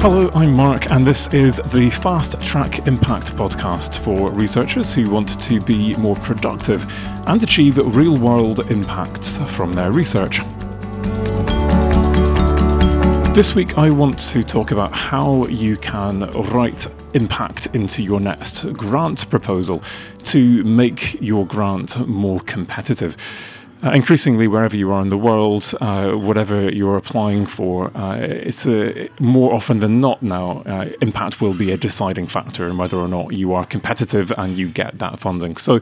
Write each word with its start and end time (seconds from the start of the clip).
Hello, 0.00 0.30
I'm 0.32 0.54
Mark, 0.54 0.92
and 0.92 1.04
this 1.04 1.26
is 1.34 1.60
the 1.72 1.90
Fast 1.90 2.40
Track 2.40 2.86
Impact 2.86 3.32
podcast 3.32 3.96
for 3.96 4.30
researchers 4.30 4.94
who 4.94 5.10
want 5.10 5.40
to 5.40 5.60
be 5.60 5.96
more 5.96 6.14
productive 6.14 6.86
and 7.26 7.42
achieve 7.42 7.78
real 7.78 8.16
world 8.16 8.60
impacts 8.70 9.38
from 9.38 9.72
their 9.72 9.90
research. 9.90 10.38
This 13.34 13.56
week, 13.56 13.76
I 13.76 13.90
want 13.90 14.20
to 14.30 14.44
talk 14.44 14.70
about 14.70 14.92
how 14.92 15.46
you 15.48 15.76
can 15.76 16.30
write 16.52 16.86
impact 17.14 17.66
into 17.74 18.00
your 18.00 18.20
next 18.20 18.72
grant 18.74 19.28
proposal 19.28 19.82
to 20.24 20.62
make 20.62 21.20
your 21.20 21.44
grant 21.44 22.06
more 22.06 22.38
competitive. 22.38 23.16
Uh, 23.80 23.92
increasingly, 23.92 24.48
wherever 24.48 24.76
you 24.76 24.90
are 24.90 25.00
in 25.00 25.08
the 25.08 25.16
world, 25.16 25.72
uh, 25.80 26.10
whatever 26.10 26.68
you're 26.68 26.96
applying 26.96 27.46
for, 27.46 27.96
uh, 27.96 28.16
it's 28.16 28.66
a, 28.66 29.08
more 29.20 29.54
often 29.54 29.78
than 29.78 30.00
not 30.00 30.20
now, 30.20 30.62
uh, 30.66 30.90
impact 31.00 31.40
will 31.40 31.54
be 31.54 31.70
a 31.70 31.76
deciding 31.76 32.26
factor 32.26 32.68
in 32.68 32.76
whether 32.76 32.96
or 32.96 33.06
not 33.06 33.34
you 33.34 33.54
are 33.54 33.64
competitive 33.64 34.32
and 34.36 34.56
you 34.56 34.68
get 34.68 34.98
that 34.98 35.20
funding. 35.20 35.56
So, 35.56 35.78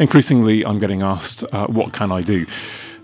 increasingly, 0.00 0.66
I'm 0.66 0.80
getting 0.80 1.04
asked, 1.04 1.44
uh, 1.52 1.68
what 1.68 1.92
can 1.92 2.10
I 2.10 2.22
do? 2.22 2.46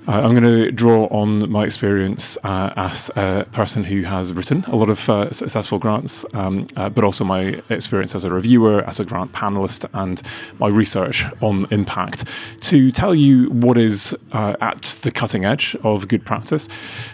Uh, 0.09 0.21
I'm 0.21 0.35
going 0.35 0.43
to 0.43 0.73
draw 0.73 1.07
on 1.07 1.49
my 1.49 1.65
experience 1.65 2.37
uh, 2.43 2.73
as 2.75 3.09
a 3.15 3.47
person 3.53 3.85
who 3.85 4.03
has 4.03 4.33
written 4.33 4.65
a 4.65 4.75
lot 4.75 4.91
of 4.91 5.09
uh, 5.09 5.31
successful 5.31 5.79
grants, 5.79 6.27
um, 6.35 6.67
uh, 6.75 6.89
but 6.89 7.05
also 7.05 7.23
my 7.23 7.63
experience 7.69 8.13
as 8.17 8.25
a 8.25 8.31
reviewer, 8.31 8.83
as 8.83 8.99
a 8.99 9.05
grant 9.05 9.31
panelist, 9.31 9.89
and 9.95 10.21
my 10.59 10.67
research 10.67 11.25
on 11.41 11.69
impact. 11.71 12.25
To 12.63 12.91
tell 12.91 13.15
you 13.15 13.49
what 13.51 13.79
is 13.79 14.17
uh, 14.33 14.57
at 14.61 14.83
the 15.03 15.13
cutting 15.13 15.45
edge 15.45 15.77
of 15.85 16.09
good 16.09 16.27
practice, 16.27 16.69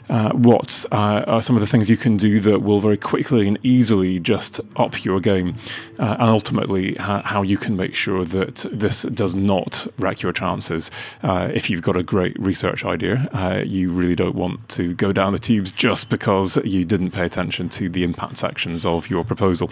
uh, 0.09 0.30
what 0.30 0.86
are 0.91 1.42
some 1.42 1.56
of 1.56 1.61
the 1.61 1.66
things 1.66 1.91
you 1.91 1.98
can 1.98 2.16
do 2.16 2.41
that 2.41 2.62
will 2.62 2.80
very 2.80 2.97
quickly 2.97 3.47
and 3.47 3.59
easily 3.62 4.19
just 4.19 4.61
up 4.77 5.05
your 5.05 5.20
game, 5.20 5.56
and 5.98 6.22
ultimately 6.22 6.94
how 6.94 7.42
you 7.42 7.59
can 7.59 7.77
make 7.77 7.94
sure 7.94 8.25
that 8.25 8.66
this 8.72 9.03
does 9.03 9.34
not 9.34 9.86
wreck 9.98 10.22
your 10.22 10.33
chances 10.33 10.91
if 11.22 11.69
you've 11.69 11.83
got 11.83 11.94
a 11.94 12.03
great 12.03 12.34
research 12.41 12.78
research 12.79 12.84
idea, 12.84 13.29
uh, 13.33 13.62
you 13.65 13.91
really 13.91 14.15
don't 14.15 14.34
want 14.34 14.69
to 14.71 14.95
go 14.95 15.12
down 15.12 15.33
the 15.33 15.39
tubes 15.39 15.73
just 15.73 16.09
because 16.09 16.57
you 16.65 16.84
didn't 16.84 17.11
pay 17.11 17.25
attention 17.25 17.69
to 17.71 17.89
the 17.89 18.03
impact 18.05 18.39
sections 18.39 18.84
of 18.84 19.11
your 19.11 19.25
proposal. 19.25 19.71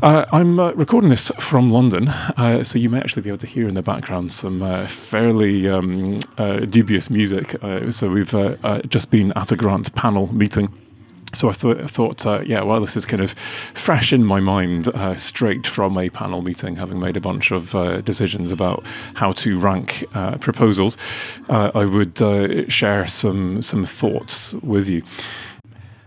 Uh, 0.00 0.24
I'm 0.32 0.60
uh, 0.60 0.72
recording 0.74 1.10
this 1.10 1.32
from 1.40 1.72
London, 1.72 2.08
uh, 2.08 2.62
so 2.62 2.78
you 2.78 2.88
may 2.88 3.00
actually 3.00 3.22
be 3.22 3.30
able 3.30 3.38
to 3.38 3.48
hear 3.48 3.66
in 3.66 3.74
the 3.74 3.82
background 3.82 4.32
some 4.32 4.62
uh, 4.62 4.86
fairly 4.86 5.68
um, 5.68 6.20
uh, 6.38 6.60
dubious 6.60 7.10
music. 7.10 7.56
Uh, 7.62 7.90
so 7.90 8.08
we've 8.08 8.34
just 8.88 9.10
been 9.10 9.32
at 9.34 9.50
a 9.50 9.56
grant 9.56 9.92
panel 9.94 10.32
meeting 10.32 10.68
so 11.34 11.50
I 11.50 11.52
th- 11.52 11.90
thought, 11.90 12.26
uh, 12.26 12.40
yeah, 12.46 12.62
well, 12.62 12.80
this 12.80 12.96
is 12.96 13.04
kind 13.04 13.22
of 13.22 13.32
fresh 13.74 14.12
in 14.12 14.24
my 14.24 14.40
mind, 14.40 14.88
uh, 14.88 15.14
straight 15.14 15.66
from 15.66 15.98
a 15.98 16.08
panel 16.10 16.42
meeting, 16.42 16.76
having 16.76 16.98
made 16.98 17.16
a 17.16 17.20
bunch 17.20 17.50
of 17.50 17.74
uh, 17.74 18.00
decisions 18.00 18.50
about 18.50 18.84
how 19.14 19.32
to 19.32 19.58
rank 19.58 20.04
uh, 20.14 20.38
proposals. 20.38 20.96
Uh, 21.48 21.70
I 21.74 21.84
would 21.84 22.20
uh, 22.22 22.68
share 22.68 23.06
some 23.06 23.62
some 23.62 23.84
thoughts 23.84 24.54
with 24.54 24.88
you. 24.88 25.02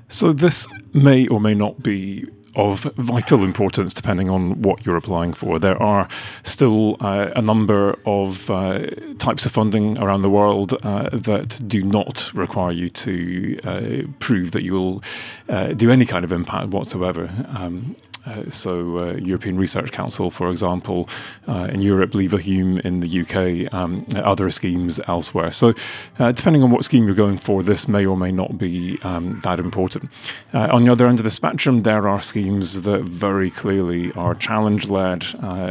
So 0.09 0.33
this 0.33 0.67
may 0.93 1.27
or 1.27 1.39
may 1.39 1.53
not 1.53 1.81
be 1.81 2.25
of 2.55 2.83
vital 2.95 3.43
importance 3.43 3.93
depending 3.93 4.29
on 4.29 4.61
what 4.61 4.85
you're 4.85 4.97
applying 4.97 5.33
for. 5.33 5.59
There 5.59 5.81
are 5.81 6.07
still 6.43 6.97
uh, 6.99 7.31
a 7.35 7.41
number 7.41 7.97
of 8.05 8.49
uh, 8.49 8.87
types 9.19 9.45
of 9.45 9.51
funding 9.51 9.97
around 9.97 10.21
the 10.21 10.29
world 10.29 10.73
uh, 10.83 11.09
that 11.11 11.59
do 11.67 11.83
not 11.83 12.31
require 12.33 12.71
you 12.71 12.89
to 12.89 13.59
uh, 13.63 14.07
prove 14.19 14.51
that 14.51 14.63
you'll 14.63 15.03
uh, 15.49 15.73
do 15.73 15.91
any 15.91 16.05
kind 16.05 16.25
of 16.25 16.31
impact 16.31 16.67
whatsoever. 16.67 17.29
Um, 17.49 17.95
uh, 18.25 18.49
so, 18.49 18.99
uh, 18.99 19.13
European 19.13 19.57
Research 19.57 19.91
Council, 19.91 20.29
for 20.29 20.49
example, 20.51 21.09
uh, 21.47 21.67
in 21.71 21.81
Europe, 21.81 22.11
Leverhulme 22.11 22.79
in 22.81 22.99
the 22.99 23.21
UK, 23.21 23.73
um, 23.73 24.05
other 24.15 24.51
schemes 24.51 24.99
elsewhere. 25.07 25.51
So, 25.51 25.73
uh, 26.19 26.31
depending 26.31 26.61
on 26.61 26.69
what 26.71 26.85
scheme 26.85 27.05
you're 27.05 27.15
going 27.15 27.39
for, 27.39 27.63
this 27.63 27.87
may 27.87 28.05
or 28.05 28.15
may 28.15 28.31
not 28.31 28.57
be 28.57 28.99
um, 29.03 29.39
that 29.43 29.59
important. 29.59 30.11
Uh, 30.53 30.67
on 30.71 30.83
the 30.83 30.91
other 30.91 31.07
end 31.07 31.19
of 31.19 31.25
the 31.25 31.31
spectrum, 31.31 31.79
there 31.79 32.07
are 32.07 32.21
schemes 32.21 32.83
that 32.83 33.03
very 33.03 33.49
clearly 33.49 34.11
are 34.13 34.35
challenge 34.35 34.89
led. 34.89 35.21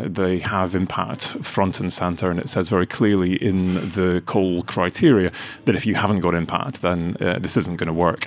they 0.06 0.38
have 0.38 0.74
impact 0.74 1.44
front 1.44 1.78
and 1.80 1.92
centre, 1.92 2.30
and 2.30 2.40
it 2.40 2.48
says 2.48 2.68
very 2.68 2.86
clearly 2.86 3.34
in 3.34 3.90
the 3.90 4.22
call 4.26 4.62
criteria 4.62 5.30
that 5.66 5.76
if 5.76 5.86
you 5.86 5.94
haven't 5.94 6.20
got 6.20 6.34
impact, 6.34 6.82
then 6.82 7.16
this 7.20 7.56
isn't 7.56 7.76
going 7.76 7.86
to 7.86 7.92
work. 7.92 8.26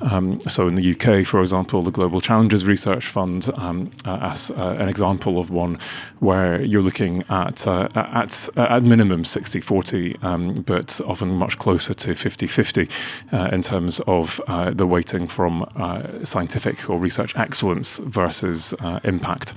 Um, 0.00 0.40
so, 0.40 0.68
in 0.68 0.74
the 0.74 0.90
UK, 0.92 1.26
for 1.26 1.40
example, 1.40 1.82
the 1.82 1.90
Global 1.90 2.20
Challenges 2.20 2.64
Research 2.64 3.06
Fund 3.06 3.50
um, 3.56 3.90
uh, 4.04 4.18
as 4.22 4.50
uh, 4.50 4.76
an 4.78 4.88
example 4.88 5.38
of 5.38 5.50
one 5.50 5.78
where 6.20 6.62
you're 6.62 6.82
looking 6.82 7.24
at 7.28 7.66
uh, 7.66 7.88
at 7.94 8.48
at 8.56 8.82
minimum 8.82 9.24
60-40, 9.24 10.22
um, 10.24 10.54
but 10.62 11.00
often 11.06 11.30
much 11.30 11.58
closer 11.58 11.94
to 11.94 12.10
50-50 12.10 12.90
uh, 13.32 13.48
in 13.52 13.62
terms 13.62 14.00
of 14.06 14.40
uh, 14.46 14.70
the 14.70 14.86
weighting 14.86 15.26
from 15.26 15.66
uh, 15.76 16.24
scientific 16.24 16.88
or 16.88 16.98
research 16.98 17.36
excellence 17.36 17.98
versus 17.98 18.74
impact. 19.04 19.54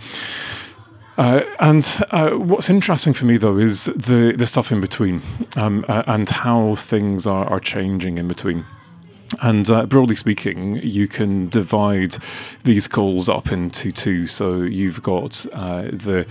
Uh, 1.17 1.41
and 1.59 2.03
uh, 2.09 2.31
what's 2.31 2.69
interesting 2.69 3.13
for 3.13 3.25
me, 3.25 3.37
though, 3.37 3.57
is 3.57 3.85
the, 3.85 4.33
the 4.35 4.47
stuff 4.47 4.71
in 4.71 4.81
between 4.81 5.21
um, 5.55 5.85
uh, 5.87 6.03
and 6.07 6.27
how 6.27 6.75
things 6.75 7.27
are, 7.27 7.45
are 7.45 7.59
changing 7.59 8.17
in 8.17 8.27
between. 8.27 8.65
And 9.41 9.69
uh, 9.69 9.85
broadly 9.85 10.15
speaking, 10.15 10.77
you 10.77 11.07
can 11.07 11.49
divide 11.49 12.17
these 12.63 12.87
calls 12.87 13.29
up 13.29 13.51
into 13.51 13.91
two. 13.91 14.27
So 14.27 14.61
you've 14.61 15.01
got 15.03 15.45
uh, 15.53 15.83
the 15.83 16.25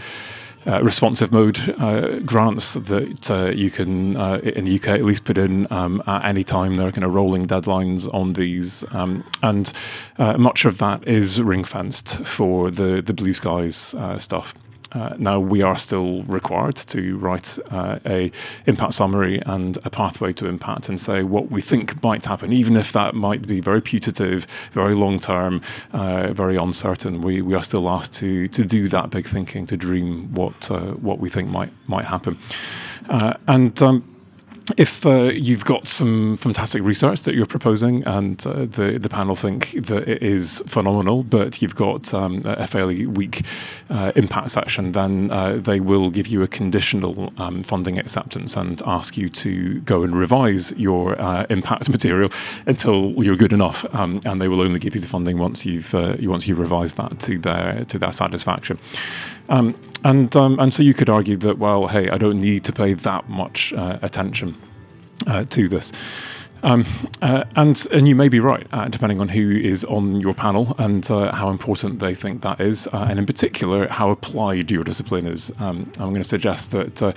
uh, 0.64 0.80
responsive 0.82 1.32
mode 1.32 1.58
uh, 1.80 2.20
grants 2.20 2.74
that 2.74 3.30
uh, 3.30 3.46
you 3.46 3.68
can, 3.68 4.16
uh, 4.16 4.36
in 4.36 4.64
the 4.66 4.76
UK 4.76 4.88
at 4.88 5.04
least, 5.04 5.24
put 5.24 5.36
in 5.36 5.66
um, 5.72 6.00
at 6.06 6.24
any 6.24 6.44
time. 6.44 6.76
There 6.76 6.86
are 6.86 6.92
kind 6.92 7.04
of 7.04 7.12
rolling 7.12 7.48
deadlines 7.48 8.12
on 8.14 8.34
these, 8.34 8.84
um, 8.92 9.24
and 9.42 9.72
much 10.18 10.64
of 10.64 10.78
that 10.78 11.06
is 11.06 11.40
ring 11.40 11.64
fenced 11.64 12.24
for 12.24 12.70
the 12.70 13.02
the 13.02 13.12
blue 13.12 13.34
skies 13.34 13.94
stuff. 14.18 14.54
Uh, 14.92 15.14
now 15.18 15.40
we 15.40 15.62
are 15.62 15.76
still 15.76 16.22
required 16.24 16.76
to 16.76 17.16
write 17.18 17.58
uh, 17.70 17.98
a 18.06 18.30
impact 18.66 18.94
summary 18.94 19.40
and 19.46 19.78
a 19.84 19.90
pathway 19.90 20.32
to 20.32 20.46
impact 20.46 20.88
and 20.88 21.00
say 21.00 21.22
what 21.22 21.50
we 21.50 21.60
think 21.60 22.02
might 22.02 22.24
happen, 22.24 22.52
even 22.52 22.76
if 22.76 22.92
that 22.92 23.14
might 23.14 23.46
be 23.46 23.60
very 23.60 23.80
putative, 23.80 24.46
very 24.72 24.94
long 24.94 25.18
term, 25.18 25.60
uh, 25.92 26.32
very 26.32 26.56
uncertain. 26.56 27.22
We, 27.22 27.42
we 27.42 27.54
are 27.54 27.62
still 27.62 27.88
asked 27.88 28.14
to 28.14 28.48
to 28.48 28.64
do 28.64 28.88
that 28.88 29.10
big 29.10 29.26
thinking, 29.26 29.66
to 29.66 29.76
dream 29.76 30.32
what 30.34 30.70
uh, 30.70 30.92
what 30.92 31.18
we 31.18 31.30
think 31.30 31.48
might 31.48 31.72
might 31.86 32.06
happen, 32.06 32.38
uh, 33.08 33.34
and. 33.46 33.80
Um, 33.82 34.11
if 34.76 35.04
uh, 35.06 35.30
you've 35.34 35.64
got 35.64 35.88
some 35.88 36.36
fantastic 36.36 36.82
research 36.82 37.20
that 37.20 37.34
you're 37.34 37.46
proposing 37.46 38.02
and 38.04 38.44
uh, 38.46 38.64
the 38.64 38.98
the 39.00 39.08
panel 39.08 39.36
think 39.36 39.72
that 39.86 40.08
it 40.08 40.22
is 40.22 40.62
phenomenal, 40.66 41.22
but 41.22 41.60
you've 41.62 41.74
got 41.74 42.12
um, 42.14 42.42
a 42.44 42.66
fairly 42.66 43.06
weak 43.06 43.44
uh, 43.90 44.12
impact 44.16 44.50
section, 44.50 44.92
then 44.92 45.30
uh, 45.30 45.56
they 45.56 45.80
will 45.80 46.10
give 46.10 46.26
you 46.26 46.42
a 46.42 46.48
conditional 46.48 47.32
um, 47.36 47.62
funding 47.62 47.98
acceptance 47.98 48.56
and 48.56 48.82
ask 48.86 49.16
you 49.16 49.28
to 49.28 49.80
go 49.80 50.02
and 50.02 50.16
revise 50.16 50.72
your 50.76 51.20
uh, 51.20 51.46
impact 51.50 51.88
material 51.96 52.30
until 52.66 53.12
you're 53.22 53.36
good 53.36 53.52
enough, 53.52 53.84
um, 53.94 54.20
and 54.24 54.40
they 54.40 54.48
will 54.48 54.60
only 54.60 54.78
give 54.78 54.94
you 54.94 55.00
the 55.00 55.08
funding 55.08 55.38
once 55.38 55.66
you've 55.66 55.94
uh, 55.94 56.16
once 56.22 56.46
you've 56.46 56.58
revised 56.58 56.96
that 56.96 57.18
to 57.20 57.38
their 57.38 57.84
to 57.84 57.98
their 57.98 58.12
satisfaction. 58.12 58.78
Um, 59.52 59.74
and 60.02 60.34
um, 60.34 60.58
and 60.58 60.72
so 60.72 60.82
you 60.82 60.94
could 60.94 61.10
argue 61.10 61.36
that 61.36 61.58
well, 61.58 61.86
hey, 61.88 62.08
I 62.08 62.16
don't 62.16 62.40
need 62.40 62.64
to 62.64 62.72
pay 62.72 62.94
that 62.94 63.28
much 63.28 63.72
uh, 63.74 63.98
attention 64.00 64.56
uh, 65.26 65.44
to 65.44 65.68
this. 65.68 65.92
Um, 66.62 66.84
uh, 67.20 67.44
and 67.56 67.86
and 67.90 68.06
you 68.06 68.14
may 68.14 68.28
be 68.28 68.38
right, 68.38 68.66
uh, 68.72 68.88
depending 68.88 69.20
on 69.20 69.28
who 69.30 69.50
is 69.50 69.84
on 69.84 70.20
your 70.20 70.34
panel 70.34 70.74
and 70.78 71.08
uh, 71.10 71.34
how 71.34 71.50
important 71.50 71.98
they 71.98 72.14
think 72.14 72.42
that 72.42 72.60
is, 72.60 72.86
uh, 72.92 73.06
and 73.08 73.18
in 73.18 73.26
particular 73.26 73.88
how 73.88 74.10
applied 74.10 74.70
your 74.70 74.84
discipline 74.84 75.26
is. 75.26 75.50
Um, 75.58 75.90
I'm 75.98 76.10
going 76.10 76.22
to 76.22 76.28
suggest 76.28 76.70
that 76.70 77.02
uh, 77.02 77.12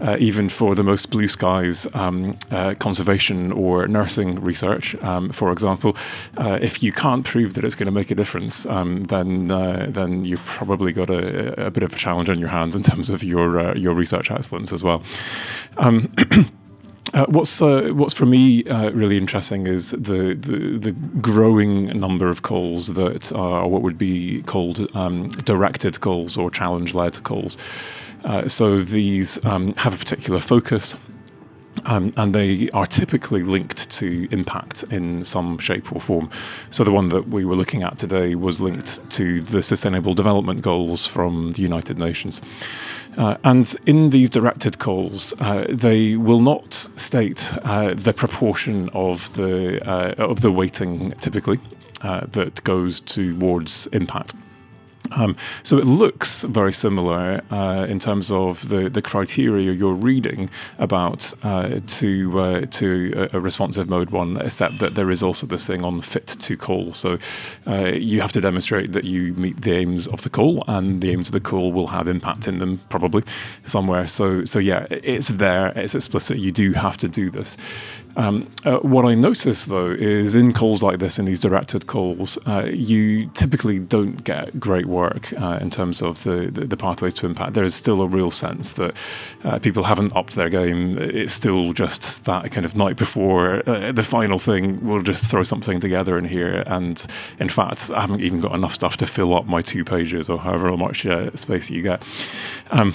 uh, 0.00 0.16
even 0.20 0.48
for 0.48 0.74
the 0.74 0.84
most 0.84 1.10
blue 1.10 1.28
skies, 1.28 1.86
um, 1.94 2.38
conservation 2.78 3.52
or 3.52 3.88
nursing 3.88 4.40
research, 4.40 4.94
um, 5.02 5.30
for 5.30 5.50
example, 5.50 5.96
if 6.38 6.82
you 6.82 6.92
can't 6.92 7.24
prove 7.24 7.54
that 7.54 7.64
it's 7.64 7.74
going 7.74 7.86
to 7.86 7.92
make 7.92 8.10
a 8.10 8.14
difference, 8.14 8.66
um, 8.66 9.04
then 9.04 9.48
then 9.48 10.24
you've 10.24 10.44
probably 10.44 10.92
got 10.92 11.10
a, 11.10 11.66
a, 11.66 11.70
bit 11.70 11.82
of 11.82 11.92
a 11.92 11.96
challenge 11.96 12.28
on 12.28 12.38
your 12.38 12.48
hands 12.48 12.74
in 12.74 12.82
terms 12.82 13.10
of 13.10 13.22
your 13.24 13.76
your 13.76 13.94
research 13.94 14.30
excellence 14.30 14.72
as 14.72 14.84
well. 14.84 15.02
Uh, 17.14 17.24
what's 17.28 17.62
uh, 17.62 17.90
what's 17.92 18.12
for 18.12 18.26
me 18.26 18.64
uh, 18.64 18.90
really 18.90 19.16
interesting 19.16 19.68
is 19.68 19.92
the, 19.92 20.34
the, 20.34 20.78
the 20.78 20.92
growing 21.20 21.86
number 21.98 22.28
of 22.28 22.42
calls 22.42 22.88
that 22.94 23.32
are 23.32 23.68
what 23.68 23.82
would 23.82 23.96
be 23.96 24.42
called 24.42 24.88
um, 24.96 25.28
directed 25.28 26.00
calls 26.00 26.36
or 26.36 26.50
challenge 26.50 26.92
led 26.92 27.22
calls. 27.22 27.56
Uh, 28.24 28.48
so 28.48 28.82
these 28.82 29.42
um, 29.44 29.74
have 29.74 29.94
a 29.94 29.96
particular 29.96 30.40
focus. 30.40 30.96
Um, 31.86 32.14
and 32.16 32.34
they 32.34 32.70
are 32.70 32.86
typically 32.86 33.42
linked 33.42 33.90
to 33.90 34.26
impact 34.30 34.84
in 34.84 35.22
some 35.24 35.58
shape 35.58 35.92
or 35.92 36.00
form. 36.00 36.30
So 36.70 36.82
the 36.82 36.92
one 36.92 37.10
that 37.10 37.28
we 37.28 37.44
were 37.44 37.56
looking 37.56 37.82
at 37.82 37.98
today 37.98 38.36
was 38.36 38.58
linked 38.58 39.10
to 39.10 39.42
the 39.42 39.62
Sustainable 39.62 40.14
Development 40.14 40.62
Goals 40.62 41.04
from 41.04 41.52
the 41.52 41.62
United 41.62 41.98
Nations. 41.98 42.40
Uh, 43.16 43.36
and 43.44 43.76
in 43.86 44.10
these 44.10 44.28
directed 44.28 44.78
calls, 44.78 45.34
uh, 45.38 45.66
they 45.68 46.16
will 46.16 46.40
not 46.40 46.74
state 46.96 47.52
uh, 47.62 47.94
the 47.94 48.12
proportion 48.12 48.88
of 48.92 49.34
the 49.36 49.80
uh, 49.88 50.14
of 50.18 50.40
the 50.40 50.50
weighting 50.50 51.12
typically 51.20 51.58
uh, 52.02 52.26
that 52.32 52.62
goes 52.64 53.00
towards 53.00 53.86
impact. 53.88 54.34
Um, 55.12 55.36
so 55.62 55.78
it 55.78 55.86
looks 55.86 56.44
very 56.44 56.72
similar 56.72 57.42
uh, 57.50 57.86
in 57.88 57.98
terms 57.98 58.30
of 58.32 58.68
the, 58.68 58.88
the 58.88 59.02
criteria 59.02 59.72
you're 59.72 59.94
reading 59.94 60.50
about 60.78 61.34
uh, 61.42 61.80
to 61.86 62.40
uh, 62.40 62.60
to 62.66 63.28
a, 63.32 63.40
responsive 63.40 63.88
mode 63.88 64.10
one, 64.10 64.38
except 64.38 64.78
that 64.78 64.94
there 64.94 65.10
is 65.10 65.22
also 65.22 65.46
this 65.46 65.66
thing 65.66 65.84
on 65.84 66.00
fit 66.00 66.26
to 66.26 66.56
call. 66.56 66.92
So 66.92 67.18
uh, 67.66 67.90
you 67.90 68.22
have 68.22 68.32
to 68.32 68.40
demonstrate 68.40 68.92
that 68.92 69.04
you 69.04 69.34
meet 69.34 69.60
the 69.60 69.72
aims 69.72 70.06
of 70.08 70.22
the 70.22 70.30
call, 70.30 70.64
and 70.66 71.02
the 71.02 71.10
aims 71.10 71.28
of 71.28 71.32
the 71.32 71.40
call 71.40 71.72
will 71.72 71.88
have 71.88 72.08
impact 72.08 72.48
in 72.48 72.58
them 72.58 72.80
probably 72.88 73.22
somewhere. 73.64 74.06
So 74.06 74.44
so 74.44 74.58
yeah, 74.58 74.86
it's 74.90 75.28
there, 75.28 75.72
it's 75.76 75.94
explicit. 75.94 76.38
You 76.38 76.50
do 76.50 76.72
have 76.72 76.96
to 76.98 77.08
do 77.08 77.30
this. 77.30 77.56
Um, 78.16 78.50
uh, 78.64 78.78
what 78.78 79.04
I 79.04 79.14
notice 79.14 79.66
though 79.66 79.90
is 79.90 80.34
in 80.34 80.52
calls 80.52 80.82
like 80.82 80.98
this, 80.98 81.18
in 81.18 81.24
these 81.24 81.40
directed 81.40 81.86
calls, 81.86 82.38
uh, 82.46 82.64
you 82.64 83.28
typically 83.30 83.78
don't 83.78 84.22
get 84.24 84.60
great 84.60 84.86
work 84.86 85.32
uh, 85.32 85.58
in 85.60 85.70
terms 85.70 86.00
of 86.00 86.22
the, 86.22 86.50
the, 86.52 86.66
the, 86.66 86.76
pathways 86.76 87.14
to 87.14 87.26
impact. 87.26 87.54
There 87.54 87.64
is 87.64 87.74
still 87.74 88.02
a 88.02 88.06
real 88.06 88.30
sense 88.30 88.74
that 88.74 88.96
uh, 89.42 89.58
people 89.58 89.84
haven't 89.84 90.14
upped 90.14 90.34
their 90.34 90.48
game. 90.48 90.98
It's 90.98 91.32
still 91.32 91.72
just 91.72 92.24
that 92.24 92.50
kind 92.52 92.64
of 92.64 92.76
night 92.76 92.96
before 92.96 93.68
uh, 93.68 93.90
the 93.92 94.04
final 94.04 94.38
thing. 94.38 94.84
We'll 94.86 95.02
just 95.02 95.30
throw 95.30 95.42
something 95.42 95.80
together 95.80 96.16
in 96.18 96.26
here, 96.26 96.62
and 96.66 97.04
in 97.38 97.48
fact, 97.48 97.90
I 97.94 98.02
haven't 98.02 98.20
even 98.20 98.40
got 98.40 98.54
enough 98.54 98.72
stuff 98.72 98.96
to 98.98 99.06
fill 99.06 99.34
up 99.34 99.46
my 99.46 99.62
two 99.62 99.84
pages 99.84 100.28
or 100.28 100.38
however 100.38 100.76
much 100.76 101.06
uh, 101.06 101.34
space 101.36 101.70
you 101.70 101.82
get. 101.82 102.02
Um, 102.70 102.94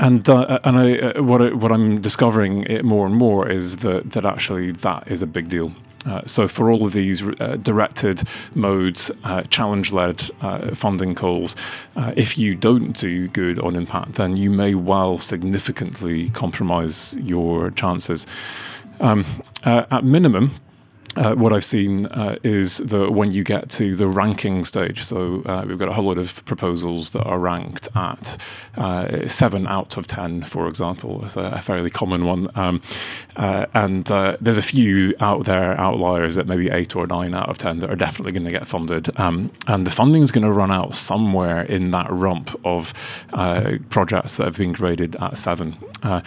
and 0.00 0.28
uh, 0.28 0.58
and 0.64 0.78
I, 0.78 0.98
uh, 0.98 1.22
what 1.22 1.42
I, 1.42 1.52
what 1.52 1.70
I'm 1.70 2.00
discovering 2.00 2.66
more 2.82 3.06
and 3.06 3.14
more 3.14 3.48
is 3.48 3.76
that 3.78 4.12
that 4.12 4.24
actually 4.24 4.72
that 4.72 5.08
is 5.08 5.22
a 5.22 5.26
big 5.26 5.48
deal. 5.48 5.72
Uh, 6.06 6.22
so 6.24 6.48
for 6.48 6.70
all 6.70 6.86
of 6.86 6.94
these 6.94 7.22
uh, 7.22 7.58
directed 7.62 8.22
modes, 8.54 9.10
uh, 9.22 9.42
challenge-led 9.42 10.30
uh, 10.40 10.74
funding 10.74 11.14
calls, 11.14 11.54
if 12.16 12.38
you 12.38 12.54
don't 12.54 12.98
do 12.98 13.28
good 13.28 13.58
on 13.58 13.76
impact, 13.76 14.14
then 14.14 14.34
you 14.34 14.50
may 14.50 14.74
well 14.74 15.18
significantly 15.18 16.30
compromise 16.30 17.14
your 17.16 17.70
chances. 17.70 18.26
Um, 18.98 19.26
at 19.64 20.02
minimum, 20.02 20.52
uh, 21.16 21.34
what 21.34 21.52
I've 21.52 21.64
seen 21.64 22.06
uh, 22.06 22.36
is 22.44 22.78
that 22.78 23.10
when 23.10 23.32
you 23.32 23.42
get 23.42 23.68
to 23.70 23.96
the 23.96 24.06
ranking 24.06 24.64
stage, 24.64 25.02
so 25.02 25.42
uh, 25.44 25.64
we've 25.66 25.78
got 25.78 25.88
a 25.88 25.92
whole 25.92 26.04
lot 26.04 26.18
of 26.18 26.44
proposals 26.44 27.10
that 27.10 27.24
are 27.24 27.38
ranked 27.38 27.88
at 27.96 28.36
uh, 28.76 29.28
seven 29.28 29.66
out 29.66 29.96
of 29.96 30.06
ten, 30.06 30.42
for 30.42 30.68
example, 30.68 31.24
is 31.24 31.36
a, 31.36 31.60
fairly 31.60 31.90
common 31.90 32.24
one, 32.24 32.48
um, 32.54 32.80
uh, 33.36 33.66
and 33.74 34.10
uh, 34.10 34.36
there's 34.40 34.56
a 34.56 34.62
few 34.62 35.14
out 35.20 35.46
there 35.46 35.78
outliers 35.80 36.38
at 36.38 36.46
maybe 36.46 36.70
eight 36.70 36.94
or 36.94 37.06
nine 37.06 37.34
out 37.34 37.48
of 37.48 37.58
ten 37.58 37.80
that 37.80 37.90
are 37.90 37.96
definitely 37.96 38.32
going 38.32 38.44
to 38.44 38.50
get 38.50 38.68
funded, 38.68 39.10
um, 39.18 39.50
and 39.66 39.86
the 39.86 39.90
funding 39.90 40.22
is 40.22 40.30
going 40.30 40.44
to 40.44 40.52
run 40.52 40.70
out 40.70 40.94
somewhere 40.94 41.62
in 41.62 41.90
that 41.90 42.10
rump 42.10 42.58
of 42.64 42.94
projects 43.90 44.36
that 44.36 44.44
have 44.44 44.56
been 44.56 44.72
graded 44.72 45.16
at 45.16 45.36
seven. 45.36 45.76
now 46.04 46.22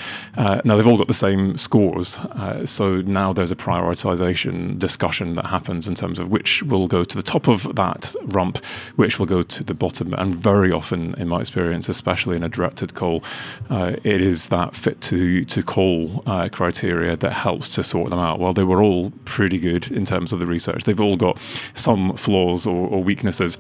they've 0.66 0.88
all 0.88 0.98
got 0.98 1.08
the 1.08 1.14
same 1.14 1.58
scores, 1.58 2.20
so 2.66 3.02
now 3.02 3.32
there's 3.32 3.52
a 3.52 3.56
prioritization 3.56 4.73
discussion 4.74 5.36
that 5.36 5.48
happens 5.48 5.88
in 5.88 5.96
terms 5.96 6.20
of 6.20 6.30
which 6.30 6.64
will 6.64 6.88
go 6.88 7.04
to 7.04 7.16
the 7.16 7.24
top 7.24 7.48
of 7.48 7.76
that 7.76 8.16
rump, 8.24 8.64
which 8.96 9.20
will 9.20 9.26
go 9.26 9.44
to 9.44 9.64
the 9.64 9.74
bottom. 9.74 10.14
And 10.14 10.36
very 10.36 10.72
often, 10.72 11.14
in 11.16 11.28
my 11.28 11.42
experience, 11.42 11.90
especially 11.90 12.36
in 12.36 12.44
a 12.44 12.50
directed 12.50 12.94
call, 12.94 13.24
uh, 13.70 13.96
it 14.04 14.22
is 14.22 14.48
that 14.48 14.76
fit 14.76 15.02
to 15.02 15.46
to 15.46 15.64
call 15.64 16.24
uh, 16.26 16.50
criteria 16.50 17.16
that 17.18 17.34
helps 17.34 17.74
to 17.76 17.84
sort 17.84 18.10
them 18.10 18.20
out. 18.20 18.40
Well, 18.40 18.54
they 18.54 18.64
were 18.64 18.82
all 18.82 19.12
pretty 19.26 19.60
good 19.60 19.92
in 19.92 20.06
terms 20.06 20.34
of 20.34 20.40
the 20.40 20.46
research. 20.46 20.84
They've 20.84 21.00
all 21.00 21.18
got 21.18 21.40
some 21.74 22.16
flaws 22.16 22.66
or, 22.66 22.88
or 22.88 23.04
weaknesses. 23.04 23.58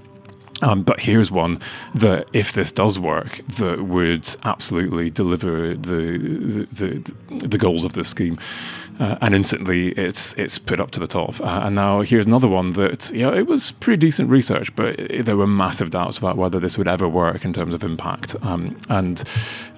Um, 0.61 0.83
but 0.83 1.01
here's 1.01 1.29
one 1.29 1.59
that, 1.93 2.27
if 2.31 2.53
this 2.53 2.71
does 2.71 2.97
work, 2.97 3.41
that 3.47 3.83
would 3.83 4.29
absolutely 4.43 5.09
deliver 5.09 5.75
the 5.75 6.17
the, 6.17 6.65
the, 6.71 7.47
the 7.47 7.57
goals 7.57 7.83
of 7.83 7.93
this 7.93 8.09
scheme 8.09 8.39
uh, 8.99 9.17
and 9.21 9.33
instantly 9.33 9.89
it's 9.89 10.33
it's 10.35 10.59
put 10.59 10.79
up 10.79 10.91
to 10.91 10.99
the 10.99 11.07
top. 11.07 11.39
Uh, 11.39 11.61
and 11.63 11.75
now 11.75 12.01
here's 12.01 12.25
another 12.25 12.47
one 12.47 12.73
that 12.73 13.11
you 13.11 13.21
know 13.21 13.33
it 13.33 13.47
was 13.47 13.71
pretty 13.73 13.97
decent 13.97 14.29
research, 14.29 14.75
but 14.75 14.99
it, 14.99 15.25
there 15.25 15.37
were 15.37 15.47
massive 15.47 15.89
doubts 15.91 16.17
about 16.17 16.37
whether 16.37 16.59
this 16.59 16.77
would 16.77 16.87
ever 16.87 17.07
work 17.07 17.45
in 17.45 17.53
terms 17.53 17.73
of 17.73 17.83
impact. 17.83 18.35
Um, 18.41 18.79
and 18.89 19.23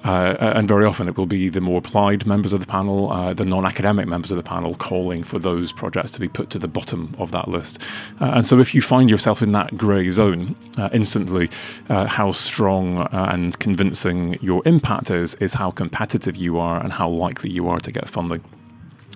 uh, 0.03 0.35
and 0.39 0.67
very 0.67 0.85
often 0.85 1.07
it 1.07 1.17
will 1.17 1.25
be 1.25 1.49
the 1.49 1.61
more 1.61 1.79
applied 1.79 2.25
members 2.25 2.53
of 2.53 2.59
the 2.59 2.67
panel, 2.67 3.11
uh, 3.11 3.33
the 3.33 3.45
non-academic 3.45 4.07
members 4.07 4.29
of 4.29 4.37
the 4.37 4.43
panel, 4.43 4.75
calling 4.75 5.23
for 5.23 5.39
those 5.39 5.71
projects 5.71 6.11
to 6.11 6.19
be 6.19 6.27
put 6.27 6.49
to 6.51 6.59
the 6.59 6.67
bottom 6.67 7.15
of 7.17 7.31
that 7.31 7.47
list. 7.47 7.81
Uh, 8.21 8.25
and 8.35 8.45
so 8.45 8.59
if 8.59 8.75
you 8.75 8.81
find 8.81 9.09
yourself 9.09 9.41
in 9.41 9.51
that 9.51 9.75
grey 9.77 10.09
zone, 10.11 10.55
uh, 10.77 10.89
instantly, 10.93 11.49
how 11.87 12.31
strong 12.31 13.07
and 13.11 13.57
convincing 13.59 14.37
your 14.41 14.61
impact 14.65 15.09
is 15.09 15.35
is 15.35 15.55
how 15.55 15.71
competitive 15.71 16.35
you 16.35 16.57
are 16.59 16.81
and 16.81 16.93
how 16.93 17.09
likely 17.09 17.49
you 17.49 17.67
are 17.67 17.79
to 17.79 17.91
get 17.91 18.07
funding. 18.07 18.43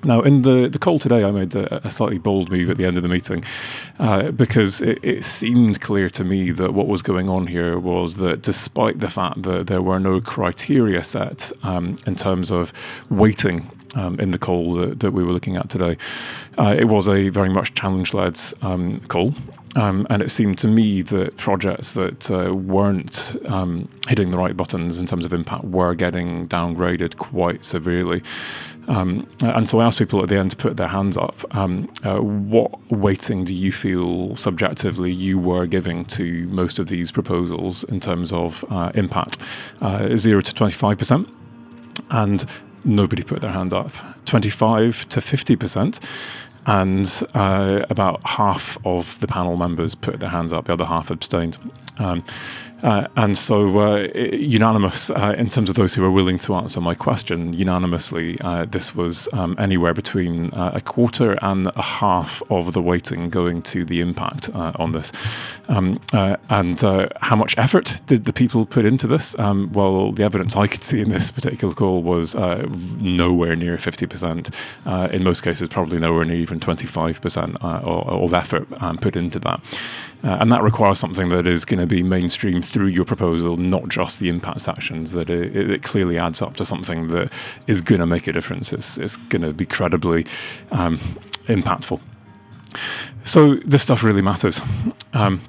Now, 0.04 0.22
in 0.22 0.44
the, 0.44 0.70
the 0.70 0.80
call 0.80 0.98
today, 0.98 1.26
I 1.26 1.32
made 1.32 1.54
a, 1.56 1.86
a, 1.86 1.92
slightly 1.92 2.20
bold 2.20 2.50
move 2.50 2.70
at 2.70 2.78
the 2.78 2.86
end 2.86 2.96
of 2.96 3.04
the 3.04 3.10
meeting 3.10 3.44
uh, 4.00 4.32
because 4.32 4.82
it, 4.82 5.00
it, 5.04 5.26
seemed 5.26 5.82
clear 5.82 6.10
to 6.12 6.24
me 6.24 6.52
that 6.52 6.74
what 6.74 6.88
was 6.88 7.02
going 7.02 7.28
on 7.28 7.48
here 7.48 7.78
was 7.78 8.16
that 8.16 8.42
despite 8.42 9.02
the 9.02 9.10
fact 9.10 9.44
that 9.44 9.68
there 9.68 9.82
were 9.82 10.00
no 10.00 10.22
criteria 10.22 11.04
set 11.04 11.52
um, 11.64 11.98
in 12.06 12.16
terms 12.16 12.50
of 12.50 12.72
weighting 13.10 13.70
um, 13.96 14.18
in 14.20 14.32
the 14.32 14.40
call 14.40 14.74
that, 14.76 15.02
that, 15.02 15.12
we 15.12 15.24
were 15.24 15.34
looking 15.34 15.58
at 15.58 15.70
today, 15.70 15.98
uh, 16.58 16.76
it 16.78 16.86
was 16.86 17.10
a 17.10 17.28
very 17.30 17.50
much 17.50 17.74
challenge 17.74 18.14
led 18.14 18.40
um, 18.62 19.02
call. 19.02 19.34
Um, 19.76 20.08
and 20.10 20.22
it 20.22 20.32
seemed 20.32 20.58
to 20.60 20.68
me 20.68 21.02
that 21.04 21.38
projects 21.38 21.94
that 21.94 22.32
uh, 22.32 22.54
weren't 22.56 23.36
um, 23.46 23.88
hitting 24.08 24.32
the 24.32 24.38
right 24.38 24.58
buttons 24.58 24.98
in 24.98 25.06
terms 25.06 25.26
of 25.26 25.34
impact 25.34 25.66
were 25.66 25.94
getting 25.94 26.48
downgraded 26.48 27.18
quite 27.18 27.66
severely. 27.66 28.24
Um, 28.88 29.28
and 29.44 29.70
so 29.70 29.80
I 29.80 29.86
asked 29.86 30.00
people 30.00 30.24
at 30.24 30.30
the 30.30 30.38
end 30.38 30.52
to 30.52 30.58
put 30.58 30.78
their 30.78 30.88
hands 30.88 31.16
up. 31.16 31.36
Um, 31.56 31.88
uh, 32.04 32.18
what 32.18 32.72
weighting 32.92 33.44
do 33.44 33.54
you 33.54 33.72
feel 33.72 34.36
subjectively 34.36 35.12
you 35.12 35.38
were 35.38 35.68
giving 35.68 36.06
to 36.06 36.48
most 36.48 36.80
of 36.80 36.88
these 36.88 37.12
proposals 37.12 37.84
in 37.84 38.00
terms 38.00 38.34
of 38.34 38.66
uh, 38.72 38.92
impact? 38.96 39.38
Uh, 39.80 40.16
zero 40.16 40.42
to 40.42 40.52
25%. 40.52 41.30
And 42.10 42.46
nobody 42.84 43.22
put 43.22 43.42
their 43.42 43.52
hand 43.52 43.74
up. 43.74 43.92
25 44.26 45.08
to 45.10 45.20
50% 45.20 46.00
and 46.70 47.24
uh, 47.34 47.84
about 47.90 48.22
half 48.28 48.78
of 48.86 49.20
the 49.22 49.28
panel 49.28 49.58
members 49.58 49.96
put 49.96 50.20
their 50.20 50.30
hands 50.30 50.54
up, 50.54 50.66
the 50.66 50.74
other 50.74 50.86
half 50.86 51.10
abstained. 51.10 51.58
Um, 51.98 52.24
uh, 52.84 53.08
and 53.16 53.38
so, 53.38 53.80
uh, 53.80 54.08
unanimous 54.32 55.10
uh, 55.10 55.36
in 55.38 55.50
terms 55.50 55.70
of 55.70 55.76
those 55.76 55.94
who 55.94 56.02
were 56.02 56.12
willing 56.12 56.38
to 56.40 56.56
answer 56.56 56.80
my 56.80 56.96
question, 56.96 57.54
unanimously, 57.54 58.40
uh, 58.42 58.66
this 58.66 58.96
was 58.96 59.28
um, 59.34 59.56
anywhere 59.60 59.94
between 59.94 60.52
uh, 60.54 60.72
a 60.74 60.82
quarter 60.82 61.38
and 61.42 61.68
a 61.68 61.82
half 61.82 62.42
of 62.50 62.74
the 62.74 62.82
weighting 62.82 63.30
going 63.30 63.62
to 63.62 63.84
the 63.84 64.00
impact 64.00 64.50
uh, 64.54 64.72
on 64.76 64.94
this. 64.94 65.12
Um, 65.68 66.00
and 66.14 66.82
how 67.22 67.36
much 67.36 67.56
effort 67.58 68.02
did 68.08 68.26
the 68.26 68.34
people 68.34 68.66
put 68.66 68.86
into 68.86 69.08
this? 69.08 69.38
Um, 69.38 69.72
well, 69.74 70.12
the 70.12 70.24
evidence 70.24 70.56
I 70.56 70.68
could 70.68 70.84
see 70.84 71.02
in 71.02 71.10
this 71.10 71.32
particular 71.32 71.74
call 71.74 72.02
was 72.02 72.36
nowhere 72.36 73.56
near 73.56 73.78
50%. 73.78 75.12
in 75.14 75.24
most 75.24 75.42
cases, 75.42 75.70
probably 75.70 76.00
nowhere 76.00 76.26
near 76.26 76.38
even 76.38 76.60
25% 76.60 77.58
of 77.62 78.34
effort 78.34 78.68
um, 78.82 78.98
put 78.98 79.16
into 79.16 79.40
that. 79.40 79.62
And 80.24 80.52
that 80.52 80.62
requires 80.62 81.00
something 81.00 81.30
that 81.30 81.46
is 81.46 81.64
going 81.64 81.80
to 81.80 81.88
be 81.88 82.04
mainstream 82.04 82.62
through 82.62 82.88
your 82.88 83.06
proposal, 83.06 83.56
not 83.56 83.88
just 83.88 84.20
the 84.20 84.28
impact 84.28 84.62
sections, 84.62 85.14
that 85.14 85.30
it, 85.30 85.56
it 85.56 85.84
clearly 85.84 86.18
adds 86.18 86.42
up 86.42 86.58
to 86.58 86.66
something 86.66 87.08
that 87.08 87.32
is 87.68 87.82
going 87.82 88.00
to 88.00 88.06
make 88.06 88.28
a 88.28 88.34
difference. 88.34 88.74
It's, 88.74 88.98
it's 88.98 89.16
going 89.16 89.44
to 89.44 89.54
be 89.54 89.66
credibly 89.66 90.26
um, 90.72 90.98
impactful. 91.48 92.02
So 93.24 93.56
this 93.56 93.84
stuff 93.84 94.04
really 94.04 94.22
matters. 94.22 94.62
Um, 95.14 95.42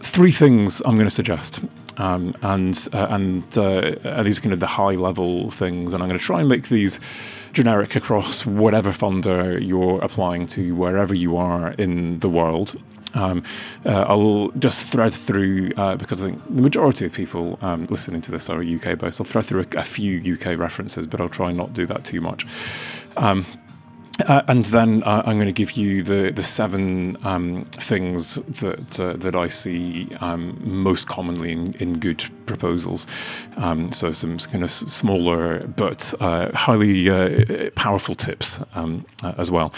three 0.00 0.32
things 0.32 0.80
I'm 0.84 0.94
going 0.94 1.06
to 1.06 1.10
suggest. 1.10 1.60
Um, 1.96 2.36
and 2.42 2.88
uh, 2.92 3.08
and, 3.10 3.58
uh, 3.58 4.22
these 4.22 4.38
are 4.38 4.42
kind 4.42 4.52
of 4.52 4.60
the 4.60 4.68
high 4.68 4.94
level 4.94 5.50
things, 5.50 5.92
and 5.92 6.00
I'm 6.00 6.08
going 6.08 6.18
to 6.18 6.24
try 6.24 6.38
and 6.38 6.48
make 6.48 6.68
these 6.68 7.00
generic 7.52 7.96
across 7.96 8.46
whatever 8.46 8.92
funder 8.92 9.60
you're 9.60 9.98
applying 10.00 10.46
to, 10.48 10.76
wherever 10.76 11.12
you 11.12 11.36
are 11.36 11.72
in 11.72 12.20
the 12.20 12.28
world. 12.28 12.80
Um, 13.18 13.42
uh, 13.84 14.04
I'll 14.08 14.50
just 14.58 14.86
thread 14.86 15.12
through 15.12 15.72
uh, 15.76 15.96
because 15.96 16.22
I 16.22 16.26
think 16.26 16.44
the 16.44 16.62
majority 16.62 17.06
of 17.06 17.12
people 17.12 17.58
um, 17.62 17.84
listening 17.86 18.22
to 18.22 18.30
this 18.30 18.48
are 18.48 18.62
UK 18.62 18.98
based. 18.98 19.20
I'll 19.20 19.26
thread 19.26 19.46
through 19.46 19.66
a, 19.72 19.78
a, 19.78 19.84
few 19.84 20.34
UK 20.34 20.58
references, 20.58 21.06
but 21.06 21.20
I'll 21.20 21.28
try 21.28 21.50
not 21.52 21.72
do 21.72 21.84
that 21.86 22.04
too 22.04 22.20
much. 22.20 22.46
Um, 23.16 23.44
uh, 24.26 24.42
and 24.48 24.64
then 24.66 25.02
uh, 25.04 25.22
I'm 25.26 25.38
going 25.38 25.46
to 25.46 25.52
give 25.52 25.72
you 25.72 26.02
the 26.02 26.30
the 26.30 26.42
seven 26.42 27.16
um, 27.24 27.64
things 27.72 28.34
that 28.34 28.98
uh, 28.98 29.14
that 29.14 29.36
I 29.36 29.48
see 29.48 30.08
um, 30.20 30.60
most 30.62 31.06
commonly 31.06 31.52
in, 31.52 31.74
in 31.74 31.98
good 31.98 32.24
proposals. 32.48 33.06
Um, 33.56 33.92
so 33.92 34.12
some 34.12 34.38
kind 34.38 34.64
of 34.64 34.70
smaller 34.70 35.66
but 35.68 36.14
uh, 36.20 36.50
highly 36.56 37.08
uh, 37.08 37.70
powerful 37.76 38.14
tips 38.14 38.60
um, 38.74 39.06
uh, 39.22 39.34
as 39.38 39.50
well. 39.50 39.72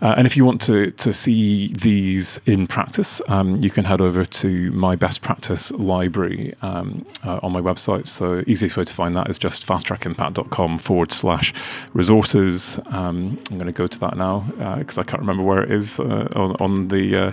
and 0.00 0.26
if 0.26 0.36
you 0.36 0.44
want 0.44 0.60
to 0.62 0.90
to 0.90 1.12
see 1.12 1.68
these 1.68 2.40
in 2.46 2.66
practice, 2.66 3.20
um, 3.28 3.56
you 3.56 3.70
can 3.70 3.84
head 3.84 4.00
over 4.00 4.24
to 4.24 4.70
my 4.72 4.96
best 4.96 5.22
practice 5.22 5.70
library 5.72 6.54
um, 6.62 7.06
on 7.22 7.52
my 7.52 7.60
website. 7.60 8.06
So 8.06 8.42
easiest 8.46 8.76
way 8.76 8.84
to 8.84 8.92
find 8.92 9.16
that 9.16 9.28
is 9.30 9.38
just 9.38 9.66
fasttrackimpact.com 9.66 10.78
forward 10.78 11.12
slash 11.12 11.54
resources. 11.92 12.80
I'm 12.86 13.58
going 13.58 13.66
to 13.66 13.72
go 13.72 13.86
to 13.86 13.98
that 14.00 14.16
now 14.16 14.40
because 14.78 14.98
uh, 14.98 15.02
I 15.02 15.04
can't 15.04 15.20
remember 15.20 15.42
where 15.42 15.62
it 15.62 15.70
is 15.70 16.00
uh, 16.00 16.28
on, 16.34 16.56
on 16.60 16.88
the 16.88 17.16
uh, 17.16 17.32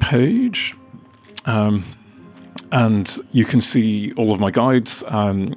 page. 0.00 0.74
Um, 1.44 1.84
and 2.72 3.18
you 3.32 3.44
can 3.44 3.60
see 3.60 4.12
all 4.12 4.32
of 4.32 4.40
my 4.40 4.50
guides. 4.50 5.04
Um, 5.08 5.54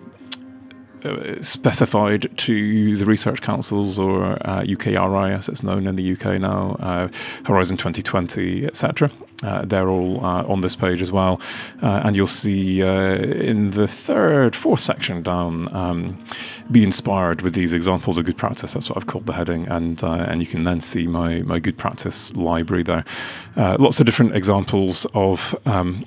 uh, 1.06 1.42
specified 1.42 2.30
to 2.38 2.98
the 2.98 3.06
research 3.06 3.42
councils 3.42 3.98
or 3.98 4.34
uh, 4.46 4.64
UKRI, 4.64 5.32
as 5.32 5.48
it's 5.48 5.64
known 5.64 5.88
in 5.88 5.96
the 5.96 6.12
UK 6.12 6.42
now, 6.42 6.76
uh, 6.82 7.08
Horizon 7.46 7.78
2020, 7.78 8.66
etc. 8.66 9.10
Uh, 9.44 9.64
they're 9.64 9.90
all 9.90 10.24
uh, 10.26 10.44
on 10.44 10.62
this 10.62 10.76
page 10.76 11.02
as 11.02 11.12
well, 11.12 11.40
uh, 11.82 12.02
and 12.04 12.16
you'll 12.16 12.28
see 12.28 12.82
in 12.82 13.72
the 13.72 13.88
third, 13.88 14.56
fourth 14.56 14.82
section 14.82 15.24
down, 15.24 15.74
um, 15.74 16.18
be 16.70 16.84
inspired 16.84 17.42
with 17.42 17.54
these 17.54 17.72
examples 17.72 18.18
of 18.18 18.26
good 18.26 18.38
practice. 18.38 18.74
That's 18.74 18.90
what 18.90 18.98
I've 18.98 19.08
called 19.08 19.28
the 19.28 19.34
heading, 19.34 19.68
and 19.68 20.04
and 20.04 20.42
you 20.42 20.48
can 20.48 20.66
then 20.66 20.82
see 20.82 21.08
my 21.08 21.42
my 21.44 21.60
good 21.60 21.78
practice 21.78 22.34
library 22.34 22.84
there. 22.84 23.06
lots 23.56 24.00
of 24.00 24.06
different 24.06 24.36
examples 24.36 25.08
of 25.14 25.56
um, 25.66 26.06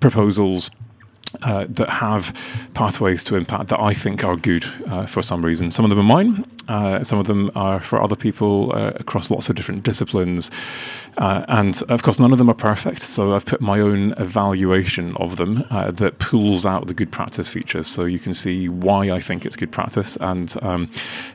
proposals 0.00 0.70
uh, 1.42 1.66
that 1.68 1.88
have 1.88 2.36
pathways 2.74 3.22
to 3.24 3.36
impact 3.36 3.68
that 3.68 3.80
I 3.80 3.94
think 3.94 4.24
are 4.24 4.36
good 4.36 4.64
uh, 4.86 5.06
for 5.06 5.22
some 5.22 5.44
reason. 5.44 5.70
Some 5.70 5.84
of 5.84 5.90
them 5.90 6.00
are 6.00 6.02
mine, 6.02 6.44
uh, 6.68 7.04
some 7.04 7.18
of 7.18 7.26
them 7.26 7.50
are 7.54 7.80
for 7.80 8.02
other 8.02 8.16
people 8.16 8.72
uh, 8.74 8.92
across 8.96 9.30
lots 9.30 9.48
of 9.48 9.56
different 9.56 9.84
disciplines. 9.84 10.50
Uh, 11.18 11.44
and 11.48 11.82
of 11.88 12.02
course, 12.02 12.18
none 12.18 12.32
of 12.32 12.38
them 12.38 12.50
are 12.50 12.54
perfect. 12.54 13.02
So 13.02 13.34
I've 13.34 13.46
put 13.46 13.60
my 13.60 13.80
own 13.80 14.12
evaluation 14.16 15.16
of 15.16 15.36
them 15.36 15.64
uh, 15.70 15.90
that 15.92 16.18
pulls 16.18 16.66
out 16.66 16.88
the 16.88 16.94
good 16.94 17.12
practice 17.12 17.48
features. 17.48 17.86
So 17.86 18.04
you 18.04 18.18
can 18.18 18.34
see 18.34 18.68
why 18.68 19.10
I 19.10 19.20
think 19.20 19.46
it's 19.46 19.56
good 19.56 19.72
practice 19.72 20.16
and, 20.20 20.54
um, 20.62 20.90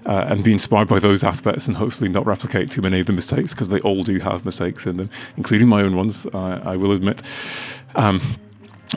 and 0.06 0.44
be 0.44 0.52
inspired 0.52 0.88
by 0.88 1.00
those 1.00 1.24
aspects 1.24 1.68
and 1.68 1.78
hopefully 1.78 2.10
not 2.10 2.26
replicate 2.26 2.72
too 2.72 2.82
many 2.82 3.00
of 3.00 3.08
the 3.08 3.14
mistakes 3.14 3.54
because 3.54 3.70
they 3.70 3.80
all 3.82 4.04
do 4.04 4.20
have 4.20 4.44
mistakes 4.44 4.86
in 4.86 4.98
them, 4.98 5.10
including 5.38 5.68
my 5.70 5.82
own 5.82 5.96
ones, 5.96 6.26
I 6.34 6.76
will 6.76 6.92
admit. 6.92 7.22
Um, 7.96 8.22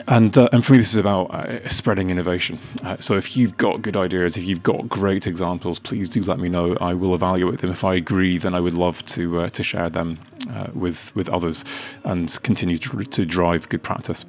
and 0.07 0.37
uh, 0.37 0.49
and 0.51 0.65
for 0.65 0.73
me, 0.73 0.79
this 0.79 0.89
is 0.89 0.97
about 0.97 1.33
uh, 1.33 1.67
spreading 1.67 2.09
innovation. 2.09 2.59
Uh, 2.83 2.97
so 2.97 3.15
if 3.15 3.35
you've 3.35 3.57
got 3.57 3.81
good 3.81 3.97
ideas, 3.97 4.37
if 4.37 4.43
you've 4.43 4.63
got 4.63 4.87
great 4.87 5.25
examples, 5.25 5.79
please 5.79 6.09
do 6.09 6.23
let 6.23 6.39
me 6.39 6.49
know. 6.49 6.75
I 6.79 6.93
will 6.93 7.15
evaluate 7.15 7.59
them. 7.59 7.71
If 7.71 7.83
I 7.83 7.95
agree, 7.95 8.37
then 8.37 8.53
I 8.53 8.59
would 8.59 8.73
love 8.73 9.05
to 9.07 9.41
uh, 9.41 9.49
to 9.49 9.63
share 9.63 9.89
them 9.89 10.19
uh, 10.49 10.67
with 10.73 11.15
with 11.15 11.29
others 11.29 11.65
and 12.03 12.41
continue 12.43 12.77
to, 12.77 13.03
to 13.03 13.25
drive 13.25 13.69
good 13.69 13.83
practice. 13.83 14.25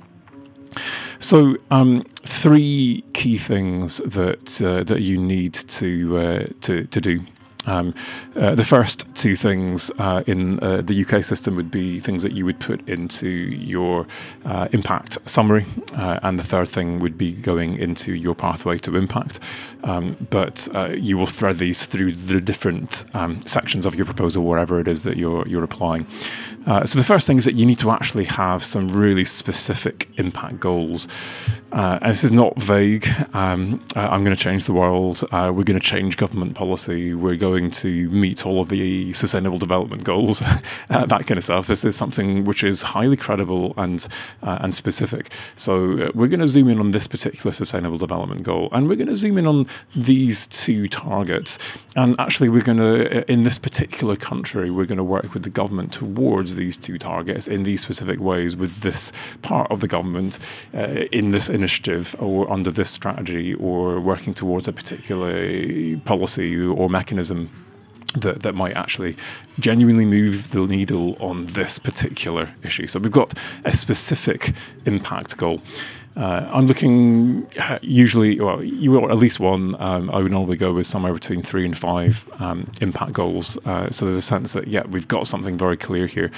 So, 1.18 1.56
um, 1.70 2.04
three 2.22 3.04
key 3.12 3.36
things 3.36 3.98
that 3.98 4.62
uh, 4.62 4.84
that 4.84 5.02
you 5.02 5.18
need 5.18 5.54
to 5.54 6.54
to 6.60 6.84
to 6.86 7.00
do 7.00 7.24
um, 7.66 7.94
uh, 8.36 8.54
the 8.54 8.64
first 8.64 9.06
two 9.14 9.36
things 9.36 9.90
uh, 9.98 10.22
in 10.26 10.58
uh, 10.60 10.80
the 10.82 11.04
UK 11.04 11.22
system 11.24 11.56
would 11.56 11.70
be 11.70 12.00
things 12.00 12.22
that 12.22 12.32
you 12.32 12.44
would 12.44 12.58
put 12.58 12.86
into 12.88 13.28
your 13.28 14.06
uh, 14.44 14.68
impact 14.72 15.18
summary, 15.28 15.66
uh, 15.94 16.20
and 16.22 16.38
the 16.38 16.44
third 16.44 16.68
thing 16.68 17.00
would 17.00 17.18
be 17.18 17.32
going 17.32 17.76
into 17.76 18.14
your 18.14 18.34
pathway 18.34 18.78
to 18.78 18.96
impact. 18.96 19.38
Um, 19.84 20.16
but 20.30 20.68
uh, 20.74 20.90
you 20.90 21.18
will 21.18 21.26
thread 21.26 21.58
these 21.58 21.86
through 21.86 22.12
the 22.12 22.40
different 22.40 23.04
um, 23.14 23.40
sections 23.46 23.86
of 23.86 23.94
your 23.94 24.06
proposal, 24.06 24.44
wherever 24.44 24.80
it 24.80 24.88
is 24.88 25.02
that 25.02 25.16
you're 25.16 25.46
you're 25.46 25.64
applying. 25.64 26.06
so 26.66 26.98
the 26.98 27.04
first 27.04 27.26
thing 27.26 27.38
is 27.38 27.44
that 27.44 27.54
you 27.54 27.66
need 27.66 27.78
to 27.78 27.90
actually 27.90 28.24
have 28.24 28.64
some 28.64 28.88
really 28.88 29.24
specific 29.24 30.08
impact 30.18 30.60
goals. 30.60 31.08
And 31.72 32.10
this 32.10 32.24
is 32.24 32.32
not 32.32 32.60
vague. 32.60 33.08
Um, 33.32 33.80
I'm 33.94 34.24
going 34.24 34.36
to 34.36 34.42
change 34.42 34.64
the 34.64 34.72
world. 34.72 35.22
we're 35.32 35.52
going 35.52 35.78
to 35.78 35.80
change 35.80 36.16
government 36.16 36.54
policy. 36.54 37.14
We're 37.14 37.36
going 37.36 37.60
going 37.60 37.70
to 37.70 38.10
meet 38.10 38.46
all 38.46 38.60
of 38.60 38.68
the 38.68 39.12
sustainable 39.12 39.58
development 39.58 40.04
goals, 40.04 40.42
uh, 40.90 41.06
that 41.06 41.26
kind 41.26 41.38
of 41.38 41.44
stuff. 41.44 41.66
This 41.66 41.84
is 41.84 41.96
something 41.96 42.44
which 42.44 42.62
is 42.64 42.82
highly 42.82 43.16
credible 43.16 43.74
and 43.76 44.06
uh, 44.42 44.58
and 44.60 44.74
specific. 44.74 45.30
So 45.56 45.74
uh, 45.98 46.10
we're 46.14 46.28
going 46.28 46.40
to 46.40 46.48
zoom 46.48 46.68
in 46.68 46.78
on 46.78 46.90
this 46.92 47.06
particular 47.06 47.52
sustainable 47.52 47.98
development 47.98 48.42
goal, 48.42 48.68
and 48.72 48.88
we're 48.88 48.96
going 48.96 49.08
to 49.08 49.16
zoom 49.16 49.38
in 49.38 49.46
on 49.46 49.66
these 49.94 50.46
two 50.46 50.88
targets. 50.88 51.58
And 51.96 52.14
actually, 52.20 52.48
we're 52.48 52.62
going 52.62 52.78
to 52.78 53.20
uh, 53.20 53.24
in 53.26 53.42
this 53.42 53.58
particular 53.58 54.14
country, 54.14 54.70
we're 54.70 54.86
going 54.86 54.98
to 54.98 55.04
work 55.04 55.34
with 55.34 55.42
the 55.42 55.50
government 55.50 55.92
towards 55.92 56.54
these 56.54 56.76
two 56.76 56.98
targets 56.98 57.48
in 57.48 57.64
these 57.64 57.80
specific 57.80 58.20
ways 58.20 58.56
with 58.56 58.80
this 58.80 59.12
part 59.42 59.70
of 59.72 59.80
the 59.80 59.88
government 59.88 60.38
uh, 60.72 61.06
in 61.10 61.32
this 61.32 61.48
initiative 61.48 62.14
or 62.20 62.50
under 62.50 62.70
this 62.70 62.90
strategy 62.90 63.54
or 63.54 63.98
working 64.00 64.34
towards 64.34 64.68
a 64.68 64.72
particular 64.72 65.96
policy 66.04 66.56
or 66.56 66.88
mechanism 66.88 67.50
that, 68.14 68.42
that 68.42 68.54
might 68.54 68.76
actually 68.76 69.16
genuinely 69.58 70.04
move 70.04 70.50
the 70.50 70.66
needle 70.66 71.16
on 71.20 71.46
this 71.46 71.78
particular 71.78 72.54
issue. 72.62 72.86
So 72.86 72.98
we've 72.98 73.12
got 73.12 73.34
a 73.64 73.76
specific 73.76 74.52
impact 74.84 75.36
goal. 75.36 75.62
Uh, 76.16 76.48
I'm 76.52 76.66
looking 76.66 77.46
uh, 77.58 77.78
usually, 77.82 78.40
well, 78.40 78.62
you 78.62 78.90
will 78.90 79.10
at 79.10 79.16
least 79.16 79.40
one. 79.40 79.80
Um, 79.80 80.10
I 80.10 80.18
would 80.18 80.32
normally 80.32 80.56
go 80.56 80.72
with 80.72 80.86
somewhere 80.86 81.14
between 81.14 81.42
three 81.42 81.64
and 81.64 81.76
five 81.78 82.28
um, 82.40 82.70
impact 82.80 83.12
goals. 83.12 83.56
Uh, 83.64 83.90
so 83.90 84.04
there's 84.04 84.16
a 84.16 84.22
sense 84.22 84.52
that, 84.54 84.66
yeah, 84.66 84.82
we've 84.86 85.08
got 85.08 85.26
something 85.26 85.56
very 85.56 85.76
clear 85.76 86.06
here. 86.06 86.30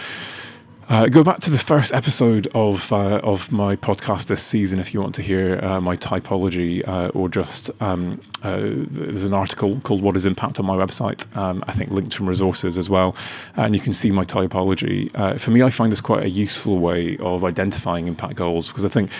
Uh, 0.88 1.06
go 1.06 1.22
back 1.22 1.38
to 1.38 1.50
the 1.50 1.58
first 1.58 1.92
episode 1.94 2.48
of 2.54 2.92
uh, 2.92 3.18
of 3.22 3.52
my 3.52 3.76
podcast 3.76 4.26
this 4.26 4.42
season 4.42 4.80
if 4.80 4.92
you 4.92 5.00
want 5.00 5.14
to 5.14 5.22
hear 5.22 5.58
uh, 5.64 5.80
my 5.80 5.96
typology, 5.96 6.86
uh, 6.86 7.08
or 7.08 7.28
just 7.28 7.70
um, 7.80 8.20
uh, 8.42 8.58
there's 8.60 9.24
an 9.24 9.32
article 9.32 9.80
called 9.80 10.02
"What 10.02 10.16
is 10.16 10.26
Impact" 10.26 10.58
on 10.58 10.66
my 10.66 10.76
website. 10.76 11.34
Um, 11.36 11.62
I 11.68 11.72
think 11.72 11.90
linked 11.92 12.14
from 12.14 12.28
resources 12.28 12.76
as 12.76 12.90
well, 12.90 13.14
and 13.56 13.74
you 13.74 13.80
can 13.80 13.94
see 13.94 14.10
my 14.10 14.24
typology. 14.24 15.10
Uh, 15.14 15.38
for 15.38 15.52
me, 15.52 15.62
I 15.62 15.70
find 15.70 15.92
this 15.92 16.00
quite 16.00 16.24
a 16.24 16.30
useful 16.30 16.78
way 16.78 17.16
of 17.18 17.44
identifying 17.44 18.08
impact 18.08 18.34
goals 18.34 18.66
because 18.66 18.84
I 18.84 18.88
think 18.88 19.10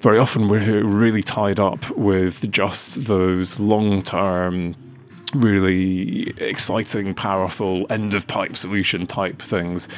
very 0.00 0.18
often 0.18 0.48
we're 0.48 0.82
really 0.84 1.22
tied 1.22 1.60
up 1.60 1.90
with 1.90 2.50
just 2.50 3.04
those 3.04 3.60
long 3.60 4.02
term 4.02 4.74
really 5.34 6.30
exciting, 6.38 7.14
powerful 7.14 7.86
end 7.90 8.14
of 8.14 8.26
pipe 8.26 8.56
solution 8.56 9.06
type 9.06 9.40
things, 9.40 9.88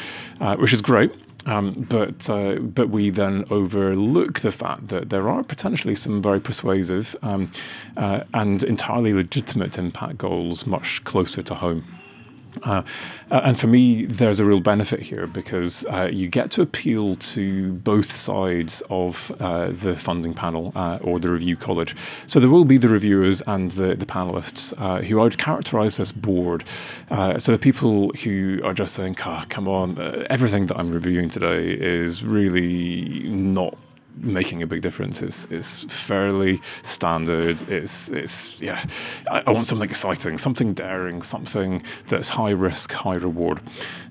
uh, 0.41 0.57
which 0.57 0.73
is 0.73 0.83
great. 0.83 1.13
Um, 1.45 1.87
but 1.89 2.31
uh, 2.31 2.57
but 2.61 2.89
we 2.91 3.11
then 3.11 3.45
overlook 3.51 4.41
the 4.41 4.53
fact 4.53 4.89
that 4.89 5.11
there 5.11 5.29
are 5.29 5.43
potentially 5.43 5.97
some 5.97 6.23
very 6.23 6.41
persuasive 6.41 7.17
um, 7.23 7.51
uh, 7.97 8.21
and 8.33 8.63
entirely 8.63 9.13
legitimate 9.13 9.77
impact 9.77 10.19
goals 10.19 10.67
much 10.67 11.03
closer 11.03 11.43
to 11.43 11.55
home. 11.57 12.02
Uh, 12.63 12.83
uh, 13.31 13.41
and 13.45 13.59
for 13.59 13.67
me, 13.67 14.05
there's 14.05 14.41
a 14.41 14.45
real 14.45 14.61
benefit 14.61 15.01
here 15.01 15.27
because 15.27 15.85
uh, 15.87 16.09
you 16.13 16.29
get 16.29 16.51
to 16.53 16.63
appeal 16.63 17.17
to 17.17 17.73
both 17.75 18.11
sides 18.13 18.83
of 18.91 19.33
uh, 19.41 19.69
the 19.71 19.97
funding 19.97 20.35
panel 20.35 20.73
uh, 20.75 20.99
or 21.03 21.19
the 21.19 21.31
review 21.31 21.57
college. 21.57 21.97
So 22.27 22.41
there 22.41 22.51
will 22.51 22.65
be 22.65 22.79
the 22.79 22.89
reviewers 22.89 23.43
and 23.47 23.71
the, 23.73 23.95
the 23.95 24.07
panelists 24.07 24.75
uh, 24.79 25.03
who 25.03 25.21
I 25.21 25.25
would 25.25 25.39
characterize 25.39 25.99
as 25.99 26.13
bored. 26.13 26.65
so 27.11 27.53
the 27.53 27.59
people 27.59 28.11
who 28.23 28.61
are 28.65 28.75
just 28.75 28.95
saying, 28.95 29.17
oh, 29.25 29.45
come 29.49 29.69
on, 29.69 29.99
everything 30.31 30.67
that 30.67 30.79
I'm 30.79 30.91
reviewing 30.91 31.31
today 31.31 31.73
is 31.73 32.25
really 32.25 33.29
not 33.29 33.77
making 34.17 34.63
a 34.63 34.67
big 34.67 34.83
difference. 34.83 35.23
It's 35.23 35.47
it's 35.47 35.85
fairly 35.85 36.61
standard. 36.83 37.63
It's 37.69 38.09
it's 38.11 38.61
yeah. 38.61 38.85
I, 39.31 39.43
I 39.47 39.51
want 39.51 39.67
something 39.67 39.89
exciting, 39.89 40.39
something 40.39 40.75
daring, 40.75 41.23
something 41.23 41.83
that's 42.09 42.31
high 42.31 42.51
risk, 42.51 42.93
high 42.93 43.17
reward. 43.17 43.61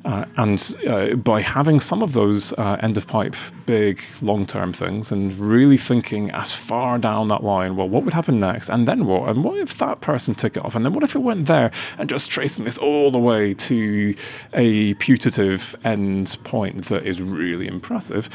Uh, 0.04 0.26
and 0.38 0.76
uh, 0.88 1.16
by 1.16 1.42
having 1.42 1.80
some 1.80 2.02
of 2.02 2.14
those 2.14 2.54
uh, 2.54 2.78
end 2.82 2.98
of 2.98 3.06
pipe, 3.08 3.36
big, 3.66 4.02
long 4.22 4.46
term 4.46 4.74
things, 4.74 5.12
and 5.12 5.34
really 5.38 5.78
thinking 5.78 6.32
as 6.32 6.54
far 6.54 6.98
down 6.98 7.28
that 7.28 7.44
line, 7.44 7.76
well, 7.76 7.88
what 7.88 8.04
would 8.04 8.14
happen 8.14 8.40
next? 8.40 8.70
And 8.70 8.88
then 8.88 9.06
what? 9.06 9.30
And 9.30 9.44
what 9.44 9.58
if 9.58 9.78
that 9.78 10.02
person 10.02 10.34
took 10.34 10.58
it 10.58 10.66
off? 10.66 10.76
And 10.76 10.84
then 10.84 10.94
what 10.94 11.04
if 11.04 11.16
it 11.16 11.20
went 11.20 11.46
there? 11.46 11.72
And 11.98 12.10
just 12.10 12.32
tracing 12.32 12.66
this 12.66 12.78
all 12.78 13.12
the 13.12 13.20
way 13.20 13.54
to 13.54 14.16
a 14.54 14.96
putative 14.96 15.76
end 15.84 16.38
point 16.44 16.86
that 16.86 17.06
is 17.06 17.22
really 17.22 17.68
impressive. 17.68 18.30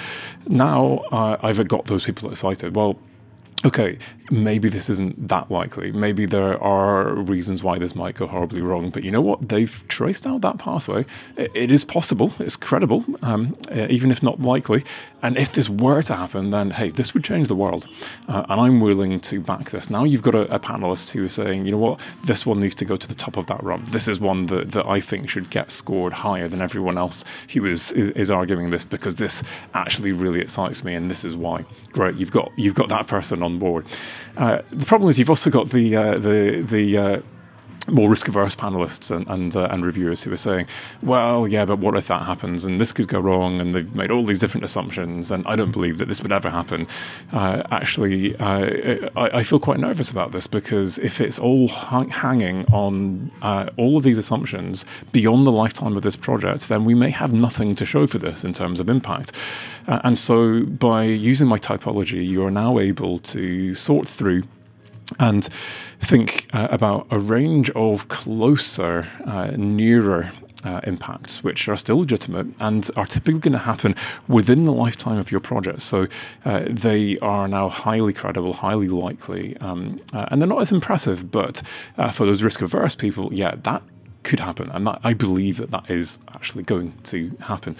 Now 0.46 1.04
uh, 1.10 1.36
I've 1.42 1.66
got 1.66 1.86
those 1.86 2.04
people 2.04 2.30
excited. 2.30 2.76
Well, 2.76 2.98
okay, 3.64 3.98
maybe 4.30 4.68
this 4.68 4.88
isn't 4.90 5.28
that 5.28 5.50
likely. 5.50 5.92
Maybe 5.92 6.26
there 6.26 6.62
are 6.62 7.14
reasons 7.14 7.62
why 7.62 7.78
this 7.78 7.94
might 7.94 8.14
go 8.14 8.26
horribly 8.26 8.60
wrong. 8.62 8.90
But 8.90 9.04
you 9.04 9.10
know 9.10 9.20
what? 9.20 9.48
They've 9.48 9.84
traced 9.88 10.26
out 10.26 10.40
that 10.42 10.58
pathway. 10.58 11.06
it 11.36 11.70
is 11.70 11.84
possible. 11.84 12.32
It's 12.38 12.56
credible, 12.56 13.04
um, 13.22 13.56
uh, 13.70 13.86
even 13.88 14.10
if 14.10 14.22
not 14.22 14.40
likely. 14.40 14.84
And 15.22 15.36
if 15.36 15.52
this 15.52 15.68
were 15.68 16.02
to 16.02 16.14
happen, 16.14 16.50
then 16.50 16.70
hey, 16.70 16.90
this 16.90 17.14
would 17.14 17.24
change 17.24 17.48
the 17.48 17.54
world. 17.54 17.88
Uh, 18.28 18.44
and 18.48 18.60
I'm 18.60 18.80
willing 18.80 19.20
to 19.20 19.40
back 19.40 19.70
this. 19.70 19.90
Now 19.90 20.04
you've 20.04 20.22
got 20.22 20.34
a, 20.34 20.54
a, 20.54 20.60
panelist 20.60 21.12
who 21.12 21.24
is 21.24 21.34
saying, 21.34 21.64
you 21.64 21.72
know 21.72 21.78
what, 21.78 22.00
this 22.24 22.44
one 22.44 22.60
needs 22.60 22.74
to 22.76 22.84
go 22.84 22.96
to 22.96 23.08
the 23.08 23.14
top 23.14 23.36
of 23.36 23.46
that 23.46 23.62
run. 23.62 23.84
This 23.86 24.08
is 24.08 24.20
one 24.20 24.46
that, 24.46 24.72
that 24.72 24.86
I 24.86 25.00
think 25.00 25.28
should 25.28 25.50
get 25.50 25.70
scored 25.70 26.12
higher 26.12 26.48
than 26.48 26.60
everyone 26.60 26.98
else 26.98 27.24
who 27.52 27.64
is, 27.64 27.92
is, 27.92 28.10
is 28.10 28.30
arguing 28.30 28.70
this 28.70 28.84
because 28.84 29.16
this 29.16 29.42
actually 29.74 30.12
really 30.12 30.40
excites 30.40 30.84
me, 30.84 30.94
and 30.94 31.10
this 31.10 31.24
is 31.24 31.36
why. 31.36 31.64
Great, 31.92 32.16
you've 32.16 32.30
got 32.30 32.52
you've 32.56 32.74
got 32.74 32.88
that 32.88 33.06
person 33.06 33.42
on 33.42 33.58
board. 33.58 33.86
Uh, 34.36 34.62
the 34.70 34.86
problem 34.86 35.08
is 35.10 35.18
you've 35.18 35.30
also 35.30 35.50
got 35.50 35.70
the 35.70 35.96
uh, 35.96 36.18
the 36.18 36.64
the 36.68 36.98
uh, 36.98 37.20
more 37.88 38.10
risk 38.10 38.28
averse 38.28 38.54
panelists 38.54 39.14
and 39.14 39.26
and, 39.28 39.56
uh, 39.56 39.68
and, 39.70 39.84
reviewers 39.84 40.24
who 40.24 40.32
are 40.32 40.36
saying, 40.36 40.66
well, 41.02 41.46
yeah, 41.46 41.64
but 41.64 41.78
what 41.78 41.96
if 41.96 42.08
that 42.08 42.22
happens 42.22 42.64
and 42.64 42.80
this 42.80 42.92
could 42.92 43.08
go 43.08 43.20
wrong 43.20 43.60
and 43.60 43.74
they've 43.74 43.94
made 43.94 44.10
all 44.10 44.24
these 44.24 44.38
different 44.38 44.64
assumptions 44.64 45.30
and 45.30 45.46
I 45.46 45.56
don't 45.56 45.70
believe 45.70 45.98
that 45.98 46.08
this 46.08 46.22
would 46.22 46.32
ever 46.32 46.50
happen. 46.50 46.86
Uh, 47.32 47.62
actually, 47.70 48.36
uh, 48.36 49.08
I, 49.16 49.38
I, 49.38 49.42
feel 49.42 49.60
quite 49.60 49.78
nervous 49.78 50.10
about 50.10 50.32
this 50.32 50.46
because 50.46 50.98
if 50.98 51.20
it's 51.20 51.38
all 51.38 51.68
hang- 51.68 52.10
hanging 52.10 52.64
on 52.66 53.30
uh, 53.42 53.68
all 53.76 53.96
of 53.96 54.02
these 54.02 54.18
assumptions 54.18 54.84
beyond 55.12 55.46
the 55.46 55.52
lifetime 55.52 55.96
of 55.96 56.02
this 56.02 56.16
project, 56.16 56.68
then 56.68 56.84
we 56.84 56.94
may 56.94 57.10
have 57.10 57.32
nothing 57.32 57.74
to 57.76 57.86
show 57.86 58.06
for 58.06 58.18
this 58.18 58.44
in 58.44 58.52
terms 58.52 58.80
of 58.80 58.88
impact. 58.88 59.32
Uh, 59.86 60.00
and 60.02 60.18
so 60.18 60.64
by 60.64 61.04
using 61.04 61.46
my 61.46 61.58
typology, 61.58 62.26
you 62.26 62.44
are 62.44 62.50
now 62.50 62.78
able 62.78 63.18
to 63.18 63.74
sort 63.74 64.08
through 64.08 64.42
and 65.18 65.44
think 66.00 66.48
uh, 66.52 66.68
about 66.70 67.06
a 67.10 67.18
range 67.18 67.70
of 67.70 68.08
closer, 68.08 69.08
uh, 69.24 69.52
nearer 69.56 70.32
uh, 70.64 70.80
impacts, 70.84 71.44
which 71.44 71.68
are 71.68 71.76
still 71.76 71.98
legitimate 71.98 72.46
and 72.58 72.90
are 72.96 73.06
typically 73.06 73.38
going 73.38 73.52
to 73.52 73.58
happen 73.58 73.94
within 74.26 74.64
the 74.64 74.72
lifetime 74.72 75.18
of 75.18 75.30
your 75.30 75.40
project. 75.40 75.80
So 75.82 76.08
uh, 76.44 76.64
they 76.68 77.18
are 77.18 77.46
now 77.46 77.68
highly 77.68 78.12
credible, 78.12 78.54
highly 78.54 78.88
likely, 78.88 79.56
um, 79.58 80.00
uh, 80.12 80.26
and 80.30 80.40
they're 80.40 80.48
not 80.48 80.62
as 80.62 80.72
impressive. 80.72 81.30
But 81.30 81.62
uh, 81.96 82.10
for 82.10 82.26
those 82.26 82.42
risk 82.42 82.60
averse 82.60 82.94
people, 82.94 83.32
yeah, 83.32 83.54
that 83.62 83.82
could 84.24 84.40
happen, 84.40 84.68
and 84.70 84.86
that, 84.88 85.00
I 85.04 85.14
believe 85.14 85.58
that 85.58 85.70
that 85.70 85.88
is 85.88 86.18
actually 86.34 86.64
going 86.64 86.94
to 87.04 87.36
happen. 87.42 87.76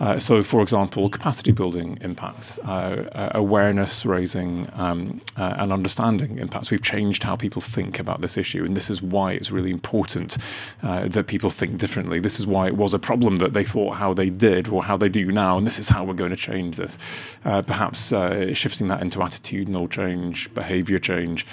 Uh, 0.00 0.18
so, 0.18 0.42
for 0.42 0.62
example, 0.62 1.08
capacity 1.08 1.52
building 1.52 1.98
impacts, 2.00 2.58
uh, 2.60 3.08
uh, 3.12 3.30
awareness 3.34 4.06
raising, 4.06 4.66
um, 4.74 5.20
uh, 5.36 5.54
and 5.58 5.72
understanding 5.72 6.38
impacts. 6.38 6.70
We've 6.70 6.82
changed 6.82 7.24
how 7.24 7.36
people 7.36 7.60
think 7.60 7.98
about 7.98 8.20
this 8.20 8.36
issue, 8.36 8.64
and 8.64 8.76
this 8.76 8.90
is 8.90 9.02
why 9.02 9.32
it's 9.32 9.50
really 9.50 9.70
important 9.70 10.36
uh, 10.82 11.08
that 11.08 11.26
people 11.26 11.50
think 11.50 11.78
differently. 11.78 12.20
This 12.20 12.38
is 12.38 12.46
why 12.46 12.66
it 12.68 12.76
was 12.76 12.94
a 12.94 12.98
problem 12.98 13.38
that 13.38 13.52
they 13.52 13.64
thought 13.64 13.96
how 13.96 14.14
they 14.14 14.30
did 14.30 14.68
or 14.68 14.84
how 14.84 14.96
they 14.96 15.08
do 15.08 15.32
now, 15.32 15.58
and 15.58 15.66
this 15.66 15.78
is 15.78 15.88
how 15.88 16.04
we're 16.04 16.14
going 16.14 16.30
to 16.30 16.36
change 16.36 16.76
this. 16.76 16.98
Perhaps 17.42 18.08
shifting 18.54 18.88
that 18.88 19.02
into 19.02 19.18
attitudinal 19.18 19.90
change, 19.90 20.52
behavior 20.54 20.98
change, 20.98 21.46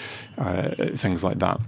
things 0.96 1.24
like 1.24 1.40
that. 1.40 1.60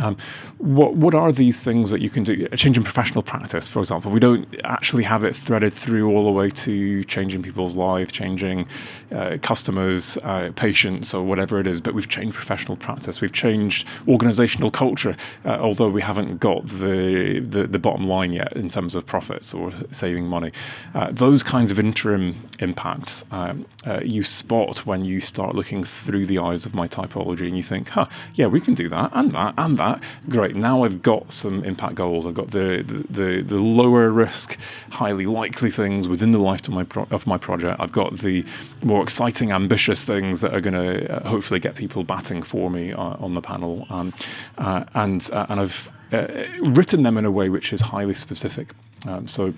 Um, 0.00 0.16
what 0.58 0.94
what 0.94 1.14
are 1.14 1.32
these 1.32 1.62
things 1.62 1.90
that 1.90 2.00
you 2.00 2.10
can 2.10 2.22
do? 2.24 2.48
A 2.52 2.56
change 2.56 2.76
in 2.76 2.84
professional 2.84 3.22
practice, 3.22 3.68
for 3.68 3.80
example. 3.80 4.10
We 4.10 4.20
don't 4.20 4.46
actually 4.64 5.04
have 5.04 5.24
it 5.24 5.34
threaded 5.34 5.72
through 5.72 6.10
all 6.10 6.24
the 6.24 6.32
way 6.32 6.50
to 6.50 7.04
changing 7.04 7.42
people's 7.42 7.76
lives, 7.76 8.12
changing 8.12 8.66
uh, 9.12 9.38
customers, 9.42 10.18
uh, 10.22 10.52
patients, 10.56 11.14
or 11.14 11.22
whatever 11.24 11.60
it 11.60 11.66
is. 11.66 11.80
But 11.80 11.94
we've 11.94 12.08
changed 12.08 12.34
professional 12.34 12.76
practice. 12.76 13.20
We've 13.20 13.32
changed 13.32 13.86
organizational 14.08 14.70
culture, 14.70 15.16
uh, 15.44 15.58
although 15.60 15.88
we 15.88 16.02
haven't 16.02 16.38
got 16.38 16.66
the, 16.66 17.40
the, 17.40 17.66
the 17.66 17.78
bottom 17.78 18.06
line 18.06 18.32
yet 18.32 18.52
in 18.54 18.68
terms 18.68 18.94
of 18.94 19.06
profits 19.06 19.54
or 19.54 19.72
saving 19.90 20.26
money. 20.26 20.52
Uh, 20.94 21.10
those 21.12 21.42
kinds 21.42 21.70
of 21.70 21.78
interim 21.78 22.48
impacts 22.58 23.24
um, 23.30 23.66
uh, 23.86 24.00
you 24.04 24.22
spot 24.22 24.86
when 24.86 25.04
you 25.04 25.20
start 25.20 25.54
looking 25.54 25.82
through 25.84 26.26
the 26.26 26.38
eyes 26.38 26.66
of 26.66 26.74
my 26.74 26.86
typology, 26.86 27.46
and 27.46 27.56
you 27.56 27.62
think, 27.62 27.88
"Huh, 27.90 28.06
yeah, 28.34 28.46
we 28.46 28.60
can 28.60 28.74
do 28.74 28.88
that 28.88 29.10
and 29.14 29.32
that 29.32 29.54
and 29.56 29.78
that." 29.78 29.89
That. 29.90 30.02
Great. 30.28 30.56
Now 30.56 30.84
I've 30.84 31.02
got 31.02 31.32
some 31.32 31.64
impact 31.64 31.94
goals. 31.94 32.26
I've 32.26 32.34
got 32.34 32.50
the 32.50 33.04
the, 33.08 33.42
the, 33.42 33.60
lower 33.60 34.10
risk, 34.10 34.58
highly 34.90 35.26
likely 35.26 35.70
things 35.70 36.08
within 36.08 36.30
the 36.30 36.38
lifetime 36.38 36.76
of 36.76 36.76
my, 36.76 36.84
pro- 36.84 37.16
of 37.16 37.26
my 37.26 37.38
project. 37.38 37.80
I've 37.80 37.92
got 37.92 38.18
the 38.18 38.44
more 38.82 39.02
exciting, 39.02 39.52
ambitious 39.52 40.04
things 40.04 40.40
that 40.40 40.54
are 40.54 40.60
going 40.60 40.74
to 40.74 41.16
uh, 41.16 41.28
hopefully 41.28 41.60
get 41.60 41.74
people 41.74 42.04
batting 42.04 42.42
for 42.42 42.70
me 42.70 42.92
uh, 42.92 43.16
on 43.18 43.34
the 43.34 43.42
panel. 43.42 43.86
Um, 43.90 44.12
uh, 44.58 44.84
and 44.94 45.28
uh, 45.32 45.46
and 45.48 45.60
I've 45.60 45.90
uh, 46.12 46.26
written 46.60 47.02
them 47.02 47.16
in 47.18 47.24
a 47.24 47.30
way 47.30 47.48
which 47.48 47.72
is 47.72 47.80
highly 47.80 48.14
specific. 48.14 48.70
Um, 49.06 49.26
so 49.28 49.54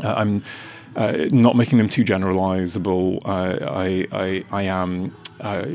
I'm. 0.00 0.42
Uh, 0.96 1.28
not 1.30 1.54
making 1.54 1.78
them 1.78 1.88
too 1.88 2.04
generalizable. 2.04 3.24
Uh, 3.24 3.64
I, 3.64 4.08
I, 4.10 4.44
I 4.50 4.62
am 4.62 5.14
uh, 5.40 5.66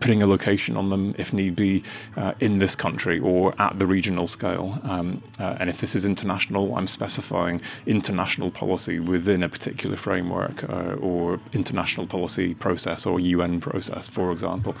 putting 0.00 0.22
a 0.22 0.26
location 0.26 0.76
on 0.76 0.90
them 0.90 1.14
if 1.18 1.32
need 1.32 1.56
be 1.56 1.82
uh, 2.16 2.32
in 2.40 2.58
this 2.58 2.74
country 2.76 3.18
or 3.18 3.54
at 3.60 3.78
the 3.78 3.86
regional 3.86 4.28
scale. 4.28 4.78
Um, 4.82 5.22
uh, 5.38 5.56
and 5.58 5.68
if 5.68 5.80
this 5.80 5.94
is 5.94 6.04
international, 6.04 6.76
I'm 6.76 6.88
specifying 6.88 7.60
international 7.86 8.50
policy 8.50 9.00
within 9.00 9.42
a 9.42 9.48
particular 9.48 9.96
framework 9.96 10.68
uh, 10.68 10.94
or 10.94 11.40
international 11.52 12.06
policy 12.06 12.54
process 12.54 13.06
or 13.06 13.20
UN 13.20 13.60
process, 13.60 14.08
for 14.08 14.32
example 14.32 14.74